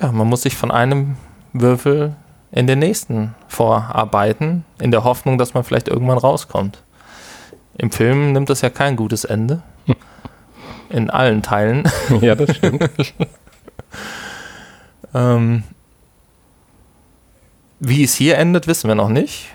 ja, 0.00 0.12
man 0.12 0.26
muss 0.26 0.42
sich 0.42 0.56
von 0.56 0.70
einem 0.70 1.16
Würfel 1.52 2.16
in 2.50 2.66
den 2.66 2.78
nächsten 2.78 3.34
vorarbeiten, 3.48 4.64
in 4.80 4.90
der 4.90 5.04
Hoffnung, 5.04 5.38
dass 5.38 5.54
man 5.54 5.64
vielleicht 5.64 5.88
irgendwann 5.88 6.18
rauskommt. 6.18 6.82
Im 7.76 7.90
Film 7.90 8.32
nimmt 8.32 8.50
es 8.50 8.60
ja 8.60 8.70
kein 8.70 8.96
gutes 8.96 9.24
Ende. 9.24 9.62
In 10.90 11.10
allen 11.10 11.42
Teilen. 11.42 11.90
Ja, 12.20 12.34
das 12.34 12.56
stimmt. 12.56 12.88
Ähm, 15.14 15.62
wie 17.78 18.02
es 18.02 18.14
hier 18.14 18.36
endet, 18.36 18.66
wissen 18.66 18.88
wir 18.88 18.96
noch 18.96 19.08
nicht. 19.08 19.54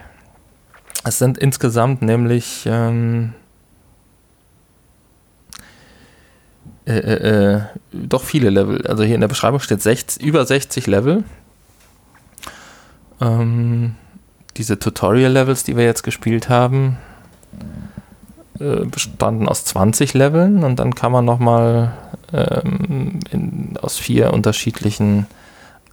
Es 1.04 1.20
sind 1.20 1.38
insgesamt 1.38 2.02
nämlich 2.02 2.64
ähm, 2.66 3.34
äh, 6.90 6.98
äh, 6.98 7.54
äh, 7.54 7.62
doch 7.92 8.24
viele 8.24 8.50
Level. 8.50 8.88
Also 8.88 9.04
hier 9.04 9.14
in 9.14 9.22
der 9.22 9.28
Beschreibung 9.28 9.60
steht 9.60 9.80
60, 9.80 10.24
über 10.24 10.44
60 10.44 10.88
Level. 10.88 11.24
Ähm, 13.22 13.94
diese 14.58 14.80
Tutorial-Levels, 14.80 15.64
die 15.64 15.78
wir 15.78 15.84
jetzt 15.86 16.02
gespielt 16.02 16.50
haben, 16.50 16.98
äh, 18.60 18.86
bestanden 18.86 19.48
aus 19.48 19.66
20 19.66 20.16
Leveln 20.16 20.64
und 20.64 20.80
dann 20.80 20.96
kann 20.96 21.12
man 21.12 21.26
nochmal 21.26 21.94
ähm, 22.34 23.20
aus 23.80 24.00
vier 24.00 24.34
unterschiedlichen 24.34 25.28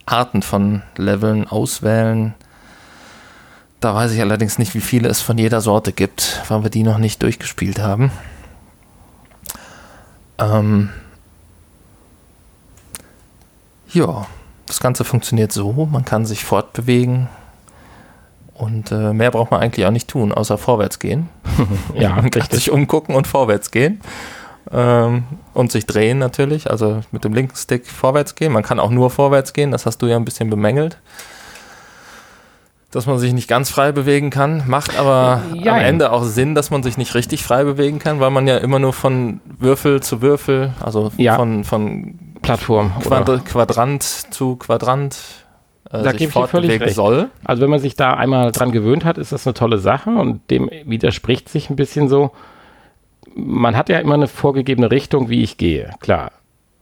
Arten 0.07 0.40
von 0.40 0.80
Leveln 0.97 1.47
auswählen. 1.47 2.32
Da 3.80 3.94
weiß 3.94 4.12
ich 4.12 4.20
allerdings 4.22 4.59
nicht, 4.59 4.74
wie 4.74 4.80
viele 4.80 5.11
es 5.11 5.20
von 5.20 5.36
jeder 5.36 5.61
Sorte 5.61 5.92
gibt, 5.92 6.42
weil 6.49 6.62
wir 6.62 6.70
die 6.70 6.84
noch 6.84 6.97
nicht 6.97 7.22
durchgespielt 7.22 7.80
haben. 7.80 8.11
Ähm 10.39 10.91
ja, 13.89 14.26
das 14.66 14.80
Ganze 14.80 15.05
funktioniert 15.05 15.53
so, 15.53 15.89
man 15.91 16.05
kann 16.05 16.26
sich 16.26 16.45
fortbewegen 16.45 17.28
Und 18.55 18.91
äh, 18.91 19.12
mehr 19.12 19.30
braucht 19.30 19.51
man 19.51 19.61
eigentlich 19.61 19.87
auch 19.87 19.91
nicht 19.91 20.09
tun, 20.09 20.32
außer 20.32 20.59
vorwärts 20.59 20.99
gehen. 20.99 21.28
Ja, 21.95 22.11
man 22.16 22.30
kann 22.30 22.51
sich 22.51 22.70
umgucken 22.70 23.14
und 23.14 23.26
vorwärts 23.26 23.70
gehen. 23.70 24.01
Ähm, 24.72 25.24
und 25.55 25.70
sich 25.72 25.87
drehen 25.87 26.18
natürlich, 26.18 26.70
also 26.70 27.01
mit 27.12 27.24
dem 27.24 27.32
linken 27.32 27.57
Stick 27.57 27.87
vorwärts 27.87 28.34
gehen. 28.34 28.53
Man 28.53 28.62
kann 28.62 28.80
auch 28.80 28.91
nur 28.91 29.11
vorwärts 29.11 29.53
gehen, 29.53 29.70
das 29.70 29.87
hast 29.87 29.99
du 29.99 30.07
ja 30.07 30.16
ein 30.16 30.24
bisschen 30.24 30.51
bemängelt. 30.51 30.99
Dass 32.97 33.05
man 33.05 33.18
sich 33.18 33.34
nicht 33.34 33.47
ganz 33.47 33.68
frei 33.68 33.92
bewegen 33.92 34.30
kann, 34.30 34.62
macht 34.66 34.99
aber 34.99 35.42
Ja. 35.53 35.74
am 35.74 35.80
Ende 35.80 36.11
auch 36.12 36.22
Sinn, 36.24 36.55
dass 36.55 36.70
man 36.70 36.82
sich 36.82 36.97
nicht 36.97 37.14
richtig 37.14 37.44
frei 37.44 37.62
bewegen 37.62 37.99
kann, 37.99 38.20
weil 38.20 38.30
man 38.30 38.47
ja 38.49 38.57
immer 38.57 38.78
nur 38.78 38.94
von 38.94 39.40
Würfel 39.59 40.03
zu 40.03 40.22
Würfel, 40.22 40.72
also 40.80 41.12
Ja. 41.18 41.36
von, 41.36 41.64
von 41.64 42.18
Plattform. 42.40 42.92
Oder, 43.05 43.22
Quadr 43.22 43.38
Quadrant 43.44 44.03
zu 44.03 44.57
Quadrant 44.57 45.14
äh, 45.90 46.05
Da 46.05 46.12
sich 46.12 46.28
fortbewegen 46.28 46.88
soll. 46.88 47.28
also 47.44 47.61
wenn 47.62 47.68
man 47.68 47.80
sich 47.80 47.97
da 47.97 48.14
einmal 48.14 48.51
dran 48.51 48.72
gewöhnt 48.72 49.05
hat, 49.05 49.18
ist 49.18 49.30
das 49.30 49.47
eine 49.47 49.53
tolle 49.53 49.76
Sache 49.76 50.09
und 50.09 50.51
dem 50.51 50.70
widerspricht 50.86 51.51
sich 51.51 51.68
ein 51.68 51.76
bisschen 51.76 52.09
so. 52.09 52.30
Man 53.34 53.76
hat 53.76 53.90
ja 53.90 53.99
immer 53.99 54.14
eine 54.14 54.26
vorgegebene 54.26 54.90
Richtung, 54.90 55.28
wie 55.28 55.42
ich 55.42 55.59
gehe, 55.59 55.90
klar. 56.01 56.32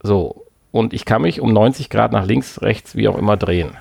So. 0.01 0.45
Und 0.71 0.93
ich 0.95 1.07
kann 1.07 1.23
mich 1.23 1.41
um 1.41 1.53
90 1.53 1.91
Grad 1.91 2.13
nach 2.13 2.25
links, 2.25 2.63
rechts, 2.63 2.95
wie 2.95 3.09
auch 3.09 3.19
immer 3.19 3.37
drehen. 3.37 3.73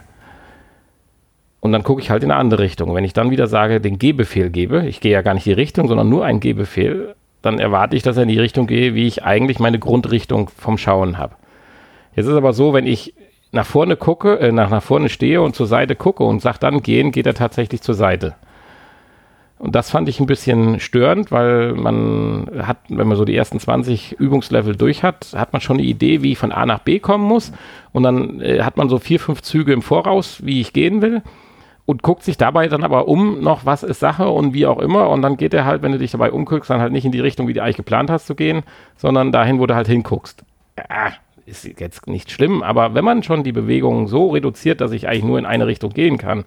Und 1.64 1.72
dann 1.72 1.84
gucke 1.84 2.02
ich 2.02 2.10
halt 2.10 2.24
in 2.24 2.32
eine 2.32 2.42
andere 2.42 2.62
Richtung. 2.62 2.94
Wenn 2.94 3.06
ich 3.06 3.14
dann 3.14 3.32
wieder 3.32 3.48
sage, 3.48 3.80
den 3.80 3.98
Gehbefehl 3.98 4.50
gebe, 4.50 4.86
ich 4.86 5.00
gehe 5.00 5.14
ja 5.14 5.22
gar 5.22 5.34
nicht 5.34 5.46
die 5.46 5.54
Richtung, 5.54 5.88
sondern 5.88 6.10
nur 6.10 6.26
einen 6.26 6.42
Gehbefehl, 6.42 7.16
dann 7.42 7.58
erwarte 7.58 7.96
ich, 7.96 8.04
dass 8.04 8.18
er 8.18 8.24
in 8.24 8.30
die 8.30 8.38
Richtung 8.38 8.68
gehe, 8.68 8.96
wie 8.96 9.08
ich 9.08 9.24
eigentlich 9.24 9.60
meine 9.60 9.80
Grundrichtung 9.80 10.50
vom 10.58 10.78
Schauen 10.78 11.18
habe. 11.18 11.36
Jetzt 12.18 12.28
ist 12.28 12.36
aber 12.36 12.52
so, 12.52 12.74
wenn 12.74 12.86
ich 12.86 13.14
nach 13.54 13.66
vorne 13.66 13.96
gucke, 13.96 14.42
äh, 14.42 14.52
nach, 14.52 14.70
nach 14.70 14.84
vorne 14.84 15.08
stehe 15.08 15.42
und 15.42 15.56
zur 15.56 15.66
Seite 15.66 15.96
gucke 15.96 16.26
und 16.26 16.42
sage 16.42 16.58
dann 16.60 16.82
gehen, 16.82 17.14
geht 17.14 17.28
er 17.28 17.34
tatsächlich 17.34 17.82
zur 17.82 17.96
Seite. 17.96 18.36
Und 19.58 19.74
das 19.74 19.90
fand 19.90 20.10
ich 20.10 20.20
ein 20.20 20.26
bisschen 20.26 20.82
störend, 20.82 21.32
weil 21.32 21.72
man 21.76 22.50
hat, 22.62 22.80
wenn 22.90 23.08
man 23.08 23.16
so 23.16 23.24
die 23.24 23.38
ersten 23.38 23.62
20 23.62 24.20
Übungslevel 24.20 24.76
durch 24.76 25.02
hat, 25.02 25.28
hat 25.34 25.54
man 25.54 25.62
schon 25.62 25.78
eine 25.78 25.88
Idee, 25.88 26.24
wie 26.24 26.34
ich 26.34 26.38
von 26.38 26.52
A 26.52 26.66
nach 26.66 26.80
B 26.80 27.00
kommen 27.00 27.24
muss. 27.24 27.54
Und 27.94 28.04
dann 28.04 28.42
äh, 28.42 28.64
hat 28.64 28.76
man 28.76 28.90
so 28.90 29.00
vier, 29.00 29.22
fünf 29.22 29.42
Züge 29.42 29.72
im 29.72 29.82
Voraus, 29.82 30.46
wie 30.46 30.60
ich 30.60 30.74
gehen 30.74 31.02
will. 31.02 31.22
Und 31.86 32.02
guckt 32.02 32.24
sich 32.24 32.38
dabei 32.38 32.68
dann 32.68 32.84
aber 32.84 33.10
um, 33.10 33.42
noch 33.42 33.66
was 33.66 33.84
ist 33.84 34.00
Sache 34.00 34.30
und 34.30 34.54
wie 34.54 34.66
auch 34.66 34.80
immer. 34.80 35.10
Und 35.10 35.22
dann 35.22 35.36
geht 35.36 35.54
er 35.54 35.66
halt, 35.66 35.82
wenn 35.82 35.92
du 35.92 35.98
dich 35.98 36.12
dabei 36.12 36.32
umguckst, 36.32 36.70
dann 36.70 36.80
halt 36.80 36.94
nicht 36.94 37.04
in 37.04 37.12
die 37.12 37.20
Richtung, 37.20 37.48
wie 37.48 37.54
du 37.54 37.62
eigentlich 37.62 37.76
geplant 37.76 38.10
hast 38.10 38.26
zu 38.26 38.36
gehen, 38.36 38.64
sondern 38.96 39.34
dahin, 39.34 39.60
wo 39.60 39.66
du 39.66 39.76
halt 39.76 39.88
hinguckst. 39.88 40.44
Ja, 40.78 41.12
ist 41.46 41.66
jetzt 41.80 42.08
nicht 42.08 42.32
schlimm, 42.32 42.64
aber 42.64 42.94
wenn 42.94 43.04
man 43.04 43.22
schon 43.24 43.44
die 43.44 43.52
Bewegung 43.52 44.08
so 44.08 44.30
reduziert, 44.30 44.80
dass 44.80 44.94
ich 44.94 45.08
eigentlich 45.08 45.26
nur 45.26 45.38
in 45.38 45.46
eine 45.46 45.68
Richtung 45.68 45.92
gehen 45.92 46.18
kann, 46.18 46.46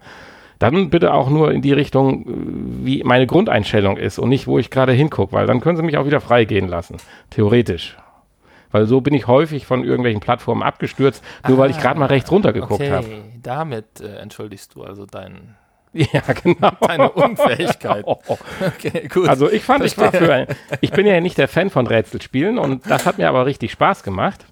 dann 0.59 0.89
bitte 0.89 1.13
auch 1.13 1.29
nur 1.29 1.53
in 1.53 1.61
die 1.61 1.73
Richtung, 1.73 2.25
wie 2.83 3.03
meine 3.05 3.27
Grundeinstellung 3.27 3.99
ist 3.99 4.19
und 4.19 4.31
nicht, 4.31 4.47
wo 4.47 4.59
ich 4.59 4.71
gerade 4.71 4.93
hingucke, 4.93 5.35
weil 5.35 5.47
dann 5.47 5.61
können 5.61 5.77
sie 5.77 5.83
mich 5.83 5.99
auch 5.99 6.07
wieder 6.07 6.21
freigehen 6.21 6.69
lassen, 6.69 6.97
theoretisch. 7.31 7.97
Weil 8.73 8.87
so 8.87 9.01
bin 9.01 9.15
ich 9.15 9.27
häufig 9.27 9.67
von 9.67 9.85
irgendwelchen 9.85 10.21
Plattformen 10.21 10.63
abgestürzt, 10.63 11.23
nur 11.49 11.59
weil 11.59 11.71
ich 11.71 11.79
gerade 11.79 11.99
mal 11.99 12.07
rechts 12.07 12.31
runter 12.31 12.53
geguckt 12.53 12.81
Okay, 12.81 12.91
habe. 12.91 13.07
damit 13.43 14.01
äh, 14.01 14.17
entschuldigst 14.17 14.75
du 14.75 14.83
also 14.85 15.07
dein, 15.07 15.57
Ja, 16.13 16.23
genau. 16.43 16.73
deine 16.81 17.11
Unfähigkeit. 17.11 18.05
Oh, 18.07 18.19
oh. 18.29 18.39
Okay, 18.67 19.09
gut. 19.09 19.29
Also 19.29 19.51
ich 19.51 19.63
fand, 19.63 19.85
ich 19.85 19.97
war 19.99 20.13
für 20.13 20.33
ein, 20.33 20.47
ich 20.81 20.91
bin 20.93 21.07
ja 21.07 21.21
nicht 21.21 21.39
der 21.39 21.49
Fan 21.49 21.71
von 21.71 21.87
Rätselspielen 21.87 22.59
und 22.59 22.89
das 22.89 23.07
hat 23.07 23.19
mir 23.19 23.29
aber 23.29 23.47
richtig 23.47 23.73
Spaß 23.73 24.03
gemacht. 24.03 24.45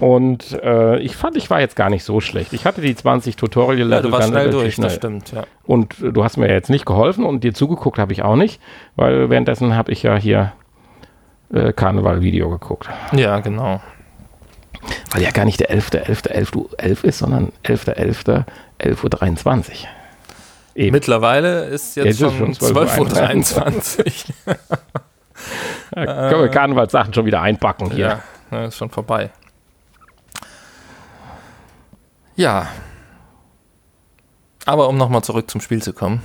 Und 0.00 0.52
äh, 0.62 0.98
ich 0.98 1.16
fand, 1.16 1.36
ich 1.38 1.48
war 1.48 1.60
jetzt 1.60 1.74
gar 1.74 1.88
nicht 1.88 2.04
so 2.04 2.20
schlecht. 2.20 2.52
Ich 2.52 2.66
hatte 2.66 2.82
die 2.82 2.94
20 2.94 3.36
Tutorial-Level 3.36 3.90
ja, 3.90 4.02
du 4.02 4.12
warst 4.12 4.28
schnell 4.28 4.50
durch, 4.50 4.74
schnell. 4.74 4.88
das 4.88 4.96
stimmt, 4.96 5.32
ja. 5.32 5.44
Und 5.64 5.98
äh, 6.02 6.12
du 6.12 6.24
hast 6.24 6.36
mir 6.36 6.48
jetzt 6.50 6.68
nicht 6.68 6.84
geholfen 6.84 7.24
und 7.24 7.42
dir 7.42 7.54
zugeguckt 7.54 7.98
habe 7.98 8.12
ich 8.12 8.22
auch 8.22 8.36
nicht, 8.36 8.60
weil 8.96 9.30
währenddessen 9.30 9.74
habe 9.74 9.90
ich 9.90 10.02
ja 10.02 10.16
hier 10.16 10.52
äh, 11.52 11.72
Karneval-Video 11.72 12.50
geguckt. 12.50 12.88
Ja, 13.12 13.40
genau. 13.40 13.80
Weil 15.10 15.22
ja 15.22 15.30
gar 15.30 15.44
nicht 15.44 15.60
der 15.60 15.70
11.11.11.11 15.70 17.04
ist, 17.04 17.18
sondern 17.18 17.52
11.11. 17.64 18.44
11.23 18.78 19.70
Uhr. 19.70 19.88
Eben. 20.74 20.92
Mittlerweile 20.92 21.64
ist 21.64 21.96
jetzt, 21.96 22.06
Jetzt 22.06 22.20
schon 22.20 22.54
schon 22.54 22.54
12.23 22.54 24.30
Uhr. 24.46 24.56
Da 25.90 26.04
können 26.30 26.42
wir 26.42 26.48
Karnevalssachen 26.48 27.12
schon 27.12 27.26
wieder 27.26 27.42
einpacken 27.42 27.90
hier. 27.90 28.22
ja, 28.50 28.56
ja, 28.56 28.64
ist 28.66 28.76
schon 28.76 28.90
vorbei. 28.90 29.30
Ja. 32.36 32.68
Aber 34.64 34.88
um 34.88 34.96
nochmal 34.96 35.22
zurück 35.22 35.50
zum 35.50 35.60
Spiel 35.60 35.82
zu 35.82 35.92
kommen. 35.92 36.22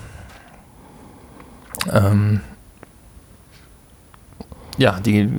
Ähm, 1.92 2.42
ja, 4.78 5.00
die 5.00 5.30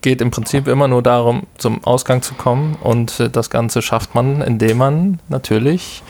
geht 0.00 0.20
im 0.20 0.30
Prinzip 0.30 0.68
immer 0.68 0.88
nur 0.88 1.02
darum, 1.02 1.42
zum 1.58 1.84
Ausgang 1.84 2.22
zu 2.22 2.34
kommen 2.34 2.76
und 2.82 3.20
äh, 3.20 3.30
das 3.30 3.50
Ganze 3.50 3.82
schafft 3.82 4.14
man, 4.14 4.40
indem 4.40 4.78
man 4.78 5.20
natürlich 5.28 6.02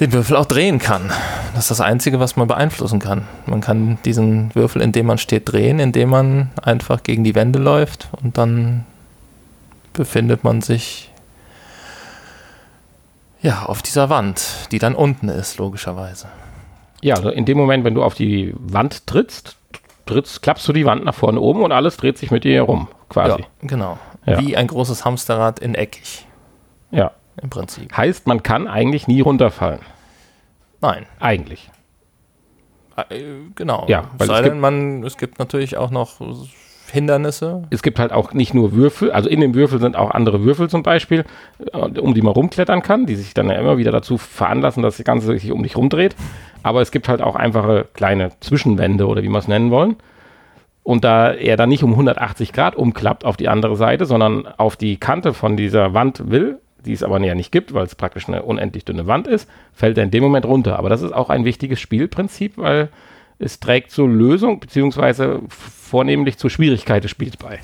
den 0.00 0.12
Würfel 0.12 0.36
auch 0.36 0.46
drehen 0.46 0.78
kann. 0.78 1.12
Das 1.52 1.64
ist 1.64 1.70
das 1.70 1.80
Einzige, 1.82 2.20
was 2.20 2.36
man 2.36 2.48
beeinflussen 2.48 3.00
kann. 3.00 3.28
Man 3.44 3.60
kann 3.60 3.98
diesen 4.04 4.54
Würfel, 4.54 4.80
in 4.80 4.92
dem 4.92 5.06
man 5.06 5.18
steht, 5.18 5.52
drehen, 5.52 5.78
indem 5.78 6.08
man 6.08 6.50
einfach 6.62 7.02
gegen 7.02 7.22
die 7.22 7.34
Wände 7.34 7.58
läuft 7.58 8.08
und 8.22 8.38
dann 8.38 8.86
befindet 9.92 10.42
man 10.42 10.62
sich 10.62 11.10
ja 13.42 13.64
auf 13.64 13.82
dieser 13.82 14.08
Wand, 14.08 14.68
die 14.72 14.78
dann 14.78 14.94
unten 14.94 15.28
ist, 15.28 15.58
logischerweise. 15.58 16.28
Ja, 17.02 17.16
also 17.16 17.30
in 17.30 17.44
dem 17.44 17.58
Moment, 17.58 17.84
wenn 17.84 17.94
du 17.94 18.02
auf 18.02 18.14
die 18.14 18.54
Wand 18.58 19.06
trittst, 19.06 19.56
trittst, 20.06 20.42
klappst 20.42 20.66
du 20.68 20.72
die 20.72 20.84
Wand 20.86 21.04
nach 21.04 21.14
vorne 21.14 21.40
oben 21.40 21.62
und 21.62 21.72
alles 21.72 21.96
dreht 21.96 22.18
sich 22.18 22.30
mit 22.30 22.44
dir 22.44 22.54
herum, 22.54 22.88
quasi. 23.08 23.42
Ja, 23.42 23.46
genau. 23.62 23.98
Ja. 24.26 24.38
Wie 24.40 24.56
ein 24.56 24.66
großes 24.66 25.04
Hamsterrad 25.04 25.58
in 25.60 25.74
eckig, 25.74 26.26
Ja. 26.90 27.12
im 27.40 27.50
Prinzip. 27.50 27.96
Heißt, 27.96 28.26
man 28.26 28.42
kann 28.42 28.66
eigentlich 28.68 29.08
nie 29.08 29.20
runterfallen. 29.20 29.80
Nein. 30.80 31.06
Eigentlich. 31.20 31.70
Äh, 32.96 33.22
genau. 33.54 33.84
Ja, 33.88 34.10
weil 34.18 34.26
Sei 34.26 34.38
es 34.40 34.44
denn, 34.48 34.60
man, 34.60 35.02
es 35.04 35.16
gibt 35.16 35.38
natürlich 35.38 35.76
auch 35.76 35.90
noch 35.90 36.20
Hindernisse. 36.90 37.62
Es 37.70 37.82
gibt 37.82 37.98
halt 37.98 38.12
auch 38.12 38.32
nicht 38.32 38.54
nur 38.54 38.72
Würfel, 38.72 39.10
also 39.10 39.28
in 39.28 39.40
dem 39.40 39.54
Würfel 39.54 39.80
sind 39.80 39.96
auch 39.96 40.10
andere 40.10 40.42
Würfel 40.44 40.68
zum 40.68 40.82
Beispiel, 40.82 41.24
äh, 41.72 41.76
um 41.76 42.14
die 42.14 42.22
man 42.22 42.32
rumklettern 42.32 42.82
kann, 42.82 43.06
die 43.06 43.16
sich 43.16 43.34
dann 43.34 43.48
ja 43.48 43.54
immer 43.54 43.78
wieder 43.78 43.92
dazu 43.92 44.18
veranlassen, 44.18 44.82
dass 44.82 44.96
das 44.96 45.04
Ganze 45.04 45.26
sich 45.26 45.50
um 45.52 45.62
dich 45.62 45.76
rumdreht. 45.76 46.14
Aber 46.62 46.82
es 46.82 46.90
gibt 46.90 47.08
halt 47.08 47.22
auch 47.22 47.36
einfache 47.36 47.86
kleine 47.94 48.32
Zwischenwände 48.40 49.06
oder 49.06 49.22
wie 49.22 49.28
wir 49.28 49.38
es 49.38 49.48
nennen 49.48 49.70
wollen. 49.70 49.96
Und 50.82 51.04
da 51.04 51.32
er 51.32 51.56
dann 51.56 51.68
nicht 51.68 51.82
um 51.82 51.90
180 51.92 52.52
Grad 52.52 52.74
umklappt 52.74 53.24
auf 53.24 53.36
die 53.36 53.48
andere 53.48 53.76
Seite, 53.76 54.06
sondern 54.06 54.46
auf 54.46 54.76
die 54.76 54.96
Kante 54.96 55.34
von 55.34 55.56
dieser 55.56 55.94
Wand 55.94 56.30
will, 56.30 56.58
die 56.84 56.92
es 56.92 57.02
aber 57.02 57.18
näher 57.18 57.34
nicht 57.34 57.52
gibt, 57.52 57.74
weil 57.74 57.84
es 57.84 57.94
praktisch 57.94 58.28
eine 58.28 58.42
unendlich 58.42 58.84
dünne 58.84 59.06
Wand 59.06 59.26
ist, 59.26 59.48
fällt 59.72 59.98
er 59.98 60.04
in 60.04 60.10
dem 60.10 60.22
Moment 60.22 60.46
runter. 60.46 60.78
Aber 60.78 60.88
das 60.88 61.02
ist 61.02 61.12
auch 61.12 61.30
ein 61.30 61.44
wichtiges 61.44 61.80
Spielprinzip, 61.80 62.56
weil 62.56 62.88
es 63.40 63.58
trägt 63.58 63.90
zur 63.90 64.08
Lösung 64.08 64.60
beziehungsweise 64.60 65.40
vornehmlich 65.48 66.38
zur 66.38 66.50
Schwierigkeit 66.50 67.02
des 67.02 67.10
Spiels 67.10 67.36
bei. 67.36 67.60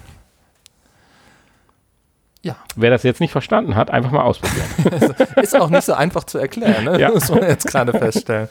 Ja. 2.42 2.56
Wer 2.76 2.90
das 2.90 3.02
jetzt 3.02 3.20
nicht 3.20 3.32
verstanden 3.32 3.74
hat, 3.74 3.90
einfach 3.90 4.12
mal 4.12 4.22
ausprobieren. 4.22 5.16
Ist 5.42 5.56
auch 5.56 5.68
nicht 5.68 5.82
so 5.82 5.94
einfach 5.94 6.24
zu 6.24 6.38
erklären, 6.38 6.84
ne? 6.84 6.96
Ja. 7.00 7.10
muss 7.10 7.28
man 7.28 7.42
jetzt 7.42 7.66
gerade 7.66 7.92
feststellen. 7.92 8.48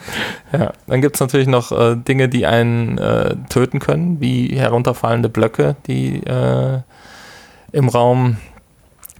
Ja. 0.51 0.73
Dann 0.85 1.01
gibt 1.01 1.15
es 1.15 1.21
natürlich 1.21 1.47
noch 1.47 1.71
äh, 1.71 1.95
Dinge, 1.95 2.27
die 2.27 2.45
einen 2.45 2.97
äh, 2.97 3.37
töten 3.49 3.79
können, 3.79 4.19
wie 4.19 4.49
herunterfallende 4.49 5.29
Blöcke, 5.29 5.77
die 5.87 6.17
äh, 6.25 6.81
im 7.71 7.87
Raum 7.87 8.35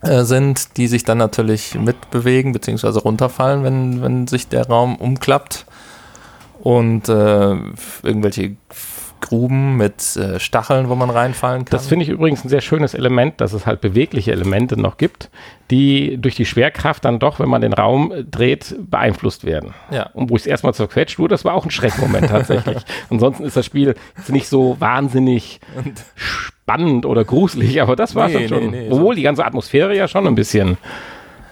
äh, 0.02 0.24
sind, 0.24 0.76
die 0.76 0.88
sich 0.88 1.06
dann 1.06 1.20
natürlich 1.20 1.76
mitbewegen 1.76 2.52
bzw. 2.52 3.00
runterfallen, 3.00 3.64
wenn, 3.64 4.02
wenn 4.02 4.28
sich 4.28 4.50
der 4.50 4.68
Raum 4.68 4.98
umklappt. 4.98 5.66
Und 6.66 7.10
äh, 7.10 7.56
irgendwelche 8.02 8.56
Gruben 9.22 9.78
mit 9.78 10.16
äh, 10.18 10.40
Stacheln, 10.40 10.90
wo 10.90 10.96
man 10.96 11.12
reinfallen 11.12 11.66
kann. 11.66 11.78
Das 11.78 11.86
finde 11.86 12.04
ich 12.04 12.10
übrigens 12.10 12.44
ein 12.44 12.50
sehr 12.50 12.62
schönes 12.62 12.96
Element, 12.96 13.40
dass 13.40 13.54
es 13.54 13.68
halt 13.68 13.82
bewegliche 13.82 14.32
Elemente 14.32 14.76
noch 14.80 14.98
gibt, 14.98 15.30
die 15.70 16.18
durch 16.18 16.36
die 16.36 16.46
Schwerkraft 16.48 17.06
dann 17.06 17.20
doch, 17.20 17.40
wenn 17.40 17.50
man 17.50 17.62
den 17.62 17.74
Raum 17.74 18.12
dreht, 18.32 18.76
beeinflusst 18.80 19.46
werden. 19.46 19.76
ja. 19.92 20.10
Und 20.14 20.32
wo 20.32 20.36
ich 20.38 20.42
es 20.42 20.48
erstmal 20.48 20.74
zerquetscht 20.74 21.20
wurde, 21.20 21.34
das 21.36 21.46
war 21.46 21.54
auch 21.54 21.66
ein 21.66 21.72
Schreckmoment 21.72 22.30
tatsächlich. 22.30 22.78
Ansonsten 23.12 23.44
ist 23.46 23.56
das 23.56 23.66
Spiel 23.68 23.94
jetzt 24.18 24.32
nicht 24.32 24.48
so 24.48 24.76
wahnsinnig 24.80 25.60
Und 25.76 25.94
spannend 26.16 27.06
oder 27.06 27.24
gruselig, 27.26 27.80
aber 27.82 27.96
das 27.96 28.16
war 28.16 28.28
Nee, 28.28 28.48
schon 28.48 28.48
schon. 28.48 28.70
nee, 28.72 28.82
nee, 28.82 28.88
obwohl 28.90 29.14
die 29.16 29.22
ganze 29.24 29.46
Atmosphäre 29.46 29.96
ja 29.96 30.08
schon 30.08 30.26
ein 30.26 30.36
bisschen 30.36 30.78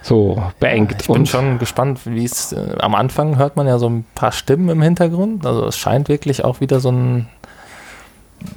so 0.04 0.40
beengt. 0.60 0.94
Ich 1.00 1.08
bin 1.08 1.26
schon 1.26 1.58
gespannt, 1.58 2.00
wie 2.04 2.24
es 2.24 2.52
äh, 2.52 2.76
am 2.78 2.94
Anfang 2.94 3.38
hört 3.38 3.56
man 3.56 3.66
ja 3.66 3.78
so 3.78 3.88
ein 3.88 4.04
paar 4.14 4.32
Stimmen 4.32 4.68
im 4.68 4.82
Hintergrund. 4.82 5.46
Also 5.46 5.64
es 5.66 5.78
scheint 5.78 6.10
wirklich 6.10 6.44
auch 6.44 6.60
wieder 6.60 6.78
so 6.78 6.92
ein 6.92 7.26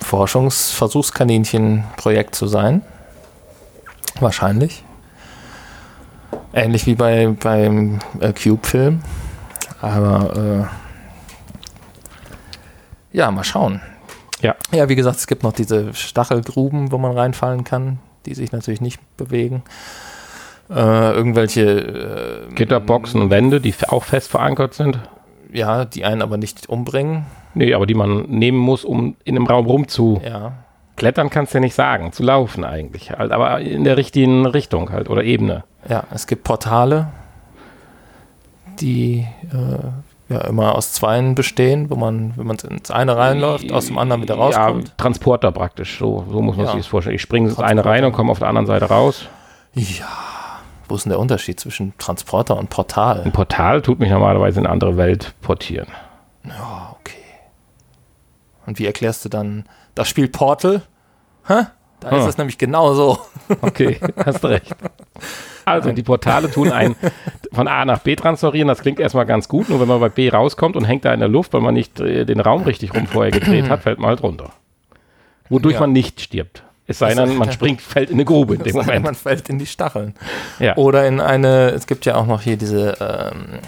Forschungsversuchskaninchen-Projekt 0.01 2.35
zu 2.35 2.47
sein. 2.47 2.81
Wahrscheinlich. 4.19 4.83
Ähnlich 6.53 6.85
wie 6.85 6.95
bei, 6.95 7.27
beim 7.27 7.99
äh, 8.19 8.33
Cube-Film. 8.33 9.01
Aber 9.79 10.67
äh, 13.13 13.17
ja, 13.17 13.31
mal 13.31 13.45
schauen. 13.45 13.79
Ja. 14.41 14.55
Ja, 14.71 14.89
wie 14.89 14.95
gesagt, 14.95 15.17
es 15.17 15.27
gibt 15.27 15.43
noch 15.43 15.53
diese 15.53 15.93
Stachelgruben, 15.93 16.91
wo 16.91 16.97
man 16.97 17.17
reinfallen 17.17 17.63
kann, 17.63 17.99
die 18.25 18.33
sich 18.33 18.51
natürlich 18.51 18.81
nicht 18.81 18.99
bewegen. 19.15 19.63
Äh, 20.69 21.11
irgendwelche 21.13 21.61
äh, 22.49 22.53
Gitterboxen 22.53 23.21
und 23.21 23.29
Wände, 23.29 23.61
die 23.61 23.73
auch 23.87 24.03
fest 24.03 24.29
verankert 24.29 24.73
sind. 24.73 24.99
ja, 25.53 25.85
die 25.85 26.03
einen 26.03 26.21
aber 26.21 26.37
nicht 26.37 26.67
umbringen. 26.67 27.25
Nee, 27.53 27.73
aber 27.73 27.85
die 27.85 27.93
man 27.93 28.23
nehmen 28.23 28.57
muss, 28.57 28.83
um 28.83 29.15
in 29.23 29.35
einem 29.37 29.47
Raum 29.47 29.65
rumzuklettern, 29.65 31.25
Ja, 31.27 31.29
kannst 31.31 31.53
du 31.53 31.57
ja 31.57 31.61
nicht 31.61 31.73
sagen. 31.73 32.11
Zu 32.11 32.21
laufen 32.23 32.63
eigentlich 32.65 33.11
halt, 33.11 33.31
aber 33.31 33.61
in 33.61 33.83
der 33.85 33.95
richtigen 33.97 34.45
Richtung 34.45 34.91
halt 34.91 35.09
oder 35.09 35.23
Ebene. 35.23 35.63
ja, 35.89 36.03
es 36.13 36.27
gibt 36.27 36.43
Portale, 36.43 37.07
die 38.81 39.25
äh, 39.53 40.33
ja 40.33 40.41
immer 40.41 40.75
aus 40.75 40.91
zweien 40.93 41.33
bestehen, 41.33 41.89
wo 41.89 41.95
man, 41.95 42.33
wenn 42.35 42.45
man 42.45 42.57
ins 42.57 42.91
eine 42.91 43.15
reinläuft, 43.15 43.71
aus 43.71 43.87
dem 43.87 43.97
anderen 43.97 44.21
wieder 44.21 44.35
rauskommt. 44.35 44.89
Ja, 44.89 44.93
Transporter 44.97 45.51
praktisch, 45.51 45.97
so, 45.97 46.25
so 46.29 46.41
muss 46.41 46.57
man 46.57 46.65
Ja. 46.65 46.71
sich 46.73 46.81
das 46.81 46.87
vorstellen. 46.87 47.15
Ich 47.15 47.21
springe 47.21 47.47
ins 47.49 47.57
eine 47.59 47.85
rein 47.85 48.03
und 48.03 48.11
komme 48.11 48.31
auf 48.31 48.39
der 48.39 48.49
anderen 48.49 48.67
Seite 48.67 48.85
raus. 48.85 49.27
Ja. 49.73 50.05
Wo 50.87 50.95
ist 50.95 51.03
denn 51.03 51.09
der 51.11 51.19
Unterschied 51.19 51.59
zwischen 51.59 51.93
Transporter 51.97 52.57
und 52.57 52.69
Portal? 52.69 53.21
Ein 53.23 53.31
Portal 53.33 53.81
tut 53.81 53.99
mich 53.99 54.09
normalerweise 54.09 54.59
in 54.59 54.65
eine 54.65 54.73
andere 54.73 54.97
Welt 54.97 55.33
portieren. 55.41 55.87
Ja, 56.45 56.95
okay. 56.99 57.13
Und 58.65 58.79
wie 58.79 58.85
erklärst 58.85 59.25
du 59.25 59.29
dann 59.29 59.65
das 59.95 60.07
Spiel 60.07 60.27
Portal? 60.29 60.81
Hä? 61.47 61.63
Da 61.99 62.09
ist 62.17 62.25
es 62.25 62.37
nämlich 62.37 62.57
genau 62.57 62.93
so. 62.93 63.17
Okay, 63.61 63.99
hast 64.25 64.43
recht. 64.45 64.75
Also, 65.65 65.91
die 65.93 66.03
Portale 66.03 66.51
tun 66.51 66.71
einen 66.71 66.95
von 67.53 67.67
A 67.67 67.85
nach 67.85 67.99
B 67.99 68.15
transferieren. 68.15 68.67
Das 68.67 68.81
klingt 68.81 68.99
erstmal 68.99 69.25
ganz 69.25 69.47
gut. 69.47 69.69
Nur 69.69 69.79
wenn 69.79 69.87
man 69.87 69.99
bei 69.99 70.09
B 70.09 70.29
rauskommt 70.29 70.75
und 70.75 70.83
hängt 70.85 71.05
da 71.05 71.13
in 71.13 71.19
der 71.21 71.29
Luft, 71.29 71.53
weil 71.53 71.61
man 71.61 71.73
nicht 71.73 71.99
äh, 71.99 72.25
den 72.25 72.39
Raum 72.41 72.63
richtig 72.63 72.93
rum 72.93 73.07
vorher 73.07 73.31
gedreht 73.31 73.69
hat, 73.69 73.83
fällt 73.83 73.99
man 73.99 74.09
halt 74.09 74.21
runter. 74.23 74.51
Wodurch 75.49 75.75
Ja. 75.75 75.79
man 75.81 75.91
nicht 75.93 76.19
stirbt. 76.21 76.63
Es 76.87 76.99
sei 76.99 77.13
denn, 77.13 77.37
man 77.37 77.51
springt, 77.51 77.81
fällt 77.81 78.09
in 78.09 78.15
eine 78.15 78.23
Grube 78.25 78.55
in 78.55 78.63
dem 78.63 78.75
Moment. 78.75 79.05
Man 79.05 79.15
fällt 79.15 79.49
in 79.49 79.59
die 79.59 79.65
Stacheln. 79.65 80.15
Ja. 80.59 80.77
Oder 80.77 81.05
in 81.05 81.19
eine, 81.19 81.71
es 81.71 81.85
gibt 81.85 82.05
ja 82.05 82.15
auch 82.15 82.25
noch 82.25 82.41
hier 82.41 82.55
diese 82.57 82.95
ähm, 82.99 83.59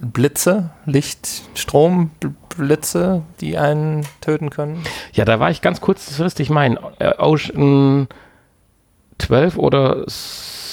Blitze, 0.00 0.70
Lichtstromblitze, 0.86 3.22
die 3.40 3.58
einen 3.58 4.06
töten 4.20 4.50
können. 4.50 4.82
Ja, 5.12 5.24
da 5.24 5.38
war 5.38 5.50
ich 5.50 5.62
ganz 5.62 5.80
kurzfristig 5.80 6.50
mein 6.50 6.76
äh, 6.98 7.12
Ocean 7.18 8.08
12 9.18 9.58
oder 9.58 10.04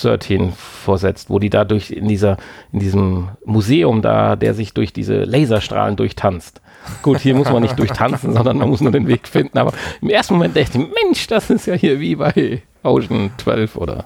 13 0.03 0.53
vorsetzt, 0.53 1.29
wo 1.29 1.39
die 1.39 1.49
da 1.49 1.65
durch 1.65 1.91
in 1.91 2.07
dieser, 2.07 2.37
in 2.71 2.79
diesem 2.79 3.29
Museum 3.45 4.01
da, 4.01 4.35
der 4.35 4.53
sich 4.53 4.73
durch 4.73 4.93
diese 4.93 5.23
Laserstrahlen 5.23 5.95
durchtanzt. 5.95 6.61
Gut, 7.01 7.19
hier 7.19 7.35
muss 7.35 7.51
man 7.51 7.63
nicht 7.63 7.79
durchtanzen, 7.79 8.33
sondern 8.33 8.57
man 8.57 8.69
muss 8.69 8.81
nur 8.81 8.91
den 8.91 9.07
Weg 9.07 9.27
finden. 9.27 9.57
Aber 9.57 9.73
im 10.01 10.09
ersten 10.09 10.35
Moment 10.35 10.55
dachte 10.55 10.77
ich, 10.77 10.87
Mensch, 11.03 11.27
das 11.27 11.49
ist 11.49 11.65
ja 11.65 11.75
hier 11.75 11.99
wie 11.99 12.15
bei 12.15 12.61
Ocean 12.83 13.31
12 13.37 13.77
oder 13.77 14.03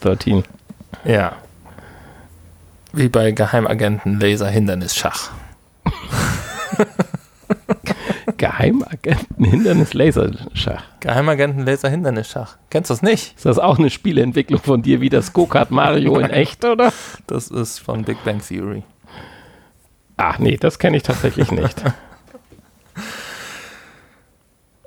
13. 0.00 0.44
Ja. 1.04 1.32
Wie 2.92 3.08
bei 3.08 3.32
Geheimagenten 3.32 4.18
Laser 4.18 4.48
Hindernisschach. 4.48 5.30
Geheimagenten 8.36 9.44
Hindernis 9.44 9.94
Laserschach. 9.94 10.82
Geheimagenten 11.00 11.64
Laser 11.64 11.88
Hindernisschach. 11.88 12.56
Kennst 12.70 12.90
du 12.90 12.94
das 12.94 13.02
nicht? 13.02 13.36
Ist 13.36 13.46
das 13.46 13.58
auch 13.58 13.78
eine 13.78 13.90
Spieleentwicklung 13.90 14.60
von 14.60 14.82
dir 14.82 15.00
wie 15.00 15.08
das 15.08 15.32
Go-Kart 15.32 15.70
Mario 15.70 16.18
in 16.18 16.30
echt, 16.30 16.64
oder? 16.64 16.92
Das 17.26 17.48
ist 17.48 17.78
von 17.78 18.04
Big 18.04 18.22
Bang 18.24 18.40
Theory. 18.40 18.82
Ach 20.16 20.38
nee, 20.38 20.56
das 20.56 20.78
kenne 20.78 20.96
ich 20.96 21.02
tatsächlich 21.02 21.50
nicht. 21.50 21.82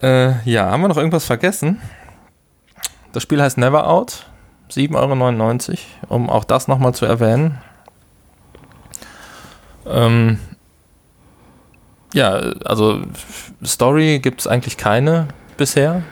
Äh, 0.01 0.41
ja, 0.49 0.71
haben 0.71 0.81
wir 0.81 0.87
noch 0.87 0.97
irgendwas 0.97 1.25
vergessen? 1.25 1.79
Das 3.11 3.21
Spiel 3.21 3.39
heißt 3.39 3.59
Never 3.59 3.87
Out. 3.87 4.25
7,99 4.71 5.69
Euro, 5.69 6.15
um 6.15 6.29
auch 6.29 6.43
das 6.43 6.67
nochmal 6.67 6.95
zu 6.95 7.05
erwähnen. 7.05 7.59
Ähm, 9.85 10.39
ja, 12.13 12.31
also 12.65 13.01
Story 13.63 14.19
gibt 14.19 14.41
es 14.41 14.47
eigentlich 14.47 14.77
keine 14.77 15.27
bisher. 15.57 16.03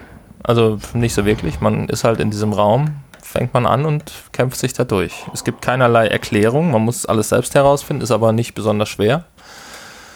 Also 0.44 0.80
nicht 0.94 1.14
so 1.14 1.26
wirklich. 1.26 1.62
Man 1.62 1.90
ist 1.90 2.04
halt 2.04 2.20
in 2.20 2.32
diesem 2.32 2.54
Raum, 2.54 3.02
fängt 3.22 3.54
man 3.54 3.66
an 3.66 3.86
und 3.86 4.12
kämpft 4.32 4.58
sich 4.60 4.74
da 4.74 4.84
durch. 4.84 5.14
Es 5.34 5.44
gibt 5.44 5.62
keinerlei 5.62 6.08
Erklärung, 6.08 6.72
man 6.72 6.82
muss 6.82 7.06
alles 7.06 7.30
selbst 7.30 7.56
herausfinden, 7.56 8.02
ist 8.02 8.12
aber 8.12 8.32
nicht 8.32 8.54
besonders 8.56 8.90
schwer. 8.90 9.26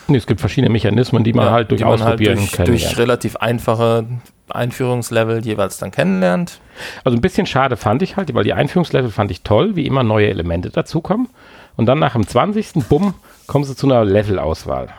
Nee, 0.07 0.17
es 0.17 0.25
gibt 0.27 0.39
verschiedene 0.41 0.71
Mechanismen, 0.71 1.23
die 1.23 1.33
man 1.33 1.45
Ja, 1.45 1.51
halt 1.51 1.71
durch 1.71 1.81
man 1.81 1.93
Ausprobieren 1.93 2.37
durch, 2.37 2.51
kann. 2.51 2.65
durch 2.65 2.97
relativ 2.97 3.37
einfache 3.37 4.05
Einführungslevel 4.49 5.45
jeweils 5.45 5.77
dann 5.77 5.91
kennenlernt. 5.91 6.59
Also 7.03 7.17
ein 7.17 7.21
bisschen 7.21 7.45
schade 7.45 7.77
fand 7.77 8.01
ich 8.01 8.17
halt, 8.17 8.33
weil 8.33 8.43
die 8.43 8.53
Einführungslevel 8.53 9.11
fand 9.11 9.31
ich 9.31 9.43
toll, 9.43 9.75
wie 9.75 9.85
immer 9.85 10.03
neue 10.03 10.27
Elemente 10.29 10.69
dazukommen. 10.69 11.29
Und 11.75 11.85
dann 11.85 11.99
nach 11.99 12.13
dem 12.13 12.27
20. 12.27 12.87
Bumm 12.89 13.13
kommen 13.47 13.63
sie 13.63 13.75
zu 13.75 13.87
einer 13.87 14.03
Levelauswahl. 14.03 14.89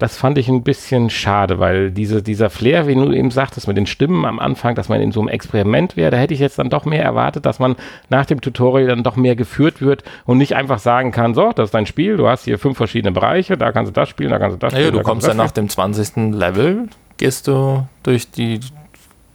Das 0.00 0.16
fand 0.16 0.38
ich 0.38 0.48
ein 0.48 0.62
bisschen 0.62 1.10
schade, 1.10 1.58
weil 1.58 1.90
diese, 1.90 2.22
dieser 2.22 2.48
Flair, 2.48 2.86
wie 2.86 2.94
du 2.94 3.12
eben 3.12 3.30
sagtest, 3.30 3.68
mit 3.68 3.76
den 3.76 3.86
Stimmen 3.86 4.24
am 4.24 4.38
Anfang, 4.38 4.74
dass 4.74 4.88
man 4.88 4.98
in 5.02 5.12
so 5.12 5.20
einem 5.20 5.28
Experiment 5.28 5.94
wäre, 5.94 6.10
da 6.10 6.16
hätte 6.16 6.32
ich 6.32 6.40
jetzt 6.40 6.58
dann 6.58 6.70
doch 6.70 6.86
mehr 6.86 7.04
erwartet, 7.04 7.44
dass 7.44 7.58
man 7.58 7.76
nach 8.08 8.24
dem 8.24 8.40
Tutorial 8.40 8.88
dann 8.88 9.02
doch 9.02 9.16
mehr 9.16 9.36
geführt 9.36 9.82
wird 9.82 10.02
und 10.24 10.38
nicht 10.38 10.56
einfach 10.56 10.78
sagen 10.78 11.12
kann, 11.12 11.34
so, 11.34 11.52
das 11.54 11.66
ist 11.66 11.74
dein 11.74 11.84
Spiel, 11.84 12.16
du 12.16 12.28
hast 12.28 12.46
hier 12.46 12.58
fünf 12.58 12.78
verschiedene 12.78 13.12
Bereiche, 13.12 13.58
da 13.58 13.72
kannst 13.72 13.90
du 13.90 13.92
das 13.92 14.08
spielen, 14.08 14.30
da 14.30 14.38
kannst 14.38 14.54
du 14.54 14.58
das 14.58 14.72
spielen. 14.72 14.90
du 14.90 14.96
da 14.96 15.02
kommst 15.02 15.26
kannst 15.26 15.28
dann 15.28 15.36
du 15.36 15.42
nach 15.44 15.50
dem 15.50 15.68
20. 15.68 16.34
Level, 16.34 16.88
gehst 17.18 17.46
du 17.46 17.86
durch 18.02 18.30
die, 18.30 18.60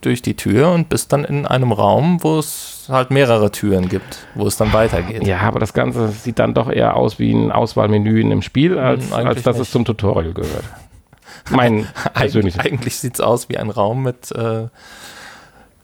durch 0.05 0.21
die 0.21 0.35
Tür 0.35 0.71
und 0.71 0.89
bist 0.89 1.11
dann 1.13 1.23
in 1.25 1.45
einem 1.45 1.71
Raum, 1.71 2.19
wo 2.21 2.37
es 2.39 2.85
halt 2.89 3.11
mehrere 3.11 3.51
Türen 3.51 3.89
gibt, 3.89 4.19
wo 4.35 4.45
es 4.47 4.57
dann 4.57 4.71
weitergeht. 4.73 5.25
Ja, 5.25 5.39
aber 5.41 5.59
das 5.59 5.73
Ganze 5.73 6.09
sieht 6.09 6.39
dann 6.39 6.53
doch 6.53 6.69
eher 6.71 6.95
aus 6.95 7.17
wie 7.19 7.31
ein 7.33 7.51
Auswahlmenü 7.51 8.21
in 8.21 8.31
einem 8.31 8.41
Spiel, 8.41 8.77
als, 8.77 9.11
eigentlich 9.11 9.27
als 9.27 9.43
dass 9.43 9.57
nicht. 9.57 9.67
es 9.67 9.71
zum 9.71 9.85
Tutorial 9.85 10.33
gehört. 10.33 10.63
Mein 11.49 11.87
persönliches. 12.13 12.59
Eigentlich, 12.59 12.73
eigentlich 12.73 12.95
sieht 12.97 13.15
es 13.15 13.21
aus 13.21 13.49
wie 13.49 13.57
ein 13.57 13.69
Raum 13.69 14.03
mit 14.03 14.31
äh, 14.31 14.67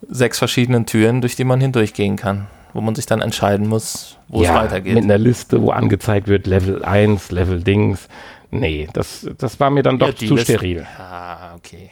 sechs 0.09 0.37
verschiedenen 0.39 0.85
Türen, 0.85 1.21
durch 1.21 1.35
die 1.35 1.43
man 1.43 1.59
hindurchgehen 1.61 2.15
kann, 2.15 2.47
wo 2.73 2.81
man 2.81 2.95
sich 2.95 3.05
dann 3.05 3.21
entscheiden 3.21 3.67
muss, 3.67 4.17
wo 4.27 4.43
es 4.43 4.49
weitergeht. 4.49 4.95
mit 4.95 5.03
einer 5.03 5.17
Liste, 5.17 5.61
wo 5.61 5.71
angezeigt 5.71 6.27
wird, 6.27 6.47
Level 6.47 6.83
1, 6.83 7.31
Level 7.31 7.61
Dings. 7.63 8.07
Nee, 8.51 8.87
das, 8.93 9.27
das 9.37 9.59
war 9.59 9.69
mir 9.69 9.81
dann 9.83 9.97
doch 9.99 10.07
Ja, 10.09 10.15
zu 10.15 10.35
Liste- 10.35 10.53
steril. 10.53 10.85
Ah, 10.97 11.55
okay. 11.55 11.89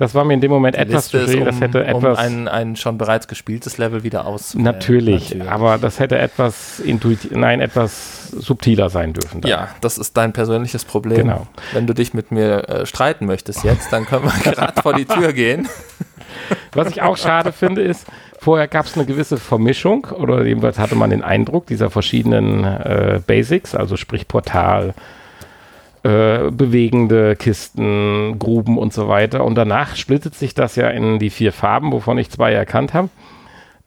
Das 0.00 0.14
war 0.14 0.24
mir 0.24 0.32
in 0.32 0.40
dem 0.40 0.50
Moment 0.50 0.76
Die 0.76 0.80
etwas 0.80 1.08
zu 1.08 1.18
steril. 1.18 1.40
um, 1.40 1.44
das 1.44 1.60
hätte 1.60 1.80
um 1.92 2.02
etwas. 2.02 2.18
ein, 2.18 2.48
ein 2.48 2.74
schon 2.74 2.96
bereits 2.96 3.28
gespieltes 3.28 3.76
Level 3.76 4.02
wieder 4.02 4.24
aus. 4.24 4.54
natürlich, 4.54 5.24
Natürlich. 5.34 5.50
aber 5.50 5.76
das 5.76 6.00
hätte 6.00 6.16
etwas 6.18 6.80
intuitiv, 6.80 7.32
nein, 7.32 7.60
etwas 7.60 8.30
subtiler 8.30 8.88
sein 8.88 9.12
dürfen. 9.12 9.42
dann. 9.42 9.50
Ja, 9.50 9.68
das 9.82 9.98
ist 9.98 10.16
dein 10.16 10.32
persönliches 10.32 10.86
Problem. 10.86 11.18
Genau. 11.18 11.46
Wenn 11.74 11.86
du 11.86 11.92
dich 11.92 12.14
mit 12.14 12.32
mir 12.32 12.66
äh, 12.70 12.86
streiten 12.86 13.26
möchtest 13.26 13.62
jetzt, 13.62 13.92
dann 13.92 14.06
können 14.06 14.24
wir 14.24 14.32
gerade 14.52 14.80
vor 14.80 14.94
die 14.94 15.04
Tür 15.04 15.34
gehen. 15.34 15.68
Was 16.72 16.88
ich 16.88 17.02
auch 17.02 17.18
schade 17.18 17.52
finde, 17.52 17.82
ist, 17.82 18.06
vorher 18.38 18.68
gab 18.68 18.86
es 18.86 18.96
eine 18.96 19.04
gewisse 19.04 19.36
Vermischung 19.36 20.06
oder 20.16 20.46
jedenfalls 20.46 20.78
hatte 20.78 20.94
man 20.94 21.10
den 21.10 21.22
Eindruck 21.22 21.66
dieser 21.66 21.90
verschiedenen 21.90 22.64
äh, 22.64 23.20
Basics, 23.26 23.74
also 23.74 23.98
sprich 23.98 24.26
Portal, 24.28 24.90
äh, 24.90 24.92
bewegende 26.08 27.36
Kisten, 27.36 28.38
Gruben 28.38 28.78
und 28.78 28.92
so 28.92 29.08
weiter. 29.08 29.44
Und 29.44 29.54
danach 29.54 29.96
splittet 29.96 30.34
sich 30.34 30.54
das 30.54 30.76
ja 30.76 30.88
in 30.88 31.18
die 31.18 31.30
vier 31.30 31.52
Farben, 31.52 31.92
wovon 31.92 32.18
ich 32.18 32.30
zwei 32.30 32.52
erkannt 32.52 32.94
habe. 32.94 33.10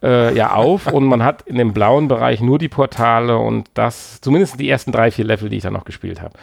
Äh, 0.02 0.36
ja, 0.36 0.52
auf 0.52 0.86
und 0.92 1.04
man 1.04 1.24
hat 1.24 1.42
in 1.42 1.56
dem 1.56 1.72
blauen 1.72 2.08
Bereich 2.08 2.40
nur 2.40 2.58
die 2.58 2.68
Portale 2.68 3.38
und 3.38 3.68
das, 3.74 4.20
zumindest 4.20 4.60
die 4.60 4.68
ersten 4.68 4.92
drei, 4.92 5.10
vier 5.10 5.24
Level, 5.24 5.48
die 5.48 5.56
ich 5.56 5.62
dann 5.62 5.72
noch 5.72 5.84
gespielt 5.84 6.20
habe. 6.20 6.34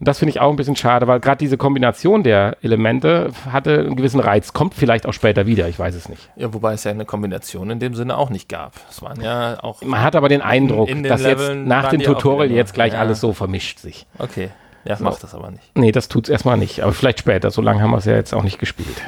Und 0.00 0.08
das 0.08 0.18
finde 0.18 0.30
ich 0.30 0.40
auch 0.40 0.50
ein 0.50 0.56
bisschen 0.56 0.74
schade, 0.74 1.06
weil 1.06 1.20
gerade 1.20 1.38
diese 1.38 1.56
Kombination 1.56 2.24
der 2.24 2.56
Elemente 2.62 3.30
hatte 3.50 3.78
einen 3.78 3.94
gewissen 3.94 4.18
Reiz. 4.18 4.52
Kommt 4.52 4.74
vielleicht 4.74 5.06
auch 5.06 5.12
später 5.12 5.46
wieder, 5.46 5.68
ich 5.68 5.78
weiß 5.78 5.94
es 5.94 6.08
nicht. 6.08 6.30
Ja, 6.34 6.52
wobei 6.52 6.72
es 6.72 6.82
ja 6.82 6.90
eine 6.90 7.04
Kombination 7.04 7.70
in 7.70 7.78
dem 7.78 7.94
Sinne 7.94 8.18
auch 8.18 8.28
nicht 8.28 8.48
gab. 8.48 8.72
Es 8.90 9.02
waren 9.02 9.20
ja 9.20 9.62
auch. 9.62 9.82
Man 9.82 10.02
hat 10.02 10.16
aber 10.16 10.28
den 10.28 10.42
Eindruck, 10.42 10.88
in 10.88 11.04
den 11.04 11.10
dass 11.10 11.22
jetzt 11.22 11.40
Leveln 11.40 11.68
nach 11.68 11.84
waren 11.84 11.98
dem 11.98 12.02
Tutorial 12.02 12.50
jetzt 12.50 12.74
gleich 12.74 12.94
ja. 12.94 12.98
alles 12.98 13.20
so 13.20 13.32
vermischt 13.32 13.78
sich. 13.78 14.06
Okay. 14.18 14.50
Ja, 14.84 14.96
macht 15.00 15.22
das 15.22 15.34
aber 15.34 15.50
nicht. 15.50 15.64
Nee, 15.74 15.92
das 15.92 16.08
tut's 16.08 16.28
erstmal 16.28 16.56
nicht. 16.56 16.82
Aber 16.82 16.92
vielleicht 16.92 17.20
später. 17.20 17.50
So 17.50 17.62
lange 17.62 17.82
haben 17.82 17.90
wir 17.90 17.98
es 17.98 18.04
ja 18.04 18.14
jetzt 18.14 18.34
auch 18.34 18.42
nicht 18.42 18.58
gespielt. 18.58 19.02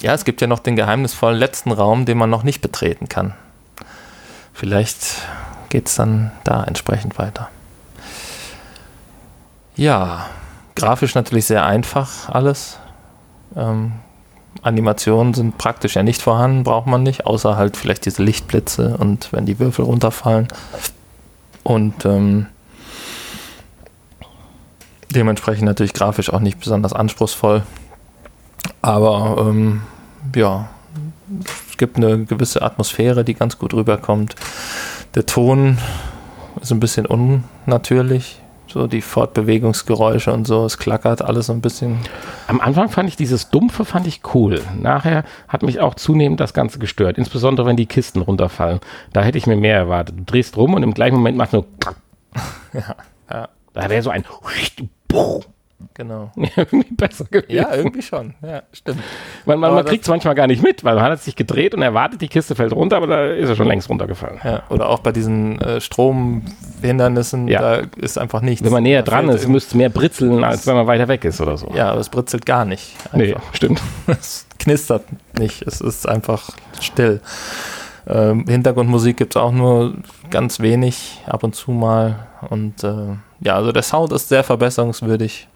Ja, 0.00 0.14
es 0.14 0.24
gibt 0.24 0.40
ja 0.40 0.46
noch 0.46 0.60
den 0.60 0.76
geheimnisvollen 0.76 1.38
letzten 1.38 1.72
Raum, 1.72 2.04
den 2.04 2.18
man 2.18 2.30
noch 2.30 2.42
nicht 2.42 2.60
betreten 2.60 3.08
kann. 3.08 3.34
Vielleicht 4.52 5.22
geht 5.68 5.88
es 5.88 5.96
dann 5.96 6.30
da 6.44 6.64
entsprechend 6.64 7.18
weiter. 7.18 7.48
Ja, 9.74 10.26
grafisch 10.74 11.14
natürlich 11.14 11.46
sehr 11.46 11.66
einfach 11.66 12.28
alles. 12.28 12.78
Ähm, 13.56 13.92
Animationen 14.62 15.34
sind 15.34 15.58
praktisch 15.58 15.96
ja 15.96 16.02
nicht 16.02 16.22
vorhanden, 16.22 16.64
braucht 16.64 16.86
man 16.86 17.02
nicht, 17.02 17.26
außer 17.26 17.56
halt 17.56 17.76
vielleicht 17.76 18.06
diese 18.06 18.22
Lichtblitze 18.22 18.96
und 18.96 19.32
wenn 19.32 19.46
die 19.46 19.58
Würfel 19.58 19.84
runterfallen. 19.84 20.48
Und 21.62 22.04
ähm, 22.04 22.46
Dementsprechend 25.10 25.64
natürlich 25.64 25.92
grafisch 25.92 26.32
auch 26.32 26.40
nicht 26.40 26.58
besonders 26.58 26.92
anspruchsvoll. 26.92 27.62
Aber 28.82 29.46
ähm, 29.48 29.82
ja, 30.34 30.68
es 31.70 31.76
gibt 31.76 31.96
eine 31.96 32.24
gewisse 32.24 32.62
Atmosphäre, 32.62 33.24
die 33.24 33.34
ganz 33.34 33.58
gut 33.58 33.74
rüberkommt. 33.74 34.34
Der 35.14 35.26
Ton 35.26 35.78
ist 36.60 36.72
ein 36.72 36.80
bisschen 36.80 37.06
unnatürlich. 37.06 38.40
So 38.68 38.88
die 38.88 39.00
Fortbewegungsgeräusche 39.00 40.32
und 40.32 40.46
so, 40.46 40.64
es 40.64 40.76
klackert 40.76 41.22
alles 41.22 41.46
so 41.46 41.52
ein 41.52 41.60
bisschen. 41.60 41.98
Am 42.48 42.60
Anfang 42.60 42.88
fand 42.88 43.08
ich 43.08 43.16
dieses 43.16 43.48
Dumpfe 43.48 43.84
fand 43.84 44.06
ich 44.06 44.22
cool. 44.34 44.60
Nachher 44.78 45.24
hat 45.48 45.62
mich 45.62 45.80
auch 45.80 45.94
zunehmend 45.94 46.40
das 46.40 46.52
Ganze 46.52 46.78
gestört. 46.78 47.16
Insbesondere 47.16 47.66
wenn 47.66 47.76
die 47.76 47.86
Kisten 47.86 48.20
runterfallen. 48.20 48.80
Da 49.12 49.22
hätte 49.22 49.38
ich 49.38 49.46
mir 49.46 49.56
mehr 49.56 49.76
erwartet. 49.76 50.18
Du 50.18 50.24
drehst 50.24 50.56
rum 50.56 50.74
und 50.74 50.82
im 50.82 50.94
gleichen 50.94 51.14
Moment 51.14 51.36
macht 51.36 51.52
nur. 51.52 51.64
Ja, 52.74 52.96
ja. 53.30 53.48
Da 53.72 53.88
wäre 53.88 54.02
so 54.02 54.10
ein. 54.10 54.24
Genau. 55.92 56.32
irgendwie 56.56 56.94
besser 56.94 57.26
gewesen. 57.26 57.52
Ja, 57.54 57.74
irgendwie 57.74 58.00
schon. 58.02 58.34
Ja, 58.42 58.62
stimmt. 58.72 58.98
Man, 59.44 59.58
man, 59.60 59.74
man 59.74 59.84
kriegt 59.84 60.04
es 60.04 60.08
manchmal 60.08 60.34
gar 60.34 60.46
nicht 60.46 60.62
mit, 60.62 60.84
weil 60.84 60.94
man 60.94 61.04
hat 61.04 61.20
sich 61.22 61.36
gedreht 61.36 61.74
und 61.74 61.82
erwartet, 61.82 62.20
die 62.22 62.28
Kiste 62.28 62.54
fällt 62.54 62.72
runter, 62.72 62.96
aber 62.96 63.06
da 63.06 63.26
ist 63.26 63.48
er 63.50 63.56
schon 63.56 63.66
längst 63.68 63.88
runtergefallen. 63.90 64.40
Ja, 64.42 64.62
oder 64.70 64.88
auch 64.88 65.00
bei 65.00 65.12
diesen 65.12 65.60
äh, 65.60 65.80
Stromhindernissen, 65.80 67.48
Ja. 67.48 67.60
da 67.60 67.82
ist 67.96 68.18
einfach 68.18 68.40
nichts. 68.40 68.64
Wenn 68.64 68.72
man 68.72 68.82
näher 68.82 69.02
Da 69.02 69.12
dran 69.12 69.28
ist, 69.28 69.46
müsste 69.48 69.68
es 69.70 69.74
mehr 69.74 69.90
britzeln, 69.90 70.44
als 70.44 70.66
wenn 70.66 70.74
man 70.76 70.86
weiter 70.86 71.08
weg 71.08 71.24
ist 71.24 71.40
oder 71.40 71.56
so. 71.58 71.70
Ja, 71.74 71.90
aber 71.90 72.00
es 72.00 72.08
britzelt 72.08 72.46
gar 72.46 72.64
nicht. 72.64 72.94
nee, 73.12 73.34
Einfach. 73.34 73.54
stimmt. 73.54 73.80
Es 74.06 74.46
knistert 74.58 75.04
nicht. 75.38 75.62
Es 75.62 75.80
ist 75.82 76.08
einfach 76.08 76.50
still. 76.80 77.20
Ähm, 78.08 78.44
Hintergrundmusik 78.48 79.16
gibt 79.16 79.34
es 79.36 79.40
auch 79.42 79.52
nur 79.52 79.94
ganz 80.30 80.60
wenig, 80.60 81.20
ab 81.26 81.42
und 81.44 81.54
zu 81.54 81.70
mal. 81.72 82.26
Und 82.48 82.84
äh, 82.84 83.16
ja, 83.40 83.54
also 83.56 83.72
der 83.72 83.82
Sound 83.82 84.12
ist 84.12 84.28
sehr 84.28 84.44
verbesserungswürdig. 84.44 85.48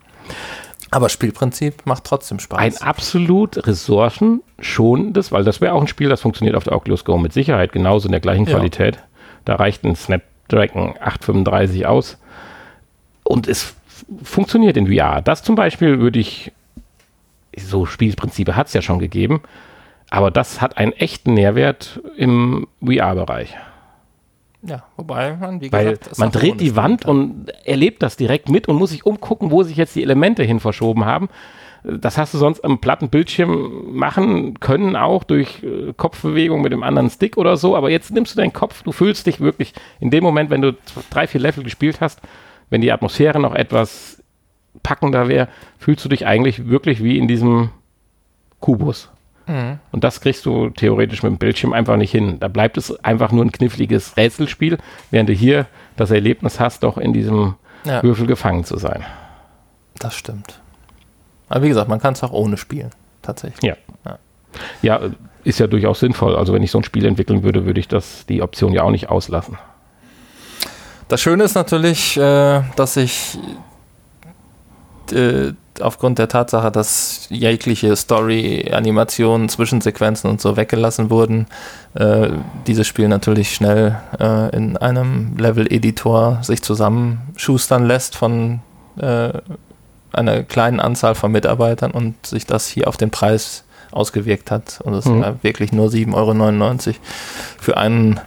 Aber 0.91 1.09
Spielprinzip 1.09 1.87
macht 1.87 2.05
trotzdem 2.05 2.41
Spaß. 2.41 2.59
Ein 2.59 2.77
absolut 2.79 3.65
ressourcenschonendes, 3.67 5.31
weil 5.31 5.45
das 5.45 5.61
wäre 5.61 5.73
auch 5.75 5.81
ein 5.81 5.87
Spiel, 5.87 6.09
das 6.09 6.21
funktioniert 6.21 6.57
auf 6.57 6.65
der 6.65 6.75
Oculus 6.75 7.05
Go 7.05 7.17
mit 7.17 7.33
Sicherheit 7.33 7.73
genauso 7.73 8.09
in 8.09 8.13
der 8.13 8.21
gleichen 8.21 8.47
Ja. 8.47 8.55
Qualität. 8.57 8.99
Da 9.45 9.55
reicht 9.55 9.85
ein 9.85 9.95
Snapdragon 9.95 10.95
835 11.01 11.87
aus. 11.87 12.19
Und 13.23 13.47
es 13.47 13.75
funktioniert 14.23 14.77
in 14.77 14.89
VR. 14.93 15.23
Das 15.23 15.43
zum 15.45 15.55
Beispiel 15.55 16.01
würde 16.01 16.19
ich, 16.19 16.51
so 17.57 17.87
Spielprinzipe 17.87 18.57
hat 18.57 18.67
es 18.67 18.73
ja 18.73 18.83
schon 18.83 18.99
gegeben, 18.99 19.43
aber 20.11 20.33
das 20.33 20.61
hat 20.61 20.77
einen 20.77 20.93
echten 20.93 21.35
Nährwert 21.35 22.01
im 22.17 22.67
VR-Bereich. 22.85 23.55
Ja, 24.63 24.83
wobei 24.97 25.37
man, 25.37 25.61
wie 25.61 25.73
Weil 25.73 25.91
gesagt, 25.91 26.13
es 26.13 26.19
man 26.19 26.31
dreht 26.31 26.61
die 26.61 26.77
Wand 26.77 27.03
kann. 27.05 27.11
und 27.11 27.51
erlebt 27.65 28.03
das 28.03 28.17
direkt 28.17 28.49
mit 28.49 28.69
und 28.69 28.77
muss 28.77 28.91
sich 28.91 29.07
umgucken, 29.07 29.51
wo 29.51 29.63
sich 29.63 29.77
jetzt 29.77 29.97
die 29.97 30.03
Elemente 30.03 30.43
hin 30.43 30.61
verschoben 30.61 31.05
haben. 31.05 31.29
Das 31.83 32.19
hast 32.19 32.35
du 32.35 32.39
sonst 32.39 32.63
am 32.63 32.79
platten 32.79 33.09
Bildschirm 33.09 33.95
machen 33.95 34.61
können, 34.61 34.97
auch 34.97 35.25
durch 35.25 35.63
äh, 35.63 35.95
Kopfbewegung 35.97 36.61
mit 36.61 36.73
dem 36.73 36.83
anderen 36.83 37.09
Stick 37.09 37.39
oder 37.39 37.57
so. 37.57 37.75
Aber 37.75 37.91
jetzt 37.91 38.11
nimmst 38.11 38.35
du 38.35 38.37
deinen 38.37 38.53
Kopf, 38.53 38.83
du 38.83 38.93
fühlst 38.93 39.27
dich 39.27 39.41
wirklich 39.41 39.73
in 39.99 40.11
dem 40.11 40.23
Moment, 40.23 40.51
wenn 40.51 40.61
du 40.61 40.77
drei, 41.09 41.27
vier 41.27 41.41
Level 41.41 41.65
gespielt 41.65 42.03
hast, 42.03 42.21
wenn 42.69 42.83
die 42.83 42.93
Atmosphäre 42.93 43.41
noch 43.41 43.55
etwas 43.55 44.23
packender 44.83 45.29
wäre, 45.29 45.49
fühlst 45.79 46.05
du 46.05 46.11
dich 46.11 46.27
eigentlich 46.27 46.69
wirklich 46.69 47.03
wie 47.03 47.17
in 47.17 47.29
diesem 47.29 47.71
Kubus. 48.61 49.11
Mhm. 49.51 49.79
Und 49.93 50.05
das 50.05 50.21
kriegst 50.21 50.47
du 50.47 50.71
theoretisch 50.71 51.23
mit 51.23 51.31
dem 51.33 51.39
Bildschirm 51.39 51.73
einfach 51.73 51.97
nicht 51.97 52.11
hin. 52.13 52.39
Da 52.41 52.49
bleibt 52.49 52.77
es 52.77 53.03
einfach 53.05 53.33
nur 53.33 53.45
ein 53.45 53.53
kniffliges 53.53 54.17
Rätselspiel, 54.17 54.79
während 55.11 55.29
du 55.29 55.33
hier 55.33 55.67
das 55.97 56.11
Erlebnis 56.11 56.61
hast, 56.61 56.83
doch 56.83 56.97
in 56.99 57.13
diesem 57.13 57.55
Ja, 57.85 58.03
Würfel 58.03 58.27
gefangen 58.27 58.65
zu 58.65 58.77
sein. 58.79 59.05
das 59.99 60.15
stimmt. 60.15 60.61
Aber 61.49 61.63
wie 61.65 61.69
gesagt, 61.69 61.89
man 61.89 62.01
kann 62.01 62.13
es 62.15 62.23
auch 62.23 62.33
ohne 62.33 62.57
spielen. 62.57 62.91
Tatsächlich. 63.23 63.63
Ja. 63.63 63.77
Ja. 64.05 64.19
Ja, 64.83 65.01
ist 65.45 65.59
ja 65.59 65.67
durchaus 65.67 66.01
sinnvoll. 66.01 66.37
Also 66.37 66.53
wenn 66.53 66.63
ich 66.63 66.71
so 66.71 66.79
ein 66.79 66.85
Spiel 66.85 67.05
entwickeln 67.07 67.43
würde, 67.43 67.67
würde 67.67 67.81
ich 67.81 67.89
das 67.89 68.25
die 68.27 68.41
Option 68.43 68.73
ja 68.73 68.83
auch 68.83 68.91
nicht 68.91 69.09
auslassen. 69.09 69.59
Das 71.09 71.21
Schöne 71.21 71.45
ist 71.45 71.55
natürlich, 71.55 72.17
äh, 72.17 72.63
dass 72.77 72.97
ich 72.97 73.37
äh, 75.13 75.53
aufgrund 75.83 76.19
der 76.19 76.29
Tatsache, 76.29 76.71
dass 76.71 77.27
jegliche 77.31 77.95
Story, 77.97 78.71
Animationen, 78.73 79.49
Zwischensequenzen 79.49 80.29
und 80.31 80.41
so 80.41 80.57
weggelassen 80.57 81.11
wurden, 81.11 81.47
äh, 81.95 82.31
dieses 82.67 82.87
Spiel 82.87 83.09
natürlich 83.09 83.55
schnell 83.55 84.01
äh, 84.19 84.55
in 84.55 84.77
einem 84.77 85.37
Level-Editor 85.37 86.39
sich 86.43 86.63
zusammenschustern 86.63 87.85
lässt 87.87 88.17
von 88.17 88.61
äh, 88.99 89.31
einer 90.13 90.43
kleinen 90.43 90.81
Anzahl 90.81 91.15
von 91.15 91.33
Mitarbeitern 91.33 91.91
und 91.91 92.27
sich 92.27 92.47
das 92.47 92.67
hier 92.67 92.89
auf 92.89 92.97
den 92.97 93.11
Preis 93.11 93.65
ausgewirkt 93.93 94.51
hat. 94.51 94.81
Und 94.83 94.95
es 94.95 95.05
Mhm. 95.07 95.23
ja 95.23 95.35
wirklich 95.43 95.73
nur 95.73 95.89
7,99 95.89 96.89
Euro 96.89 96.97
für 97.59 97.77
einen 97.77 98.21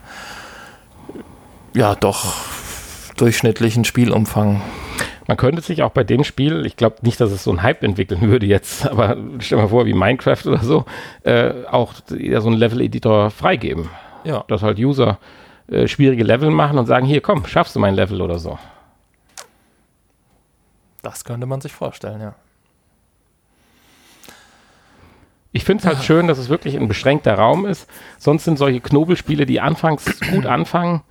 ja 1.74 1.96
doch 1.96 2.36
durchschnittlichen 3.18 3.86
Spielumfang. 3.86 4.62
Man 5.28 5.38
könnte 5.38 5.62
sich 5.62 5.84
auch 5.84 5.92
bei 5.92 6.04
dem 6.04 6.24
Spiel, 6.24 6.66
ich 6.66 6.76
glaube 6.76 6.98
nicht, 7.02 7.20
dass 7.22 7.32
es 7.32 7.44
so 7.44 7.52
einen 7.52 7.64
Hype 7.64 7.84
entwickeln 7.84 8.22
würde 8.22 8.46
jetzt, 8.46 8.88
aber 8.90 9.18
stell 9.40 9.58
mal 9.58 9.70
vor, 9.70 9.86
wie 9.86 9.94
Minecraft 9.94 10.46
oder 10.46 10.60
so, 10.60 10.86
äh, 11.24 11.66
auch 11.70 11.94
ja, 12.18 12.42
so 12.42 12.50
einen 12.50 12.58
Level-Editor 12.58 13.30
freigeben. 13.30 13.90
Ja, 14.26 14.44
Dass 14.48 14.64
halt 14.64 14.80
User 14.80 15.20
äh, 15.68 15.88
schwierige 15.88 16.24
Level 16.24 16.50
machen 16.50 16.78
und 16.78 16.86
sagen, 16.86 17.06
hier 17.06 17.22
komm, 17.22 17.46
schaffst 17.46 17.76
du 17.76 17.80
mein 17.80 17.96
Level 17.96 18.22
oder 18.22 18.40
so. 18.40 18.58
das 21.02 21.26
könnte 21.26 21.46
man 21.46 21.62
sich 21.62 21.74
vorstellen, 21.74 22.22
ja. 22.22 22.36
Ich 25.52 25.64
finde 25.64 25.82
es 25.82 25.88
halt 25.88 26.04
schön, 26.04 26.28
dass 26.28 26.38
es 26.38 26.50
wirklich 26.50 26.76
ein 26.76 26.88
beschränkter 26.88 27.36
Raum 27.36 27.66
ist. 27.66 27.90
Sonst 28.18 28.44
sind 28.46 28.58
solche 28.58 28.82
Knobelspiele, 28.82 29.46
die 29.46 29.62
anfangs 29.62 30.20
gut 30.32 30.46
anfangen, 30.46 31.02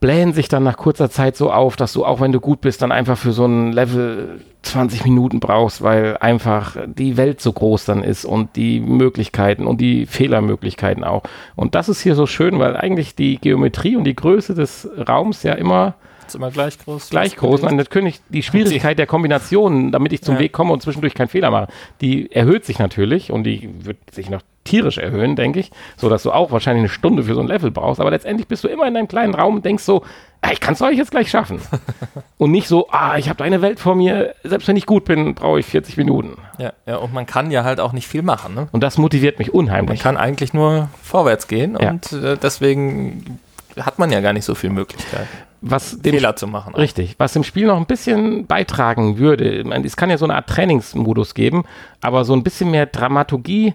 blähen 0.00 0.32
sich 0.32 0.48
dann 0.48 0.62
nach 0.62 0.78
kurzer 0.78 1.10
Zeit 1.10 1.36
so 1.36 1.52
auf, 1.52 1.76
dass 1.76 1.92
du, 1.92 2.04
auch 2.04 2.20
wenn 2.20 2.32
du 2.32 2.40
gut 2.40 2.62
bist, 2.62 2.80
dann 2.80 2.90
einfach 2.90 3.18
für 3.18 3.32
so 3.32 3.44
ein 3.44 3.72
Level 3.72 4.40
20 4.62 5.04
Minuten 5.04 5.40
brauchst, 5.40 5.82
weil 5.82 6.16
einfach 6.18 6.76
die 6.86 7.18
Welt 7.18 7.40
so 7.40 7.52
groß 7.52 7.84
dann 7.84 8.02
ist 8.02 8.24
und 8.24 8.56
die 8.56 8.80
Möglichkeiten 8.80 9.66
und 9.66 9.80
die 9.80 10.06
Fehlermöglichkeiten 10.06 11.04
auch. 11.04 11.22
Und 11.54 11.74
das 11.74 11.88
ist 11.90 12.00
hier 12.00 12.14
so 12.14 12.26
schön, 12.26 12.58
weil 12.58 12.76
eigentlich 12.76 13.14
die 13.14 13.36
Geometrie 13.36 13.96
und 13.96 14.04
die 14.04 14.16
Größe 14.16 14.54
des 14.54 14.88
Raums 15.06 15.42
ja 15.42 15.52
immer 15.52 15.94
immer 16.34 16.50
gleich 16.50 16.78
groß. 16.78 17.10
gleich 17.10 17.36
groß. 17.36 17.62
Und 17.62 17.76
natürlich 17.76 18.20
die 18.28 18.42
Schwierigkeit 18.42 18.98
der 18.98 19.06
Kombinationen, 19.06 19.90
damit 19.90 20.12
ich 20.12 20.22
zum 20.22 20.34
Ja. 20.34 20.40
Weg 20.40 20.52
komme 20.52 20.72
und 20.72 20.82
zwischendurch 20.82 21.14
keinen 21.14 21.28
Fehler 21.28 21.50
mache, 21.50 21.68
die 22.00 22.30
erhöht 22.30 22.64
sich 22.64 22.78
natürlich 22.78 23.32
und 23.32 23.44
die 23.44 23.68
wird 23.84 23.98
sich 24.12 24.30
noch 24.30 24.40
tierisch 24.64 24.98
erhöhen, 24.98 25.36
denke 25.36 25.60
ich, 25.60 25.70
so 25.96 26.08
dass 26.08 26.22
du 26.22 26.32
auch 26.32 26.50
wahrscheinlich 26.52 26.82
eine 26.82 26.88
Stunde 26.90 27.22
für 27.22 27.34
so 27.34 27.40
ein 27.40 27.46
Level 27.46 27.70
brauchst. 27.70 28.00
Aber 28.00 28.10
letztendlich 28.10 28.46
bist 28.46 28.62
du 28.64 28.68
immer 28.68 28.86
in 28.86 28.94
deinem 28.94 29.08
kleinen 29.08 29.34
Raum 29.34 29.56
und 29.56 29.64
denkst 29.64 29.82
so, 29.84 30.04
ah, 30.42 30.50
ich 30.52 30.60
kann 30.60 30.74
es 30.74 30.82
euch 30.82 30.96
jetzt 30.96 31.10
gleich 31.10 31.30
schaffen. 31.30 31.60
und 32.38 32.50
nicht 32.50 32.68
so, 32.68 32.88
ah, 32.90 33.16
ich 33.16 33.28
habe 33.28 33.38
da 33.38 33.44
eine 33.44 33.62
Welt 33.62 33.80
vor 33.80 33.94
mir, 33.94 34.34
selbst 34.44 34.68
wenn 34.68 34.76
ich 34.76 34.86
gut 34.86 35.04
bin, 35.06 35.34
brauche 35.34 35.60
ich 35.60 35.66
40 35.66 35.96
Minuten. 35.96 36.36
Ja, 36.58 36.72
ja, 36.86 36.96
und 36.96 37.12
man 37.14 37.26
kann 37.26 37.50
ja 37.50 37.64
halt 37.64 37.80
auch 37.80 37.92
nicht 37.92 38.06
viel 38.06 38.22
machen. 38.22 38.54
Ne? 38.54 38.68
Und 38.72 38.82
das 38.82 38.98
motiviert 38.98 39.38
mich 39.38 39.48
Man 39.48 39.56
unheimlich. 39.66 40.00
kann 40.00 40.16
eigentlich 40.16 40.52
nur 40.52 40.88
vorwärts 41.02 41.48
gehen 41.48 41.76
Ja. 41.80 41.90
und 41.90 42.12
äh, 42.12 42.36
deswegen 42.36 43.40
hat 43.78 43.98
man 43.98 44.10
ja 44.12 44.20
gar 44.20 44.32
nicht 44.32 44.44
so 44.44 44.54
viel 44.54 44.70
Möglichkeit, 44.70 45.26
Was 45.60 46.00
dem 46.02 46.12
Fehler 46.14 46.36
zu 46.36 46.46
machen. 46.46 46.74
Richtig. 46.74 47.14
Was 47.18 47.32
dem 47.32 47.44
Spiel 47.44 47.66
noch 47.66 47.76
ein 47.76 47.86
bisschen 47.86 48.46
beitragen 48.46 49.18
würde, 49.18 49.62
meine, 49.64 49.86
es 49.86 49.96
kann 49.96 50.10
ja 50.10 50.18
so 50.18 50.24
eine 50.26 50.34
Art 50.34 50.48
Trainingsmodus 50.48 51.34
geben, 51.34 51.64
aber 52.00 52.24
so 52.24 52.32
ein 52.34 52.42
bisschen 52.42 52.70
mehr 52.70 52.86
Dramaturgie, 52.86 53.74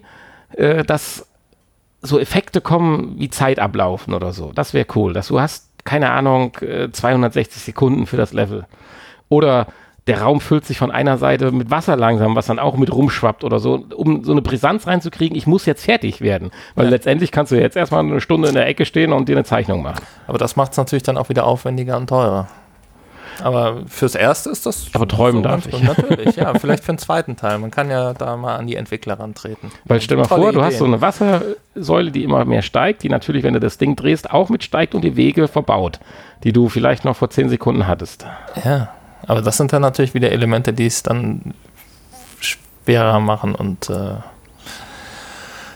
äh, 0.54 0.84
dass 0.84 1.26
so 2.02 2.18
Effekte 2.18 2.60
kommen 2.60 3.14
wie 3.18 3.30
Zeit 3.30 3.58
ablaufen 3.58 4.14
oder 4.14 4.32
so. 4.32 4.52
Das 4.54 4.74
wäre 4.74 4.86
cool. 4.94 5.12
Dass 5.12 5.28
du 5.28 5.40
hast, 5.40 5.70
keine 5.84 6.10
Ahnung, 6.10 6.56
äh, 6.60 6.90
260 6.90 7.62
Sekunden 7.62 8.06
für 8.06 8.16
das 8.16 8.32
Level. 8.32 8.66
Oder 9.28 9.66
der 10.06 10.22
Raum 10.22 10.40
füllt 10.40 10.64
sich 10.64 10.78
von 10.78 10.92
einer 10.92 11.18
Seite 11.18 11.50
mit 11.50 11.68
Wasser 11.70 11.96
langsam, 11.96 12.36
was 12.36 12.46
dann 12.46 12.60
auch 12.60 12.76
mit 12.76 12.92
rumschwappt 12.94 13.42
oder 13.42 13.58
so, 13.58 13.84
um 13.96 14.22
so 14.22 14.30
eine 14.30 14.40
Brisanz 14.42 14.86
reinzukriegen, 14.86 15.36
ich 15.36 15.48
muss 15.48 15.66
jetzt 15.66 15.84
fertig 15.84 16.20
werden. 16.20 16.52
Weil 16.76 16.84
Ja. 16.84 16.90
letztendlich 16.92 17.32
kannst 17.32 17.50
du 17.50 17.60
jetzt 17.60 17.76
erstmal 17.76 18.04
eine 18.04 18.20
Stunde 18.20 18.46
in 18.48 18.54
der 18.54 18.68
Ecke 18.68 18.84
stehen 18.86 19.12
und 19.12 19.28
dir 19.28 19.34
eine 19.34 19.42
Zeichnung 19.44 19.82
machen. 19.82 20.04
Aber 20.28 20.38
das 20.38 20.54
macht 20.54 20.70
es 20.72 20.78
natürlich 20.78 21.02
dann 21.02 21.16
auch 21.18 21.28
wieder 21.28 21.44
aufwendiger 21.44 21.96
und 21.96 22.06
teurer. 22.08 22.46
Aber 23.42 23.82
fürs 23.86 24.14
Erste 24.14 24.50
ist 24.50 24.66
das. 24.66 24.86
Aber 24.92 25.06
träumen 25.06 25.42
darf 25.42 25.64
ganz 25.64 25.76
ich. 25.76 25.82
Natürlich, 25.82 26.36
ja. 26.36 26.54
Vielleicht 26.58 26.84
für 26.84 26.92
den 26.92 26.98
zweiten 26.98 27.36
Teil. 27.36 27.58
Man 27.58 27.70
kann 27.70 27.90
ja 27.90 28.14
da 28.14 28.36
mal 28.36 28.56
an 28.56 28.66
die 28.66 28.76
Entwickler 28.76 29.18
rantreten. 29.18 29.70
Weil 29.84 30.00
stell 30.00 30.16
mal 30.16 30.24
vor, 30.24 30.52
du 30.52 30.60
hast 30.60 30.76
Ideen. 30.76 30.78
so 30.78 30.84
eine 30.84 31.00
Wassersäule, 31.00 32.10
die 32.10 32.24
immer 32.24 32.44
mehr 32.44 32.62
steigt, 32.62 33.02
die 33.02 33.08
natürlich, 33.08 33.42
wenn 33.42 33.54
du 33.54 33.60
das 33.60 33.78
Ding 33.78 33.96
drehst, 33.96 34.30
auch 34.30 34.48
mit 34.48 34.64
steigt 34.64 34.94
und 34.94 35.02
die 35.02 35.16
Wege 35.16 35.48
verbaut, 35.48 36.00
die 36.44 36.52
du 36.52 36.68
vielleicht 36.68 37.04
noch 37.04 37.16
vor 37.16 37.30
10 37.30 37.48
Sekunden 37.48 37.86
hattest. 37.86 38.26
Ja, 38.64 38.90
aber 39.26 39.42
das 39.42 39.56
sind 39.56 39.72
dann 39.72 39.82
natürlich 39.82 40.14
wieder 40.14 40.30
Elemente, 40.32 40.72
die 40.72 40.86
es 40.86 41.02
dann 41.02 41.54
schwerer 42.40 43.20
machen 43.20 43.54
und 43.54 43.90
äh, 43.90 44.14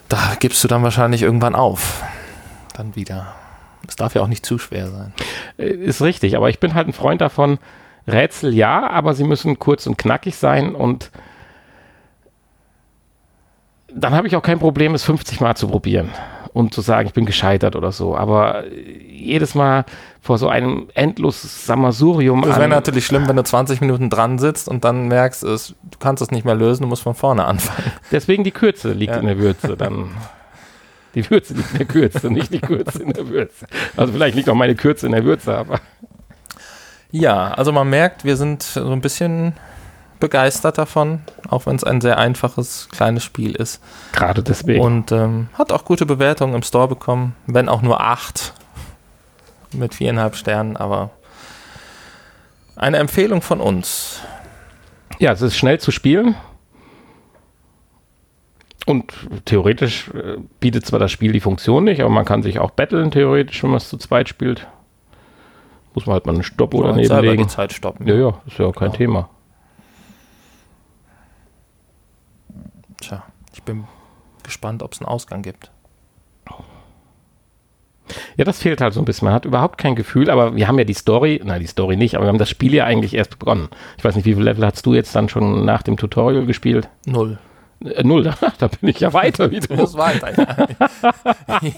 da 0.08 0.18
gibst 0.38 0.62
du 0.64 0.68
dann 0.68 0.82
wahrscheinlich 0.82 1.22
irgendwann 1.22 1.54
auf. 1.54 2.02
Dann 2.74 2.96
wieder. 2.96 3.34
Es 3.90 3.96
darf 3.96 4.14
ja 4.14 4.22
auch 4.22 4.28
nicht 4.28 4.46
zu 4.46 4.58
schwer 4.58 4.86
sein. 4.86 5.12
Äh, 5.58 5.68
Ist 5.68 6.00
richtig, 6.00 6.36
aber 6.36 6.48
ich 6.48 6.60
bin 6.60 6.74
halt 6.74 6.88
ein 6.88 6.92
Freund 6.92 7.20
davon, 7.20 7.58
Rätsel 8.06 8.54
ja, 8.54 8.88
aber 8.88 9.14
sie 9.14 9.24
müssen 9.24 9.58
kurz 9.58 9.86
und 9.86 9.98
knackig 9.98 10.36
sein 10.36 10.74
und 10.74 11.10
dann 13.92 14.14
habe 14.14 14.28
ich 14.28 14.36
auch 14.36 14.42
kein 14.42 14.60
Problem, 14.60 14.94
es 14.94 15.02
50 15.04 15.40
Mal 15.40 15.56
zu 15.56 15.68
probieren 15.68 16.10
und 16.52 16.72
zu 16.72 16.80
sagen, 16.80 17.08
ich 17.08 17.14
bin 17.14 17.26
gescheitert 17.26 17.74
oder 17.74 17.90
so. 17.90 18.16
Aber 18.16 18.64
jedes 18.70 19.54
Mal 19.54 19.84
vor 20.20 20.38
so 20.38 20.48
einem 20.48 20.88
endlos 20.94 21.66
Sammelsurium. 21.66 22.42
Das 22.42 22.58
wäre 22.58 22.68
natürlich 22.68 23.06
schlimm, 23.06 23.28
wenn 23.28 23.36
du 23.36 23.42
20 23.42 23.80
Minuten 23.80 24.08
dran 24.10 24.38
sitzt 24.38 24.68
und 24.68 24.84
dann 24.84 25.08
merkst, 25.08 25.42
es, 25.42 25.74
du 25.82 25.98
kannst 25.98 26.22
es 26.22 26.30
nicht 26.30 26.44
mehr 26.44 26.54
lösen, 26.54 26.82
du 26.82 26.88
musst 26.88 27.02
von 27.02 27.14
vorne 27.14 27.44
anfangen. 27.44 27.90
Deswegen 28.12 28.44
die 28.44 28.52
Kürze 28.52 28.92
liegt 28.92 29.14
ja. 29.14 29.20
in 29.20 29.26
der 29.26 29.38
Würze. 29.38 29.76
Dann 29.76 30.10
die 31.14 31.28
Würze 31.30 31.54
liegt 31.54 31.72
in 31.72 31.78
der 31.78 31.86
Kürze, 31.86 32.30
nicht 32.30 32.52
die 32.52 32.60
Kürze 32.60 33.02
in 33.02 33.12
der 33.12 33.28
Würze. 33.28 33.66
Also 33.96 34.12
vielleicht 34.12 34.36
liegt 34.36 34.48
auch 34.48 34.54
meine 34.54 34.74
Kürze 34.74 35.06
in 35.06 35.12
der 35.12 35.24
Würze, 35.24 35.56
aber. 35.56 35.80
Ja, 37.10 37.52
also 37.52 37.72
man 37.72 37.90
merkt, 37.90 38.24
wir 38.24 38.36
sind 38.36 38.62
so 38.62 38.92
ein 38.92 39.00
bisschen 39.00 39.54
begeistert 40.20 40.78
davon, 40.78 41.22
auch 41.48 41.66
wenn 41.66 41.74
es 41.74 41.82
ein 41.82 42.00
sehr 42.00 42.18
einfaches, 42.18 42.88
kleines 42.92 43.24
Spiel 43.24 43.56
ist. 43.56 43.82
Gerade 44.12 44.42
deswegen. 44.42 44.80
Und 44.80 45.10
ähm, 45.10 45.48
hat 45.54 45.72
auch 45.72 45.84
gute 45.84 46.06
Bewertungen 46.06 46.54
im 46.54 46.62
Store 46.62 46.86
bekommen, 46.86 47.34
wenn 47.46 47.68
auch 47.68 47.82
nur 47.82 48.00
acht 48.00 48.52
mit 49.72 49.94
viereinhalb 49.94 50.36
Sternen, 50.36 50.76
aber 50.76 51.10
eine 52.76 52.98
Empfehlung 52.98 53.42
von 53.42 53.60
uns. 53.60 54.20
Ja, 55.18 55.32
es 55.32 55.42
ist 55.42 55.56
schnell 55.56 55.80
zu 55.80 55.90
spielen. 55.90 56.34
Und 58.86 59.12
theoretisch 59.44 60.08
äh, 60.14 60.38
bietet 60.58 60.86
zwar 60.86 60.98
das 60.98 61.12
Spiel 61.12 61.32
die 61.32 61.40
Funktion 61.40 61.84
nicht, 61.84 62.00
aber 62.00 62.10
man 62.10 62.24
kann 62.24 62.42
sich 62.42 62.58
auch 62.58 62.70
battlen, 62.70 63.10
theoretisch, 63.10 63.62
wenn 63.62 63.70
man 63.70 63.76
es 63.76 63.88
zu 63.88 63.98
zweit 63.98 64.28
spielt. 64.28 64.66
Muss 65.94 66.06
man 66.06 66.14
halt 66.14 66.26
mal 66.26 66.34
einen 66.34 66.42
Stopp 66.42 66.74
oder 66.74 66.88
daneben 66.88 67.20
legen. 67.20 67.42
die 67.42 67.48
Zeit 67.48 67.72
stoppen. 67.72 68.06
Ja, 68.06 68.14
ja, 68.14 68.40
ist 68.46 68.58
ja 68.58 68.66
auch 68.66 68.74
kein 68.74 68.92
ja. 68.92 68.96
Thema. 68.96 69.28
Tja, 73.00 73.22
ich 73.52 73.62
bin 73.62 73.84
gespannt, 74.42 74.82
ob 74.82 74.92
es 74.92 75.00
einen 75.00 75.08
Ausgang 75.08 75.42
gibt. 75.42 75.70
Ja, 78.36 78.44
das 78.44 78.60
fehlt 78.60 78.80
halt 78.80 78.92
so 78.92 79.00
ein 79.00 79.04
bisschen. 79.04 79.26
Man 79.26 79.34
hat 79.34 79.44
überhaupt 79.44 79.78
kein 79.78 79.94
Gefühl, 79.94 80.30
aber 80.30 80.56
wir 80.56 80.66
haben 80.66 80.78
ja 80.78 80.84
die 80.84 80.94
Story, 80.94 81.40
nein, 81.44 81.60
die 81.60 81.66
Story 81.66 81.96
nicht, 81.96 82.16
aber 82.16 82.24
wir 82.24 82.28
haben 82.28 82.38
das 82.38 82.50
Spiel 82.50 82.74
ja 82.74 82.84
eigentlich 82.84 83.14
erst 83.14 83.38
begonnen. 83.38 83.68
Ich 83.98 84.04
weiß 84.04 84.16
nicht, 84.16 84.24
wie 84.24 84.34
viele 84.34 84.46
Level 84.46 84.64
hast 84.64 84.84
du 84.84 84.94
jetzt 84.94 85.14
dann 85.14 85.28
schon 85.28 85.64
nach 85.64 85.82
dem 85.82 85.96
Tutorial 85.96 86.46
gespielt? 86.46 86.88
Null. 87.06 87.38
Äh, 87.84 88.02
null, 88.04 88.24
da 88.58 88.68
bin 88.68 88.90
ich 88.90 89.00
ja 89.00 89.12
weiter 89.12 89.50
wie 89.50 89.60
du. 89.60 89.74
Du 89.74 89.94
weiter, 89.94 90.36
ja. 90.36 90.68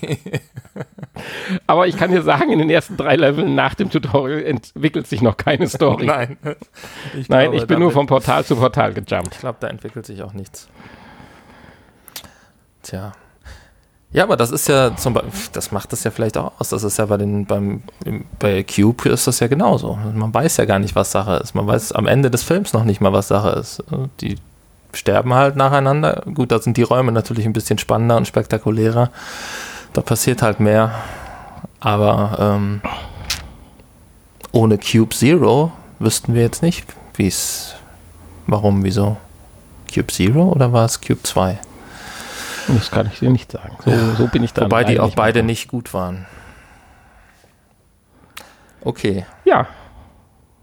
aber 1.66 1.86
ich 1.86 1.96
kann 1.96 2.10
dir 2.10 2.22
sagen, 2.22 2.50
in 2.50 2.58
den 2.58 2.70
ersten 2.70 2.96
drei 2.96 3.16
Leveln 3.16 3.54
nach 3.54 3.74
dem 3.74 3.90
Tutorial 3.90 4.42
entwickelt 4.42 5.06
sich 5.06 5.22
noch 5.22 5.36
keine 5.36 5.68
Story. 5.68 6.06
Nein. 6.06 6.36
Ich 7.18 7.28
Nein, 7.28 7.50
glaube, 7.50 7.56
ich 7.56 7.66
bin 7.66 7.78
nur 7.78 7.92
vom 7.92 8.06
Portal 8.06 8.44
zu 8.44 8.56
Portal 8.56 8.92
gejumpt. 8.94 9.34
Ich 9.34 9.40
glaube, 9.40 9.58
da 9.60 9.68
entwickelt 9.68 10.06
sich 10.06 10.22
auch 10.22 10.32
nichts. 10.32 10.68
Tja. 12.82 13.12
Ja, 14.12 14.24
aber 14.24 14.36
das 14.36 14.50
ist 14.50 14.68
ja 14.68 14.94
zum 14.94 15.14
Beispiel, 15.14 15.32
das 15.54 15.72
macht 15.72 15.92
das 15.92 16.04
ja 16.04 16.10
vielleicht 16.10 16.36
auch 16.36 16.52
aus. 16.58 16.68
Das 16.68 16.82
ist 16.82 16.98
ja 16.98 17.06
bei 17.06 17.16
den, 17.16 17.46
beim, 17.46 17.82
bei 18.38 18.62
Cube 18.62 19.08
ist 19.08 19.26
das 19.26 19.40
ja 19.40 19.46
genauso. 19.46 19.94
Man 19.94 20.34
weiß 20.34 20.58
ja 20.58 20.66
gar 20.66 20.78
nicht, 20.78 20.94
was 20.94 21.12
Sache 21.12 21.36
ist. 21.36 21.54
Man 21.54 21.66
weiß 21.66 21.92
am 21.92 22.06
Ende 22.06 22.30
des 22.30 22.42
Films 22.42 22.74
noch 22.74 22.84
nicht 22.84 23.00
mal, 23.00 23.12
was 23.14 23.28
Sache 23.28 23.50
ist. 23.50 23.82
Die 24.20 24.36
sterben 24.94 25.34
halt 25.34 25.56
nacheinander. 25.56 26.22
Gut, 26.34 26.52
da 26.52 26.58
sind 26.58 26.76
die 26.76 26.82
Räume 26.82 27.12
natürlich 27.12 27.46
ein 27.46 27.52
bisschen 27.52 27.78
spannender 27.78 28.16
und 28.16 28.26
spektakulärer. 28.26 29.10
Da 29.92 30.00
passiert 30.00 30.42
halt 30.42 30.60
mehr. 30.60 30.92
Aber 31.80 32.36
ähm, 32.38 32.80
ohne 34.52 34.78
Cube 34.78 35.14
Zero 35.14 35.72
wüssten 35.98 36.34
wir 36.34 36.42
jetzt 36.42 36.62
nicht, 36.62 36.86
wie 37.14 37.26
es, 37.26 37.74
warum, 38.46 38.84
wieso. 38.84 39.16
Cube 39.92 40.12
Zero 40.12 40.44
oder 40.44 40.72
war 40.72 40.86
es 40.86 41.00
Cube 41.00 41.22
2? 41.22 41.58
Das 42.68 42.90
kann 42.90 43.10
ich 43.12 43.18
dir 43.18 43.30
nicht 43.30 43.50
sagen. 43.50 43.76
So, 43.84 43.90
ja. 43.90 44.14
so 44.16 44.26
bin 44.28 44.44
ich 44.44 44.52
da. 44.52 44.62
Wobei 44.62 44.84
die 44.84 45.00
auch 45.00 45.14
beide 45.14 45.40
mehr. 45.40 45.46
nicht 45.46 45.68
gut 45.68 45.92
waren. 45.92 46.26
Okay. 48.82 49.26
Ja. 49.44 49.66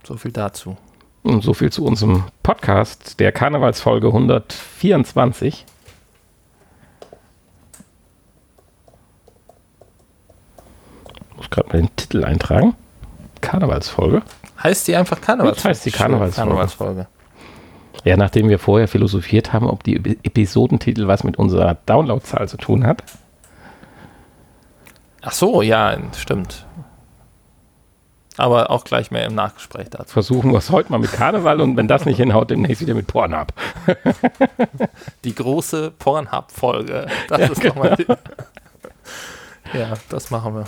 So 0.03 0.17
viel 0.17 0.31
dazu. 0.31 0.77
Und 1.23 1.43
so 1.43 1.53
viel 1.53 1.71
zu 1.71 1.85
unserem 1.85 2.23
Podcast, 2.43 3.19
der 3.19 3.31
Karnevalsfolge 3.31 4.07
124. 4.07 5.65
Ich 11.29 11.37
muss 11.37 11.49
gerade 11.49 11.67
mal 11.69 11.77
den 11.81 11.95
Titel 11.95 12.23
eintragen. 12.23 12.75
Karnevalsfolge. 13.41 14.21
Heißt 14.63 14.87
die 14.87 14.95
einfach 14.95 15.21
Karnevalsfolge? 15.21 15.69
heißt 15.69 15.85
die 15.85 15.91
Karnevalsfolge. 15.91 16.49
Karnevalsfolge. 16.49 17.07
Ja, 18.05 18.15
nachdem 18.17 18.49
wir 18.49 18.59
vorher 18.59 18.87
philosophiert 18.87 19.51
haben, 19.51 19.67
ob 19.67 19.83
die 19.83 19.95
Episodentitel 20.23 21.07
was 21.07 21.23
mit 21.23 21.37
unserer 21.37 21.77
Downloadzahl 21.85 22.47
zu 22.47 22.57
tun 22.57 22.85
hat. 22.85 23.03
Ach 25.21 25.33
so, 25.33 25.61
ja, 25.61 25.97
stimmt. 26.15 26.65
Aber 28.39 28.71
auch 28.71 28.85
gleich 28.85 29.11
mehr 29.11 29.25
im 29.25 29.35
Nachgespräch 29.35 29.89
dazu. 29.89 30.13
Versuchen 30.13 30.51
wir 30.53 30.59
es 30.59 30.71
heute 30.71 30.93
mal 30.93 30.97
mit 30.97 31.11
Karneval 31.11 31.59
und 31.59 31.75
wenn 31.75 31.89
das 31.89 32.05
nicht 32.05 32.15
hinhaut, 32.15 32.49
demnächst 32.49 32.79
wieder 32.79 32.93
mit 32.93 33.05
Pornhub. 33.05 33.51
Die 35.25 35.35
große 35.35 35.91
Pornhub-Folge. 35.99 37.07
Das 37.27 37.39
ja, 37.39 37.47
ist 37.47 37.59
genau. 37.59 37.83
nochmal. 37.83 37.97
Ja, 39.73 39.93
das 40.07 40.31
machen 40.31 40.55
wir. 40.55 40.63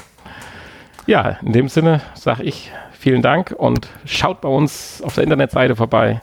Ja, 1.07 1.39
in 1.41 1.53
dem 1.53 1.69
Sinne 1.69 2.01
sage 2.13 2.43
ich 2.43 2.71
vielen 2.91 3.23
Dank 3.23 3.55
und 3.57 3.87
schaut 4.05 4.41
bei 4.41 4.49
uns 4.49 5.01
auf 5.01 5.15
der 5.15 5.23
Internetseite 5.23 5.75
vorbei. 5.75 6.21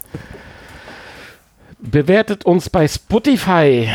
Bewertet 1.80 2.44
uns 2.44 2.70
bei 2.70 2.86
Spotify. 2.86 3.90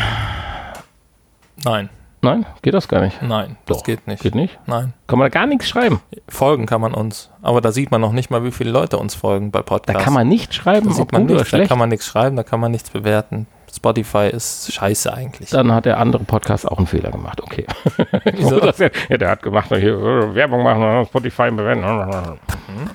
Nein. 1.64 1.88
Nein, 2.24 2.46
geht 2.62 2.74
das 2.74 2.88
gar 2.88 3.00
nicht? 3.00 3.22
Nein, 3.22 3.56
das 3.66 3.78
Doch. 3.78 3.84
geht 3.84 4.06
nicht. 4.06 4.22
Geht 4.22 4.34
nicht? 4.34 4.58
Nein. 4.66 4.92
Kann 5.06 5.18
man 5.18 5.26
da 5.26 5.28
gar 5.30 5.46
nichts 5.46 5.68
schreiben? 5.68 6.00
Folgen 6.28 6.66
kann 6.66 6.80
man 6.80 6.94
uns. 6.94 7.30
Aber 7.42 7.60
da 7.60 7.72
sieht 7.72 7.90
man 7.90 8.00
noch 8.00 8.12
nicht 8.12 8.30
mal, 8.30 8.44
wie 8.44 8.50
viele 8.50 8.70
Leute 8.70 8.98
uns 8.98 9.14
folgen 9.14 9.50
bei 9.50 9.62
Podcasts. 9.62 9.98
Da 9.98 10.04
kann 10.04 10.14
man 10.14 10.28
nicht 10.28 10.54
schreiben, 10.54 10.88
da 10.88 10.94
sieht 10.94 11.12
man 11.12 11.26
nicht, 11.26 11.52
Da 11.52 11.66
kann 11.66 11.78
man 11.78 11.88
nichts 11.88 12.06
schreiben, 12.06 12.36
da 12.36 12.42
kann 12.42 12.60
man 12.60 12.72
nichts 12.72 12.90
bewerten. 12.90 13.46
Spotify 13.74 14.28
ist 14.32 14.72
scheiße 14.72 15.12
eigentlich. 15.12 15.50
Dann 15.50 15.72
hat 15.72 15.84
der 15.84 15.98
andere 15.98 16.22
Podcast 16.24 16.66
auch 16.70 16.78
einen 16.78 16.86
Fehler 16.86 17.10
gemacht. 17.10 17.40
Okay. 17.42 17.66
Wieso? 18.24 18.60
ja, 18.60 19.16
der 19.16 19.28
hat 19.28 19.42
gemacht, 19.42 19.68
hier 19.68 19.94
äh, 19.94 20.34
Werbung 20.34 20.62
machen, 20.62 21.06
Spotify 21.06 21.50
bewerten. 21.50 21.80
Mhm. 21.82 22.90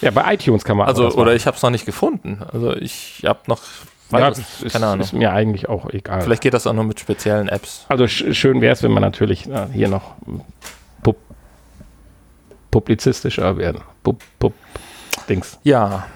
Ja, 0.00 0.10
bei 0.10 0.34
iTunes 0.34 0.64
kann 0.64 0.76
man. 0.76 0.86
Also, 0.86 1.10
oder 1.12 1.34
ich 1.34 1.46
habe 1.46 1.56
es 1.56 1.62
noch 1.62 1.70
nicht 1.70 1.86
gefunden. 1.86 2.40
Also 2.52 2.76
ich 2.76 3.22
habe 3.26 3.40
noch 3.46 3.60
ja, 4.10 4.28
es, 4.28 4.62
ist, 4.62 4.72
Keine 4.72 5.02
ist 5.02 5.12
mir 5.12 5.32
eigentlich 5.32 5.68
auch 5.68 5.90
egal. 5.90 6.22
Vielleicht 6.22 6.42
geht 6.42 6.54
das 6.54 6.66
auch 6.66 6.72
nur 6.72 6.84
mit 6.84 6.98
speziellen 6.98 7.48
Apps. 7.48 7.84
Also 7.88 8.06
sch 8.06 8.34
schön 8.34 8.60
wäre 8.60 8.72
es, 8.72 8.82
wenn 8.82 8.92
man 8.92 9.02
natürlich 9.02 9.46
na, 9.46 9.68
hier 9.72 9.88
noch 9.88 10.14
pub 11.02 11.16
publizistischer 12.70 13.56
werden. 13.56 13.82
Pub 14.02 14.22
pub 14.38 14.54
Dings. 15.28 15.58
Ja, 15.62 16.06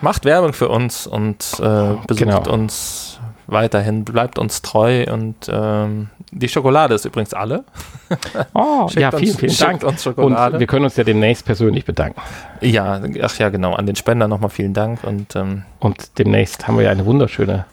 macht 0.00 0.24
Werbung 0.24 0.52
für 0.52 0.68
uns 0.68 1.06
und 1.06 1.54
äh, 1.58 1.94
besucht 2.06 2.18
genau. 2.18 2.48
uns 2.48 3.20
weiterhin, 3.46 4.04
bleibt 4.04 4.38
uns 4.38 4.62
treu 4.62 5.04
und 5.10 5.36
ähm, 5.48 6.10
die 6.32 6.48
Schokolade 6.48 6.94
ist 6.94 7.04
übrigens 7.04 7.34
alle. 7.34 7.64
Oh, 8.54 8.88
ja, 8.94 9.10
vielen, 9.10 9.30
uns, 9.30 9.40
vielen 9.40 9.56
Dank. 9.56 9.84
Uns 9.84 10.02
Schokolade. 10.02 10.54
Und 10.54 10.60
wir 10.60 10.66
können 10.66 10.84
uns 10.84 10.96
ja 10.96 11.04
demnächst 11.04 11.46
persönlich 11.46 11.86
bedanken. 11.86 12.20
Ja, 12.60 13.00
ach 13.22 13.38
ja, 13.38 13.48
genau. 13.48 13.72
An 13.72 13.86
den 13.86 13.96
Spender 13.96 14.28
nochmal 14.28 14.50
vielen 14.50 14.74
Dank. 14.74 15.02
Und, 15.02 15.34
ähm, 15.34 15.62
und 15.80 16.18
demnächst 16.18 16.68
haben 16.68 16.76
wir 16.76 16.84
ja 16.84 16.90
eine 16.90 17.06
wunderschöne 17.06 17.64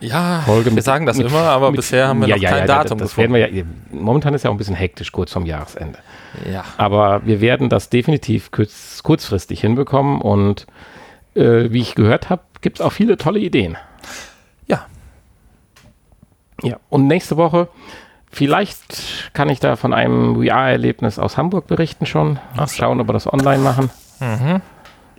ja, 0.00 0.42
Folge. 0.46 0.70
Wir 0.70 0.76
mit, 0.76 0.84
sagen 0.84 1.04
das 1.04 1.18
mit, 1.18 1.26
immer, 1.26 1.42
aber 1.42 1.70
mit, 1.70 1.76
bisher 1.76 2.08
haben 2.08 2.22
wir 2.22 2.28
ja, 2.28 2.36
noch 2.36 2.42
ja, 2.42 2.50
kein 2.50 2.58
ja, 2.60 2.66
Datum 2.66 2.98
das, 2.98 3.10
das 3.10 3.18
werden 3.18 3.34
wir 3.34 3.52
ja, 3.52 3.64
Momentan 3.90 4.32
ist 4.32 4.44
ja 4.44 4.50
auch 4.50 4.54
ein 4.54 4.58
bisschen 4.58 4.74
hektisch 4.74 5.12
kurz 5.12 5.32
vom 5.32 5.44
Jahresende. 5.44 5.98
Ja. 6.50 6.64
Aber 6.78 7.20
wir 7.26 7.42
werden 7.42 7.68
das 7.68 7.90
definitiv 7.90 8.50
kurz, 8.50 9.02
kurzfristig 9.02 9.60
hinbekommen 9.60 10.22
und 10.22 10.66
äh, 11.34 11.70
wie 11.70 11.80
ich 11.80 11.94
gehört 11.94 12.30
habe, 12.30 12.42
gibt 12.62 12.80
es 12.80 12.80
auch 12.80 12.92
viele 12.92 13.18
tolle 13.18 13.40
Ideen. 13.40 13.76
Ja. 16.62 16.76
Und 16.90 17.06
nächste 17.06 17.36
Woche 17.36 17.68
Vielleicht 18.34 19.34
kann 19.34 19.50
ich 19.50 19.60
da 19.60 19.76
von 19.76 19.92
einem 19.92 20.36
VR-Erlebnis 20.36 21.18
aus 21.18 21.36
Hamburg 21.36 21.66
berichten 21.66 22.06
schon. 22.06 22.38
Ach 22.56 22.66
Schauen, 22.66 22.98
ob 22.98 23.08
wir 23.08 23.12
das 23.12 23.30
online 23.30 23.62
machen. 23.62 23.90
Mhm. 24.20 24.62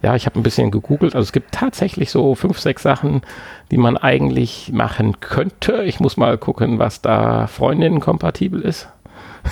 Ja, 0.01 0.15
ich 0.15 0.25
habe 0.25 0.39
ein 0.39 0.43
bisschen 0.43 0.71
gegoogelt. 0.71 1.13
Also 1.13 1.23
es 1.23 1.31
gibt 1.31 1.51
tatsächlich 1.51 2.09
so 2.09 2.33
fünf, 2.33 2.59
sechs 2.59 2.81
Sachen, 2.81 3.21
die 3.69 3.77
man 3.77 3.97
eigentlich 3.97 4.71
machen 4.73 5.19
könnte. 5.19 5.83
Ich 5.83 5.99
muss 5.99 6.17
mal 6.17 6.39
gucken, 6.39 6.79
was 6.79 7.01
da 7.01 7.45
Freundinnen 7.45 7.99
kompatibel 7.99 8.59
ist. 8.61 8.89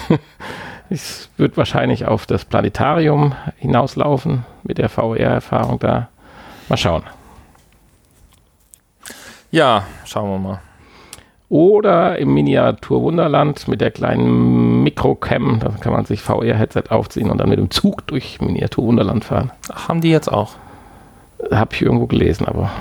es 0.89 1.29
wird 1.37 1.55
wahrscheinlich 1.55 2.07
auf 2.07 2.25
das 2.25 2.45
Planetarium 2.45 3.35
hinauslaufen 3.57 4.43
mit 4.63 4.79
der 4.79 4.89
VR-Erfahrung 4.89 5.77
da. 5.77 6.09
Mal 6.67 6.77
schauen. 6.77 7.03
Ja, 9.51 9.85
schauen 10.03 10.31
wir 10.31 10.39
mal. 10.39 10.61
Oder 11.51 12.17
im 12.17 12.33
Miniatur 12.33 13.01
Wunderland 13.01 13.67
mit 13.67 13.81
der 13.81 13.91
kleinen 13.91 14.83
Mikrocam, 14.83 15.59
da 15.59 15.67
kann 15.81 15.91
man 15.91 16.05
sich 16.05 16.21
VR-Headset 16.21 16.83
aufziehen 16.87 17.29
und 17.29 17.39
dann 17.39 17.49
mit 17.49 17.59
dem 17.59 17.69
Zug 17.69 18.07
durch 18.07 18.39
Miniatur 18.39 18.85
Wunderland 18.85 19.25
fahren. 19.25 19.51
Ach, 19.69 19.89
haben 19.89 19.99
die 19.99 20.11
jetzt 20.11 20.31
auch? 20.31 20.53
Habe 21.51 21.75
ich 21.75 21.81
irgendwo 21.81 22.07
gelesen, 22.07 22.45
aber 22.45 22.71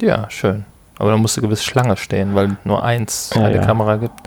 Ja, 0.00 0.30
schön. 0.30 0.66
Aber 1.00 1.10
da 1.10 1.16
musste 1.16 1.40
gewiss 1.40 1.64
Schlange 1.64 1.96
stehen, 1.96 2.36
weil 2.36 2.56
nur 2.62 2.84
eins 2.84 3.32
Ja, 3.34 3.46
eine 3.46 3.56
ja. 3.56 3.64
Kamera 3.66 3.96
gibt. 3.96 4.20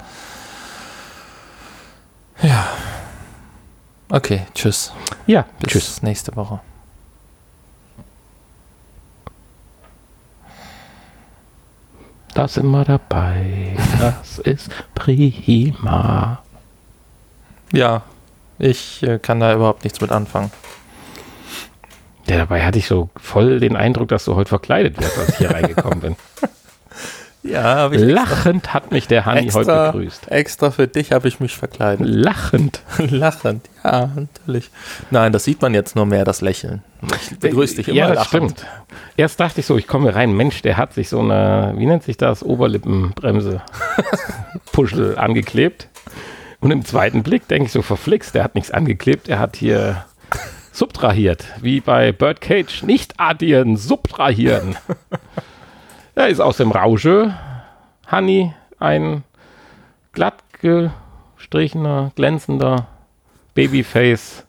Ja. 2.41 2.67
Okay, 4.11 4.41
tschüss. 4.53 4.91
ja, 5.25 5.45
Bis 5.61 5.71
tschüss. 5.71 6.01
nächste 6.03 6.35
Woche. 6.35 6.59
Da 12.33 12.47
sind 12.47 12.67
wir 12.67 12.83
dabei. 12.85 13.75
Das 13.99 14.39
ist 14.39 14.69
prima. 14.95 16.39
Ja, 17.71 18.01
ich 18.59 19.01
äh, 19.03 19.17
kann 19.17 19.39
da 19.39 19.53
überhaupt 19.53 19.83
nichts 19.83 20.01
mit 20.01 20.11
anfangen. 20.11 20.51
Ja, 22.27 22.37
dabei 22.37 22.63
hatte 22.63 22.79
ich 22.79 22.87
so 22.87 23.09
voll 23.15 23.59
den 23.59 23.75
Eindruck, 23.75 24.09
dass 24.09 24.25
du 24.25 24.35
heute 24.35 24.49
verkleidet 24.49 24.99
wirst, 24.99 25.17
als 25.17 25.29
ich 25.29 25.37
hier 25.37 25.51
reingekommen 25.53 26.01
bin. 26.01 26.15
Ja, 27.43 27.87
Lachend 27.87 28.73
hat 28.73 28.91
mich 28.91 29.07
der 29.07 29.25
Hanni 29.25 29.49
heute 29.49 29.91
begrüßt. 29.91 30.31
extra 30.31 30.71
für 30.71 30.87
dich 30.87 31.11
habe 31.11 31.27
ich 31.27 31.41
mich 31.41 31.57
verkleidet. 31.57 32.07
Lachend. 32.07 32.81
Lachend, 32.97 33.69
ja, 33.83 34.09
natürlich. 34.15 34.69
Nein, 35.11 35.33
das 35.33 35.43
sieht 35.43 35.61
man 35.61 35.73
jetzt 35.73 35.95
nur 35.97 36.05
mehr, 36.05 36.23
das 36.23 36.39
Lächeln. 36.39 36.83
Ich 37.21 37.37
begrüße 37.39 37.75
dich 37.75 37.89
immer 37.89 37.97
Ja, 37.97 38.07
das 38.07 38.31
lachend. 38.31 38.51
stimmt. 38.59 38.65
Erst 39.17 39.39
dachte 39.41 39.59
ich 39.59 39.65
so, 39.65 39.77
ich 39.77 39.87
komme 39.87 40.15
rein, 40.15 40.31
Mensch, 40.31 40.61
der 40.61 40.77
hat 40.77 40.93
sich 40.93 41.09
so 41.09 41.19
eine, 41.19 41.73
wie 41.75 41.85
nennt 41.85 42.03
sich 42.03 42.15
das, 42.15 42.43
Oberlippenbremse 42.43 43.61
Puschel 44.71 45.17
angeklebt. 45.17 45.89
Und 46.61 46.71
im 46.71 46.85
zweiten 46.85 47.23
Blick 47.23 47.49
denke 47.49 47.65
ich 47.65 47.73
so, 47.73 47.81
verflixt, 47.81 48.35
der 48.35 48.45
hat 48.45 48.55
nichts 48.55 48.71
angeklebt, 48.71 49.27
er 49.27 49.39
hat 49.39 49.57
hier 49.57 50.05
subtrahiert. 50.71 51.43
Wie 51.59 51.81
bei 51.81 52.13
Birdcage, 52.13 52.83
nicht 52.83 53.19
addieren, 53.19 53.75
subtrahieren. 53.75 54.77
Er 56.15 56.27
ist 56.27 56.39
aus 56.39 56.57
dem 56.57 56.71
Rausche, 56.71 57.33
Honey, 58.11 58.53
ein 58.79 59.23
glatt 60.11 60.43
gestrichener, 60.61 62.11
glänzender 62.15 62.87
Babyface 63.55 64.45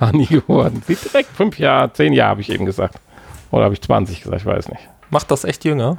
Honey 0.00 0.26
geworden. 0.26 0.82
Sieht 0.86 1.04
direkt 1.04 1.30
fünf 1.30 1.58
Jahre, 1.58 1.92
zehn 1.92 2.12
Jahre 2.12 2.30
habe 2.30 2.40
ich 2.40 2.50
eben 2.50 2.66
gesagt. 2.66 3.00
Oder 3.50 3.64
habe 3.64 3.74
ich 3.74 3.82
20 3.82 4.22
gesagt, 4.22 4.42
ich 4.42 4.46
weiß 4.46 4.68
nicht. 4.68 4.88
Macht 5.10 5.30
das 5.30 5.44
echt 5.44 5.64
jünger? 5.64 5.98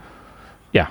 Ja. 0.72 0.90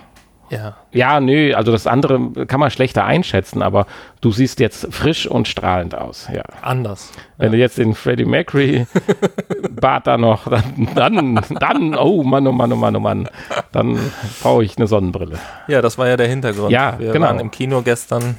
Ja. 0.52 0.76
Ja, 0.92 1.18
nö, 1.18 1.54
also 1.54 1.72
das 1.72 1.86
andere 1.86 2.46
kann 2.46 2.60
man 2.60 2.70
schlechter 2.70 3.06
einschätzen, 3.06 3.62
aber 3.62 3.86
du 4.20 4.30
siehst 4.32 4.60
jetzt 4.60 4.86
frisch 4.92 5.26
und 5.26 5.48
strahlend 5.48 5.94
aus, 5.94 6.28
ja. 6.30 6.42
Anders. 6.60 7.10
Wenn 7.38 7.52
du 7.52 7.58
jetzt 7.58 7.78
den 7.78 7.94
Freddie 7.94 8.26
Mercury 8.26 8.86
Bart 9.70 10.06
da 10.06 10.18
noch, 10.18 10.46
dann, 10.48 10.88
dann, 10.94 11.40
dann, 11.58 11.94
oh 11.96 12.22
Mann, 12.22 12.46
oh 12.46 12.52
Mann, 12.52 12.70
oh 12.70 12.76
Mann, 12.76 12.96
oh 12.96 13.00
Mann, 13.00 13.28
dann 13.72 13.98
brauche 14.42 14.62
ich 14.62 14.76
eine 14.76 14.86
Sonnenbrille. 14.86 15.38
Ja, 15.68 15.80
das 15.80 15.96
war 15.96 16.06
ja 16.06 16.18
der 16.18 16.28
Hintergrund. 16.28 16.70
Ja, 16.70 16.98
Wir 16.98 17.12
genau. 17.12 17.28
waren 17.28 17.40
im 17.40 17.50
Kino 17.50 17.80
gestern 17.80 18.36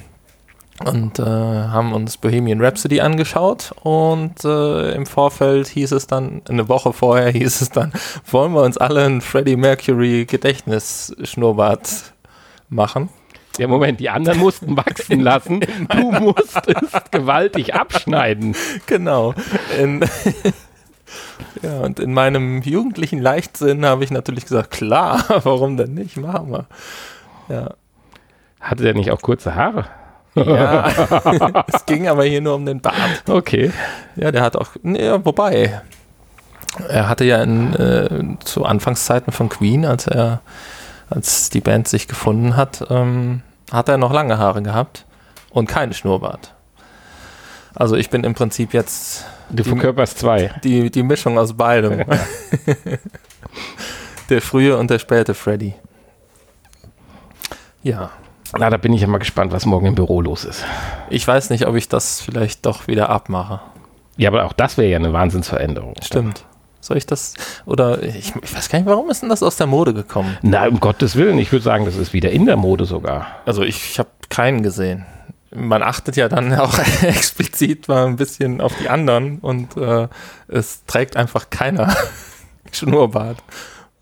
und 0.79 1.19
äh, 1.19 1.23
haben 1.23 1.93
uns 1.93 2.17
Bohemian 2.17 2.61
Rhapsody 2.61 2.99
angeschaut 2.99 3.73
und 3.83 4.43
äh, 4.43 4.91
im 4.93 5.05
Vorfeld 5.05 5.67
hieß 5.67 5.91
es 5.91 6.07
dann, 6.07 6.41
eine 6.49 6.67
Woche 6.67 6.93
vorher 6.93 7.29
hieß 7.31 7.61
es 7.61 7.69
dann, 7.69 7.93
wollen 8.29 8.53
wir 8.53 8.63
uns 8.63 8.77
alle 8.77 9.05
einen 9.05 9.21
Freddie 9.21 9.55
Mercury 9.55 10.25
Gedächtnisschnurrbart 10.25 12.13
machen? 12.69 13.09
Ja, 13.59 13.67
Moment, 13.67 13.99
die 13.99 14.09
anderen 14.09 14.39
mussten 14.39 14.75
wachsen 14.75 15.19
lassen. 15.21 15.59
Du 15.59 16.11
musstest 16.11 17.11
gewaltig 17.11 17.75
abschneiden. 17.75 18.55
Genau. 18.87 19.35
In, 19.79 20.03
ja, 21.61 21.81
und 21.81 21.99
in 21.99 22.13
meinem 22.13 22.63
jugendlichen 22.63 23.19
Leichtsinn 23.21 23.85
habe 23.85 24.03
ich 24.03 24.09
natürlich 24.09 24.45
gesagt, 24.45 24.71
klar, 24.71 25.23
warum 25.43 25.77
denn 25.77 25.93
nicht, 25.93 26.17
machen 26.17 26.51
wir. 26.51 26.65
Ja, 27.47 27.75
Hatte 28.59 28.81
der 28.81 28.95
nicht 28.95 29.11
auch 29.11 29.21
kurze 29.21 29.53
Haare? 29.53 29.85
Ja. 30.35 31.63
es 31.73 31.85
ging 31.85 32.07
aber 32.07 32.23
hier 32.23 32.41
nur 32.41 32.55
um 32.55 32.65
den 32.65 32.81
Bart. 32.81 33.23
Okay. 33.29 33.71
Ja, 34.15 34.31
der 34.31 34.41
hat 34.41 34.55
auch, 34.55 34.69
nee, 34.81 35.05
ja, 35.05 35.23
wobei, 35.25 35.81
er 36.87 37.09
hatte 37.09 37.25
ja 37.25 37.41
in, 37.43 37.73
äh, 37.75 38.37
zu 38.43 38.65
Anfangszeiten 38.65 39.31
von 39.31 39.49
Queen, 39.49 39.85
als 39.85 40.07
er, 40.07 40.41
als 41.09 41.49
die 41.49 41.61
Band 41.61 41.87
sich 41.87 42.07
gefunden 42.07 42.55
hat, 42.55 42.85
ähm, 42.89 43.41
hat 43.71 43.89
er 43.89 43.97
noch 43.97 44.13
lange 44.13 44.37
Haare 44.37 44.61
gehabt 44.61 45.05
und 45.51 45.67
keinen 45.67 45.93
Schnurrbart. 45.93 46.53
Also 47.75 47.95
ich 47.95 48.09
bin 48.09 48.23
im 48.23 48.33
Prinzip 48.35 48.73
jetzt 48.73 49.25
Du 49.49 49.61
Die- 49.63 49.69
verkörperst 49.69 50.19
zwei. 50.19 50.51
die, 50.63 50.89
die 50.89 51.03
Mischung 51.03 51.37
aus 51.37 51.53
beidem. 51.53 52.05
der 54.29 54.41
frühe 54.41 54.77
und 54.77 54.89
der 54.89 54.99
späte 54.99 55.33
Freddy. 55.33 55.73
Ja, 57.83 58.11
Na, 58.57 58.69
da 58.69 58.77
bin 58.77 58.93
ich 58.93 59.01
ja 59.01 59.07
mal 59.07 59.17
gespannt, 59.17 59.51
was 59.51 59.65
morgen 59.65 59.87
im 59.87 59.95
Büro 59.95 60.21
los 60.21 60.45
ist. 60.45 60.63
ich 61.09 61.27
weiß 61.27 61.49
nicht, 61.49 61.65
ob 61.67 61.75
ich 61.75 61.89
das 61.89 62.21
vielleicht 62.21 62.65
doch 62.65 62.87
wieder 62.87 63.09
abmache. 63.09 63.61
Ja, 64.17 64.29
aber 64.29 64.45
auch 64.45 64.53
das 64.53 64.77
wäre 64.77 64.89
ja 64.89 64.97
eine 64.97 65.11
Wahnsinnsveränderung. 65.11 65.95
Stimmt. 66.03 66.45
Soll 66.79 66.97
ich 66.97 67.05
das, 67.05 67.33
oder 67.65 68.03
ich, 68.03 68.33
ich 68.43 68.55
weiß 68.55 68.69
gar 68.69 68.77
nicht, 68.77 68.87
warum 68.87 69.09
ist 69.09 69.21
denn 69.21 69.29
das 69.29 69.41
aus 69.41 69.55
der 69.55 69.67
Mode 69.67 69.93
gekommen? 69.93 70.37
Na, 70.41 70.67
um 70.67 70.79
Gottes 70.81 71.15
Willen, 71.15 71.37
ich 71.39 71.51
würde 71.51 71.63
sagen, 71.63 71.85
das 71.85 71.95
ist 71.95 72.11
wieder 72.11 72.29
in 72.31 72.45
der 72.45 72.57
Mode 72.57 72.85
sogar. 72.85 73.27
Also 73.45 73.63
ich, 73.63 73.91
ich 73.91 73.99
habe 73.99 74.09
keinen 74.29 74.63
gesehen. 74.63 75.05
Man 75.55 75.81
achtet 75.81 76.17
ja 76.17 76.27
dann 76.27 76.53
auch 76.59 76.77
explizit 77.01 77.87
mal 77.87 78.05
ein 78.05 78.17
bisschen 78.17 78.59
auf 78.59 78.73
die 78.75 78.89
anderen 78.89 79.39
und 79.39 79.77
äh, 79.77 80.09
es 80.49 80.83
trägt 80.85 81.15
einfach 81.15 81.49
keiner 81.49 81.95
Schnurrbart. 82.71 83.37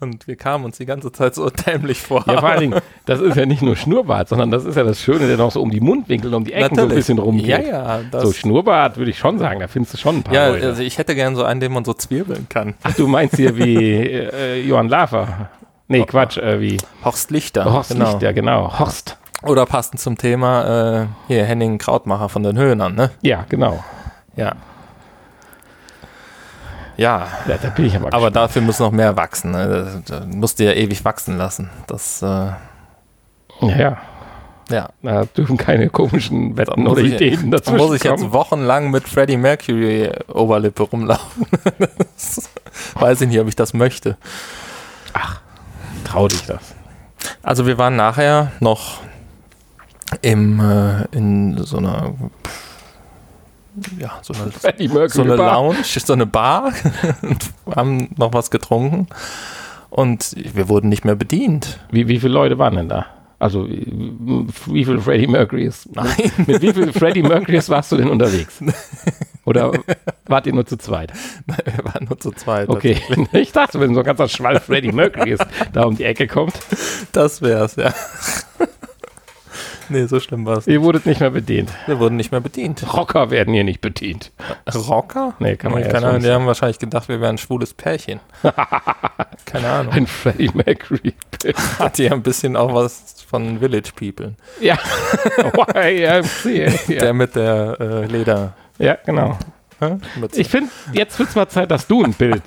Und 0.02 0.28
wir 0.28 0.36
kamen 0.36 0.66
uns 0.66 0.78
die 0.78 0.88
ganze 0.88 1.12
Zeit 1.12 1.36
so 1.36 1.48
dämlich 1.52 2.02
vor. 2.02 2.26
Ja, 2.28 2.40
vor 2.40 2.50
allen 2.50 2.60
Dingen, 2.60 2.82
das 3.06 3.20
ist 3.20 3.38
ja 3.38 3.46
nicht 3.46 3.62
nur 3.62 3.76
Schnurrbart, 3.76 4.30
sondern 4.30 4.50
das 4.50 4.66
ist 4.66 4.76
ja 4.76 4.84
das 4.84 5.00
Schöne, 5.00 5.28
der 5.28 5.38
noch 5.38 5.52
so 5.52 5.62
um 5.62 5.70
die 5.70 5.80
Mundwinkel, 5.80 6.34
um 6.34 6.44
die 6.44 6.54
Ecken 6.54 6.76
so 6.76 6.82
ein 6.82 6.90
bisschen 6.90 7.20
rumgeht. 7.20 7.46
Ja, 7.46 7.60
ja. 7.60 8.00
Das, 8.10 8.24
So 8.24 8.34
Schnurrbart 8.34 8.98
würde 8.98 9.12
ich 9.12 9.20
schon 9.20 9.38
sagen, 9.38 9.60
da 9.60 9.68
findest 9.68 9.94
du 9.94 9.98
schon 10.00 10.18
ein 10.18 10.24
paar 10.24 10.34
ja, 10.34 10.48
Leute. 10.48 10.66
also 10.66 10.82
ich 10.82 10.98
hätte 10.98 11.14
gern 11.14 11.36
so 11.36 11.44
einen, 11.44 11.60
den 11.60 11.72
man 11.72 11.86
so 11.86 11.94
zwirbeln 11.94 12.48
kann. 12.50 12.74
Ach, 12.82 12.96
du 12.96 13.08
meinst 13.08 13.36
hier 13.36 13.56
wie 13.56 13.76
äh, 13.78 14.60
Johann 14.66 14.90
Lafer. 14.90 15.50
Nee, 15.88 16.04
Quatsch, 16.06 16.38
äh, 16.38 16.60
wie 16.60 16.78
Horst 17.06 17.30
Lichter. 17.30 17.72
Horst 17.72 17.92
genau. 17.92 18.10
Lichter, 18.12 18.34
genau. 18.34 18.80
Horst. 18.80 19.20
Oder 19.44 19.68
passend 19.68 20.00
zum 20.00 20.18
Thema, 20.18 21.02
äh, 21.02 21.06
hier 21.28 21.46
Henning 21.46 21.78
Krautmacher 21.78 22.28
von 22.28 22.42
den 22.42 22.58
Höhnern, 22.58 22.96
ne? 22.96 23.12
Ja, 23.22 23.46
genau. 23.48 23.84
Ja. 24.36 24.56
Ja, 26.98 27.28
Ja, 27.48 27.58
da 27.58 27.70
bin 27.70 27.86
ich 27.86 27.96
aber 27.96 28.14
aber 28.14 28.30
dafür 28.32 28.62
muss 28.62 28.80
noch 28.80 28.92
mehr 28.92 29.16
wachsen. 29.16 29.52
Ne? 29.52 30.02
Da, 30.08 30.20
da 30.20 30.26
musst 30.26 30.60
du 30.60 30.66
ja 30.66 30.74
ewig 30.74 31.04
wachsen 31.06 31.38
lassen. 31.38 31.70
Das, 31.88 32.22
äh. 32.22 32.52
Ja, 33.62 33.98
ja. 34.70 34.90
da 35.02 35.26
dürfen 35.26 35.58
keine 35.58 35.90
komischen 35.90 36.58
Wetten 36.58 36.88
oder 36.88 37.02
ich- 37.02 37.14
Ideen 37.14 37.52
Da 37.52 37.58
dazwischen 37.58 37.78
muss 37.78 37.96
ich 37.96 38.04
jetzt 38.04 38.22
kommen. 38.22 38.34
wochenlang 38.34 38.90
mit 38.92 39.08
Freddie 39.08 39.38
Mercury 39.38 40.12
Oberlippe 40.34 40.84
rumlaufen. 40.84 41.46
weiß 42.96 43.22
ich 43.22 43.28
nicht, 43.30 43.40
ob 43.40 43.48
ich 43.48 43.56
das 43.56 43.74
möchte. 43.74 44.18
Trau 46.04 46.28
dich 46.28 46.46
das. 46.46 46.74
Also 47.44 47.66
wir 47.68 47.78
waren 47.78 47.96
nachher 47.96 48.52
noch 48.60 49.02
im, 50.22 50.60
äh, 50.60 51.06
in 51.16 51.58
so 51.64 51.78
einer, 51.78 52.14
ja, 54.00 54.20
so 54.22 54.34
eine, 54.34 54.52
Mercury 54.94 55.10
so 55.10 55.22
eine. 55.22 55.36
Lounge, 55.36 55.84
so 55.84 56.14
eine 56.14 56.26
Bar 56.26 56.74
und 57.22 57.52
haben 57.76 58.10
noch 58.18 58.34
was 58.34 58.52
getrunken 58.52 59.08
und 59.90 60.36
wir 60.56 60.70
wurden 60.70 60.90
nicht 60.90 61.06
mehr 61.06 61.16
bedient. 61.16 61.80
Wie, 61.92 62.08
wie 62.08 62.20
viele 62.20 62.34
Leute 62.34 62.58
waren 62.58 62.76
denn 62.76 62.90
da? 62.90 63.06
Also, 63.40 63.68
wie 63.68 64.46
wie 64.68 64.86
viel 64.86 65.00
Freddie 65.00 65.26
Mercurys? 65.26 65.90
Nein. 65.92 66.32
Mit 66.46 66.62
wie 66.62 66.74
viel 66.74 66.94
Freddie 66.94 67.24
Mercurys 67.24 67.70
warst 67.70 67.92
du 67.92 67.98
denn 67.98 68.08
unterwegs? 68.08 68.64
Oder 69.46 69.72
wart 70.28 70.46
ihr 70.46 70.54
nur 70.54 70.68
zu 70.68 70.78
zweit? 70.78 71.12
Wir 71.48 71.84
waren 71.84 72.06
nur 72.06 72.20
zu 72.20 72.30
zweit. 72.32 72.70
Okay. 72.70 72.98
Ich 73.34 73.52
dachte, 73.52 73.80
wenn 73.80 73.96
so 73.96 74.02
ein 74.02 74.06
ganzer 74.06 74.28
Schwall 74.28 74.60
Freddie 74.60 74.92
Mercurys 74.92 75.40
da 75.74 75.86
um 75.86 75.98
die 75.98 76.04
Ecke 76.04 76.28
kommt, 76.28 76.54
Das 77.14 77.42
wär's, 77.42 77.78
ja. 77.78 77.92
Nee, 79.92 80.06
so 80.08 80.20
schlimm 80.20 80.46
war's. 80.46 80.68
ihr 80.68 80.82
wurdet 80.82 81.06
nicht 81.06 81.20
mehr 81.20 81.30
bedient. 81.30 81.72
Wir 81.86 82.00
wurden 82.00 82.16
nicht 82.16 82.32
mehr 82.32 82.42
bedient. 82.42 82.84
Rocker 82.94 83.30
werden 83.30 83.54
hier 83.54 83.64
nicht 83.64 83.82
bedient. 83.82 84.32
Rocker? 84.74 85.34
Nee, 85.40 85.56
kann 85.58 85.72
man 85.72 85.82
ja 85.84 85.90
Keine 85.90 86.08
Ahnung, 86.08 86.18
nicht 86.18 86.28
die 86.28 86.34
haben 86.34 86.46
wahrscheinlich 86.46 86.80
gedacht, 86.80 87.08
wir 87.10 87.22
wären 87.22 87.36
ein 87.36 87.38
schwules 87.38 87.74
Pärchen. 87.74 88.20
Keine 89.46 89.70
Ahnung. 89.70 89.94
Ein 89.94 90.08
Freddie 90.08 90.50
Mercury. 90.54 91.14
Hat 91.80 92.00
ja 92.00 92.12
ein 92.12 92.24
bisschen 92.24 92.56
auch 92.56 92.74
was 92.74 93.24
von 93.30 93.60
Village 93.60 93.92
People. 93.96 94.36
ja. 94.60 94.78
YMCA. 95.76 96.72
Der 96.88 97.14
mit 97.14 97.36
der 97.36 97.78
äh, 97.80 98.06
Leder. 98.06 98.54
ja, 98.78 98.98
genau. 99.06 99.38
Ich 100.34 100.48
finde, 100.50 100.70
jetzt 100.94 101.18
wird's 101.18 101.34
mal 101.36 101.48
Zeit, 101.50 101.72
dass 101.72 101.88
du 101.88 102.04
ein 102.04 102.14
Bild 102.14 102.44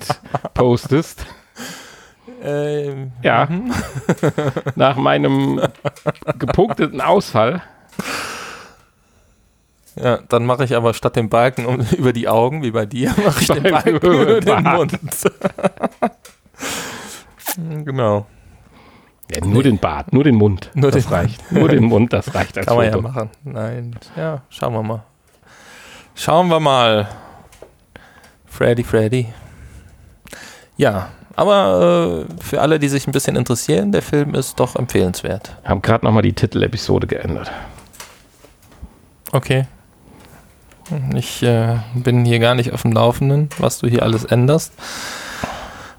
postest. 0.53 1.25
Ähm, 2.45 3.11
Ja. 3.23 3.47
Nach 4.75 4.95
meinem 4.97 5.59
gepunkteten 6.37 7.01
Ausfall. 7.01 7.61
ja, 9.95 10.19
dann 10.29 10.45
mache 10.45 10.63
ich 10.65 10.75
aber 10.75 10.93
statt 10.93 11.15
dem 11.15 11.29
Balken 11.29 11.65
um, 11.65 11.79
über 11.97 12.13
die 12.13 12.27
Augen, 12.27 12.63
wie 12.63 12.71
bei 12.71 12.85
dir, 12.85 13.13
mache 13.25 13.41
ich 13.41 13.47
den 13.47 13.63
Balken 13.63 13.95
über 13.97 14.39
den. 14.41 14.63
Mund. 14.63 14.99
Genau. 17.85 18.25
Ja, 19.33 19.43
nur 19.45 19.63
den 19.63 19.79
Bart, 19.79 20.13
nur 20.13 20.23
den 20.23 20.35
Mund. 20.35 20.69
Nur 20.75 20.91
das 20.91 21.05
den- 21.05 21.13
reicht. 21.13 21.51
Nur 21.51 21.67
den 21.69 21.85
Mund, 21.85 22.13
das 22.13 22.35
reicht 22.35 22.57
als 22.57 22.67
Kann 22.67 22.77
man 22.77 22.85
ja 22.85 22.97
machen. 23.01 23.29
Nein, 23.43 23.95
ja, 24.15 24.41
schauen 24.49 24.73
wir 24.73 24.83
mal. 24.83 25.03
Schauen 26.13 26.47
wir 26.49 26.59
mal. 26.59 27.07
Freddy, 28.45 28.83
Freddy. 28.83 29.27
Ja, 30.77 31.09
aber 31.35 32.25
äh, 32.29 32.43
für 32.43 32.61
alle, 32.61 32.79
die 32.79 32.87
sich 32.87 33.07
ein 33.07 33.11
bisschen 33.11 33.35
interessieren, 33.35 33.91
der 33.91 34.01
Film 34.01 34.35
ist 34.35 34.59
doch 34.59 34.75
empfehlenswert. 34.75 35.55
Haben 35.63 35.81
gerade 35.81 36.05
nochmal 36.05 36.23
die 36.23 36.33
Titelepisode 36.33 37.07
geändert. 37.07 37.51
Okay. 39.31 39.65
Ich 41.15 41.41
äh, 41.41 41.77
bin 41.95 42.25
hier 42.25 42.39
gar 42.39 42.53
nicht 42.55 42.71
auf 42.71 42.83
dem 42.83 42.91
Laufenden, 42.91 43.49
was 43.57 43.79
du 43.79 43.87
hier 43.87 44.03
alles 44.03 44.23
änderst. 44.23 44.73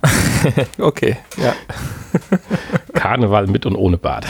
okay, 0.78 1.16
ja, 1.36 1.54
Karneval 2.94 3.48
mit 3.48 3.66
und 3.66 3.74
ohne 3.74 3.98
Bart. 3.98 4.26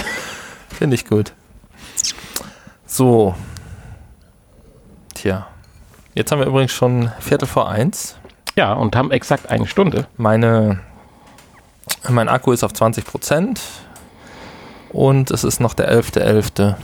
finde 0.71 0.95
ich 0.95 1.05
gut. 1.05 1.33
So. 2.87 3.35
Tja. 5.15 5.47
Jetzt 6.15 6.33
haben 6.33 6.39
wir 6.39 6.47
übrigens 6.47 6.73
schon 6.73 7.11
Viertel 7.19 7.47
vor 7.47 7.69
eins. 7.69 8.17
Ja, 8.57 8.73
und 8.73 8.97
haben 8.97 9.11
exakt 9.11 9.51
eine 9.51 9.67
Stunde. 9.67 10.07
Meine, 10.17 10.81
mein 12.09 12.28
Akku 12.28 12.53
ist 12.53 12.64
auf 12.64 12.72
20 12.72 13.05
Prozent 13.05 13.61
und 14.91 15.30
es 15.30 15.45
ist 15.45 15.61
noch 15.61 15.74
der 15.74 15.93
11.11. 15.93 16.74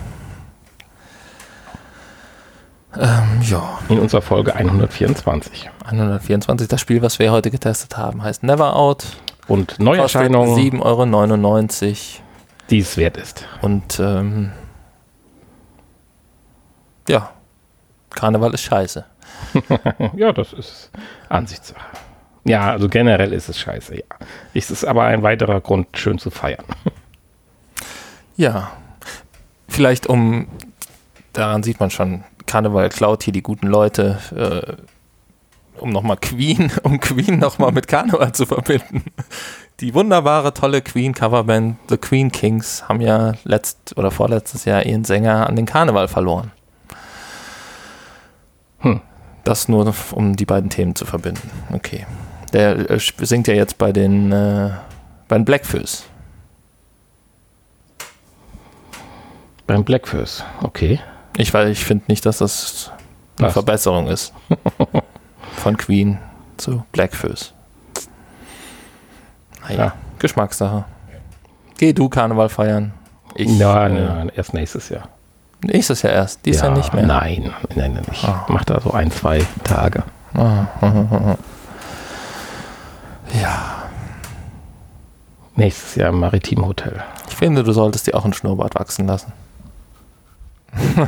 Ähm, 2.95 3.41
ja, 3.43 3.79
In 3.89 3.99
unserer 3.99 4.21
Folge 4.23 4.55
124. 4.55 5.71
124. 5.87 6.69
Das 6.69 6.81
Spiel, 6.81 7.01
was 7.03 7.19
wir 7.19 7.33
heute 7.33 7.51
getestet 7.51 7.97
haben, 7.97 8.23
heißt 8.23 8.43
Never 8.43 8.77
Out. 8.77 9.07
Und 9.49 9.69
Kostet 9.69 9.85
Neuerscheinungen, 9.85 10.57
7,99 10.57 10.81
Euro. 10.83 11.97
die 12.71 12.79
es 12.79 12.97
wert 12.97 13.17
ist. 13.17 13.45
Und 13.63 13.99
ähm, 13.99 14.53
ja, 17.09 17.31
Karneval 18.11 18.53
ist 18.55 18.63
scheiße. 18.63 19.05
Ja, 20.15 20.33
das 20.33 20.53
ist 20.53 20.91
Ansichtssache. 21.29 21.81
Ja, 22.45 22.73
also 22.73 22.89
generell 22.89 23.33
ist 23.33 23.49
es 23.49 23.59
scheiße, 23.59 23.97
ja. 23.97 24.05
Es 24.53 24.71
ist 24.71 24.85
aber 24.85 25.05
ein 25.05 25.23
weiterer 25.23 25.61
Grund, 25.61 25.97
schön 25.97 26.19
zu 26.19 26.31
feiern. 26.31 26.65
Ja, 28.37 28.73
vielleicht 29.69 30.07
um, 30.07 30.49
daran 31.33 31.63
sieht 31.63 31.79
man 31.81 31.91
schon, 31.91 32.25
Karneval 32.47 32.89
klaut 32.89 33.23
hier 33.23 33.33
die 33.33 33.43
guten 33.43 33.67
Leute, 33.67 34.19
äh, 34.35 35.81
um 35.81 35.91
nochmal 35.91 36.17
Queen, 36.17 36.73
um 36.83 36.99
Queen 36.99 37.39
nochmal 37.39 37.73
mit 37.73 37.89
Karneval 37.89 38.33
zu 38.33 38.47
verbinden. 38.47 39.05
Die 39.81 39.95
wunderbare, 39.95 40.55
tolle 40.55 40.81
Queen-Coverband 40.83 41.77
The 41.89 41.97
Queen 41.97 42.31
Kings 42.31 42.89
haben 42.89 43.01
ja 43.01 43.33
letzt 43.45 43.97
oder 43.97 44.11
vorletztes 44.11 44.65
Jahr 44.65 44.85
ihren 44.85 45.05
Sänger 45.05 45.49
an 45.49 45.57
den 45.57 45.67
Karneval 45.67 46.09
verloren. 46.09 46.53
Hm. 48.81 49.01
Das 49.45 49.69
nur, 49.69 49.93
um 50.13 50.37
die 50.37 50.45
beiden 50.45 50.71
Themen 50.71 50.95
zu 50.95 51.05
verbinden. 51.05 51.51
Okay. 51.73 52.07
Der 52.53 52.91
äh, 52.91 52.99
singt 52.99 53.49
ja 53.49 53.55
jetzt 53.55 53.79
bei 53.79 53.93
den, 53.93 54.31
äh, 54.33 54.71
bei 55.29 55.37
den 55.37 55.45
Blackfoes. 55.45 56.05
Beim 59.67 59.85
Blackfurs, 59.85 60.45
okay. 60.63 61.01
Ich, 61.37 61.55
weil 61.55 61.69
ich 61.69 61.85
finde 61.85 62.05
nicht, 62.09 62.27
dass 62.27 62.39
das 62.39 62.91
eine 63.39 63.47
Was? 63.47 63.53
Verbesserung 63.55 64.09
ist. 64.09 64.35
Von 65.57 65.77
Queen 65.77 66.19
zu 66.57 66.85
Blackfoes. 66.93 67.55
Naja, 69.63 69.77
Ja. 69.85 69.93
Geschmackssache. 70.19 70.85
Geh 71.79 71.93
du 71.93 72.09
Karneval 72.09 72.49
feiern. 72.49 72.93
Ich, 73.35 73.49
Nein, 73.49 73.97
äh, 73.97 74.05
nein, 74.05 74.33
erst 74.35 74.53
nächstes 74.53 74.89
Jahr. 74.89 75.09
Nächstes 75.65 76.03
Jahr 76.03 76.13
erst. 76.13 76.45
Dies 76.45 76.61
Jahr 76.61 76.73
nicht 76.77 76.93
mehr. 76.93 77.07
Nein, 77.07 77.53
nein, 77.75 77.95
nein. 77.95 78.05
Ich 78.13 78.25
Ah. 78.25 78.45
mach 78.49 78.65
da 78.65 78.81
so 78.81 78.91
ein, 78.93 79.11
zwei 79.11 79.43
Tage. 79.65 80.03
Ja, 83.41 83.83
Nächstes 85.55 85.97
Jahr 85.97 86.09
im 86.09 86.19
Maritim 86.21 86.65
Hotel. 86.67 87.03
ich 87.29 87.35
finde, 87.37 87.63
du 87.63 87.73
solltest 87.73 88.07
dir 88.07 88.15
auch 88.15 88.25
einen 88.25 88.33
Schnurrbart 88.33 88.75
wachsen 88.75 89.07
lassen. 89.07 89.33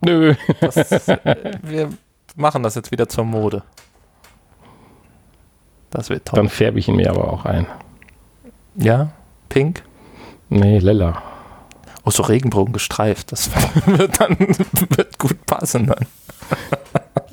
Nö. 0.00 0.34
Das, 0.60 0.76
äh, 1.08 1.58
wir 1.62 1.90
machen 2.34 2.64
das 2.64 2.74
jetzt 2.74 2.90
wieder 2.90 3.08
zur 3.08 3.24
Mode. 3.24 3.62
Das 5.90 6.10
wird 6.10 6.26
toll. 6.26 6.36
Dann 6.36 6.48
färbe 6.48 6.80
ich 6.80 6.88
ihn 6.88 6.96
mir 6.96 7.10
aber 7.10 7.32
auch 7.32 7.44
ein. 7.44 7.66
ja, 8.74 9.10
pink. 9.48 9.84
Nee, 10.48 10.78
lila. 10.78 11.22
Oh, 12.04 12.10
so 12.10 12.24
Regenbogen 12.24 12.72
gestreift. 12.72 13.30
Das 13.30 13.50
wird 13.86 14.20
dann 14.20 14.36
wird 14.38 15.18
gut 15.18 15.46
passen 15.46 15.86
dann. 15.86 16.06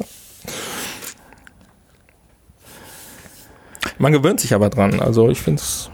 Man 3.99 4.11
gewöhnt 4.13 4.39
sich 4.39 4.53
aber 4.53 4.69
dran. 4.69 4.99
Also 4.99 5.29
ich 5.29 5.41
finde 5.41 5.59
es 5.61 5.89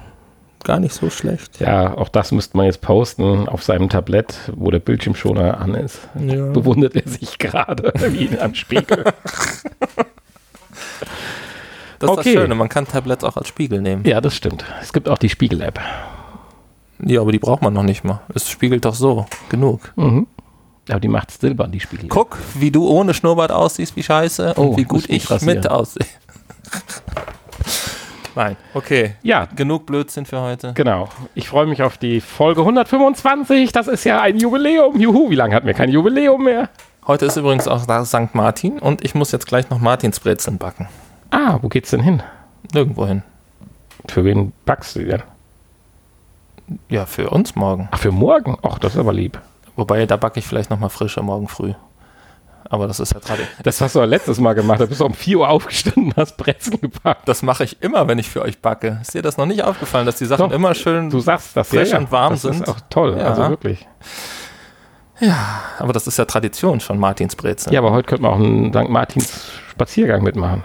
gar 0.64 0.80
nicht 0.80 0.94
so 0.94 1.10
schlecht. 1.10 1.60
Ja, 1.60 1.98
auch 1.98 2.10
das 2.10 2.32
müsste 2.32 2.56
man 2.58 2.66
jetzt 2.66 2.82
posten 2.82 3.48
auf 3.48 3.64
seinem 3.64 3.90
Tablett, 3.90 4.52
wo 4.56 4.72
der 4.72 4.80
Bildschirmschoner 4.80 5.60
an 5.60 5.74
ist. 5.76 6.00
Ja. 6.20 6.48
Bewundert 6.48 6.96
er 6.96 7.08
sich 7.08 7.38
gerade 7.38 7.94
wie 8.12 8.26
in 8.26 8.40
einem 8.40 8.56
Spiegel. 8.56 9.06
Das 12.00 12.12
ist 12.12 12.18
Okay. 12.18 12.34
das 12.34 12.42
Schöne, 12.42 12.56
man 12.56 12.68
kann 12.68 12.86
Tablets 12.86 13.24
auch 13.24 13.38
als 13.38 13.48
Spiegel 13.48 13.80
nehmen. 13.82 14.04
ja, 14.06 14.20
das 14.20 14.36
stimmt. 14.36 14.66
Es 14.82 14.92
gibt 14.92 15.08
auch 15.08 15.18
die 15.18 15.30
Spiegel-App. 15.30 15.80
Ja, 17.00 17.22
aber 17.22 17.32
die 17.32 17.40
braucht 17.40 17.62
man 17.62 17.72
noch 17.74 17.84
nicht 17.84 18.04
mal. 18.04 18.20
Es 18.36 18.50
spiegelt 18.50 18.84
doch 18.84 18.94
so 18.94 19.26
genug. 19.48 19.94
Mhm. 19.96 20.28
Aber 20.90 21.00
die 21.00 21.08
macht 21.08 21.32
silbern, 21.32 21.72
die 21.72 21.80
Spiegel. 21.80 22.10
Guck, 22.10 22.38
wie 22.56 22.72
du 22.72 22.88
ohne 22.88 23.14
Schnurrbart 23.14 23.52
aussiehst, 23.52 23.96
wie 23.96 24.04
scheiße. 24.04 24.54
Oh, 24.58 24.62
und 24.70 24.78
wie 24.78 24.84
gut 24.84 25.10
ich 25.10 25.30
rasieren. 25.32 25.58
mit 25.60 25.70
aussehe. 25.70 26.06
Nein, 28.36 28.58
okay. 28.74 29.14
Ja, 29.22 29.48
Genug 29.56 29.86
Blödsinn 29.86 30.26
für 30.26 30.42
heute. 30.42 30.74
genau. 30.74 31.08
Ich 31.36 31.48
freue 31.48 31.68
mich 31.68 31.84
auf 31.84 31.98
die 31.98 32.20
Folge 32.20 32.62
125. 32.62 33.72
Das 33.72 33.88
ist 33.88 34.04
ja 34.06 34.22
ein 34.22 34.38
Jubiläum. 34.40 35.00
Juhu, 35.00 35.30
wie 35.30 35.36
lange 35.36 35.56
hatten 35.56 35.68
wir 35.68 35.76
kein 35.76 35.90
Jubiläum 35.90 36.44
mehr? 36.44 36.70
Heute 37.06 37.28
ist 37.28 37.38
übrigens 37.38 37.68
auch 37.68 37.86
da 37.86 38.04
St. 38.06 38.34
Martin 38.34 38.80
und 38.80 39.04
ich 39.04 39.14
muss 39.14 39.32
jetzt 39.32 39.46
gleich 39.46 39.70
noch 39.70 39.80
Martinsbrezeln 39.80 40.58
backen. 40.58 40.88
Ah, 41.30 41.60
wo 41.62 41.68
geht's 41.70 41.92
denn 41.92 42.02
hin? 42.02 42.24
Nirgendwo 42.74 43.06
hin. 43.06 43.22
Für 44.10 44.26
wen 44.26 44.52
backst 44.66 44.96
du 44.96 45.00
die 45.02 45.06
denn? 45.06 45.22
Ja, 46.90 47.06
für 47.06 47.30
uns 47.30 47.56
morgen. 47.56 47.88
Ach, 47.92 48.00
für 48.00 48.12
morgen? 48.12 48.58
Ach, 48.64 48.80
das 48.80 48.94
ist 48.94 49.00
aber 49.00 49.14
lieb. 49.14 49.40
Wobei, 49.76 50.06
da 50.06 50.18
backe 50.18 50.40
ich 50.40 50.46
vielleicht 50.48 50.70
noch 50.70 50.80
mal 50.80 50.90
frischer 50.90 51.22
morgen 51.24 51.48
früh. 51.48 51.74
Aber 52.70 52.88
das 52.88 53.00
ist 53.00 53.14
ja 53.14 53.20
Tradition. 53.20 53.56
Das 53.64 53.82
hast 53.82 53.96
du 53.96 54.00
ja 54.00 54.06
letztes 54.06 54.40
Mal 54.40 54.54
gemacht. 54.54 54.80
Da 54.80 54.86
bist 54.86 55.02
du 55.02 55.06
um 55.06 55.14
4 55.14 55.40
Uhr 55.40 55.50
aufgestanden 55.50 56.06
und 56.06 56.16
hast 56.18 56.38
Brezel 56.38 56.78
gepackt. 56.78 57.28
Das 57.28 57.44
mache 57.44 57.66
ich 57.66 57.82
immer, 57.82 58.08
wenn 58.08 58.18
ich 58.20 58.30
für 58.30 58.42
euch 58.42 58.62
backe. 58.62 59.00
Ist 59.02 59.14
dir 59.14 59.22
das 59.22 59.38
noch 59.38 59.46
nicht 59.46 59.64
aufgefallen, 59.64 60.06
dass 60.06 60.18
die 60.18 60.26
Sachen 60.26 60.50
Doch, 60.50 60.56
immer 60.56 60.74
schön. 60.74 61.10
Du 61.10 61.20
sagst 61.20 61.56
das 61.58 61.68
Frisch 61.70 61.90
ja, 61.90 61.96
ja. 61.96 62.00
und 62.00 62.12
warm 62.12 62.34
das 62.34 62.44
sind. 62.44 62.54
ist 62.62 62.70
auch 62.70 62.80
toll. 62.90 63.18
Ja. 63.18 63.26
Also 63.28 63.50
wirklich. 63.50 63.88
aber 65.80 65.94
das 65.94 66.08
ist 66.08 66.18
ja 66.18 66.26
Tradition 66.26 66.80
von 66.80 66.98
Martinsbrezeln. 66.98 67.74
Ja, 67.74 67.80
aber 67.80 67.92
heute 67.92 68.08
könnte 68.08 68.24
man 68.24 68.32
auch 68.32 68.38
einen 68.38 68.74
St. 68.74 68.90
Martins 68.90 69.52
Spaziergang 69.70 70.24
mitmachen. 70.24 70.64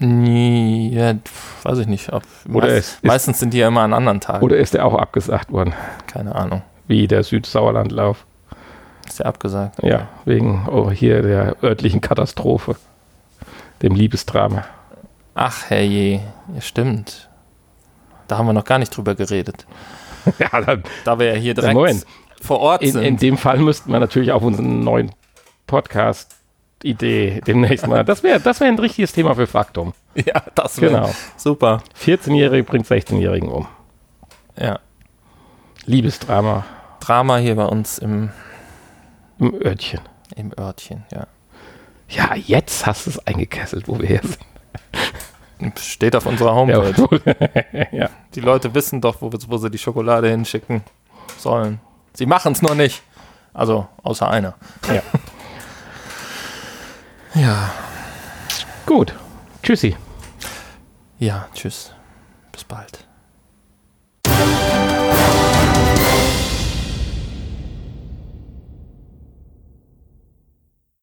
Ja, 0.00 1.14
weiß 1.62 1.78
ich 1.78 1.86
nicht. 1.86 2.12
Ob, 2.12 2.22
Oder 2.52 2.66
meist- 2.66 2.94
ist- 2.96 3.04
meistens 3.04 3.38
sind 3.38 3.54
die 3.54 3.58
ja 3.58 3.68
immer 3.68 3.82
an 3.82 3.92
anderen 3.94 4.20
Tagen. 4.20 4.44
Oder 4.44 4.56
ist 4.56 4.74
der 4.74 4.84
auch 4.84 4.94
abgesagt 4.94 5.52
worden? 5.52 5.72
Keine 6.06 6.34
Ahnung. 6.34 6.62
Wie 6.86 7.06
der 7.08 7.22
Südsauerlandlauf. 7.22 8.26
Ist 9.06 9.18
der 9.20 9.26
abgesagt? 9.26 9.82
Ja, 9.82 10.08
wegen 10.24 10.66
oh, 10.70 10.90
hier 10.90 11.22
der 11.22 11.56
örtlichen 11.62 12.00
Katastrophe. 12.00 12.76
Dem 13.82 13.94
Liebesdrama. 13.94 14.64
Ach, 15.34 15.68
herrje. 15.68 16.20
Ja, 16.54 16.60
stimmt. 16.60 17.28
Da 18.28 18.38
haben 18.38 18.46
wir 18.46 18.52
noch 18.52 18.64
gar 18.64 18.78
nicht 18.78 18.96
drüber 18.96 19.14
geredet. 19.14 19.66
ja, 20.38 20.60
dann, 20.60 20.82
Da 21.04 21.18
wir 21.18 21.26
ja 21.26 21.34
hier 21.34 21.54
direkt 21.54 21.74
Moment. 21.74 22.06
vor 22.40 22.60
Ort 22.60 22.82
in, 22.82 22.92
sind. 22.92 23.02
in 23.02 23.16
dem 23.18 23.36
Fall 23.36 23.58
müssten 23.58 23.92
wir 23.92 24.00
natürlich 24.00 24.32
auf 24.32 24.42
unseren 24.42 24.80
neuen 24.84 25.10
Podcast-Idee 25.66 27.40
demnächst 27.46 27.86
mal. 27.86 28.04
Das 28.04 28.22
wäre 28.22 28.40
das 28.40 28.60
wär 28.60 28.68
ein 28.68 28.78
richtiges 28.78 29.12
Thema 29.12 29.34
für 29.34 29.46
Faktum. 29.46 29.92
ja, 30.14 30.42
das 30.54 30.80
wäre 30.80 30.92
Genau. 30.94 31.10
super. 31.36 31.82
14-Jährige 32.02 32.64
bringt 32.64 32.86
16-Jährigen 32.86 33.48
um. 33.50 33.66
Ja. 34.58 34.78
Liebesdrama 35.86 36.64
Drama 37.00 37.36
hier 37.36 37.56
bei 37.56 37.66
uns 37.66 37.98
im, 37.98 38.30
im 39.38 39.54
Örtchen. 39.62 40.00
im 40.36 40.52
Örtchen, 40.58 41.04
ja. 41.12 41.26
Ja, 42.08 42.34
jetzt 42.34 42.86
hast 42.86 43.06
du 43.06 43.10
es 43.10 43.26
eingekesselt, 43.26 43.88
wo 43.88 43.98
wir 43.98 44.08
hier 44.08 44.20
sind. 44.22 45.78
Steht 45.78 46.16
auf 46.16 46.26
unserer 46.26 46.54
Homepage. 46.54 47.20
Ja, 47.82 47.86
ja. 47.92 48.10
Die 48.34 48.40
Leute 48.40 48.74
wissen 48.74 49.00
doch, 49.00 49.20
wo, 49.20 49.30
wo 49.32 49.56
sie 49.58 49.70
die 49.70 49.78
Schokolade 49.78 50.28
hinschicken 50.30 50.82
sollen. 51.38 51.80
Sie 52.14 52.26
machen 52.26 52.52
es 52.52 52.62
nur 52.62 52.74
nicht. 52.74 53.02
Also, 53.52 53.86
außer 54.02 54.28
einer. 54.30 54.54
Ja. 54.88 55.02
Ja. 57.36 57.72
Gut. 58.86 59.12
Tschüssi. 59.60 59.96
Ja, 61.18 61.48
tschüss. 61.52 61.92
Bis 62.52 62.62
bald. 62.62 63.03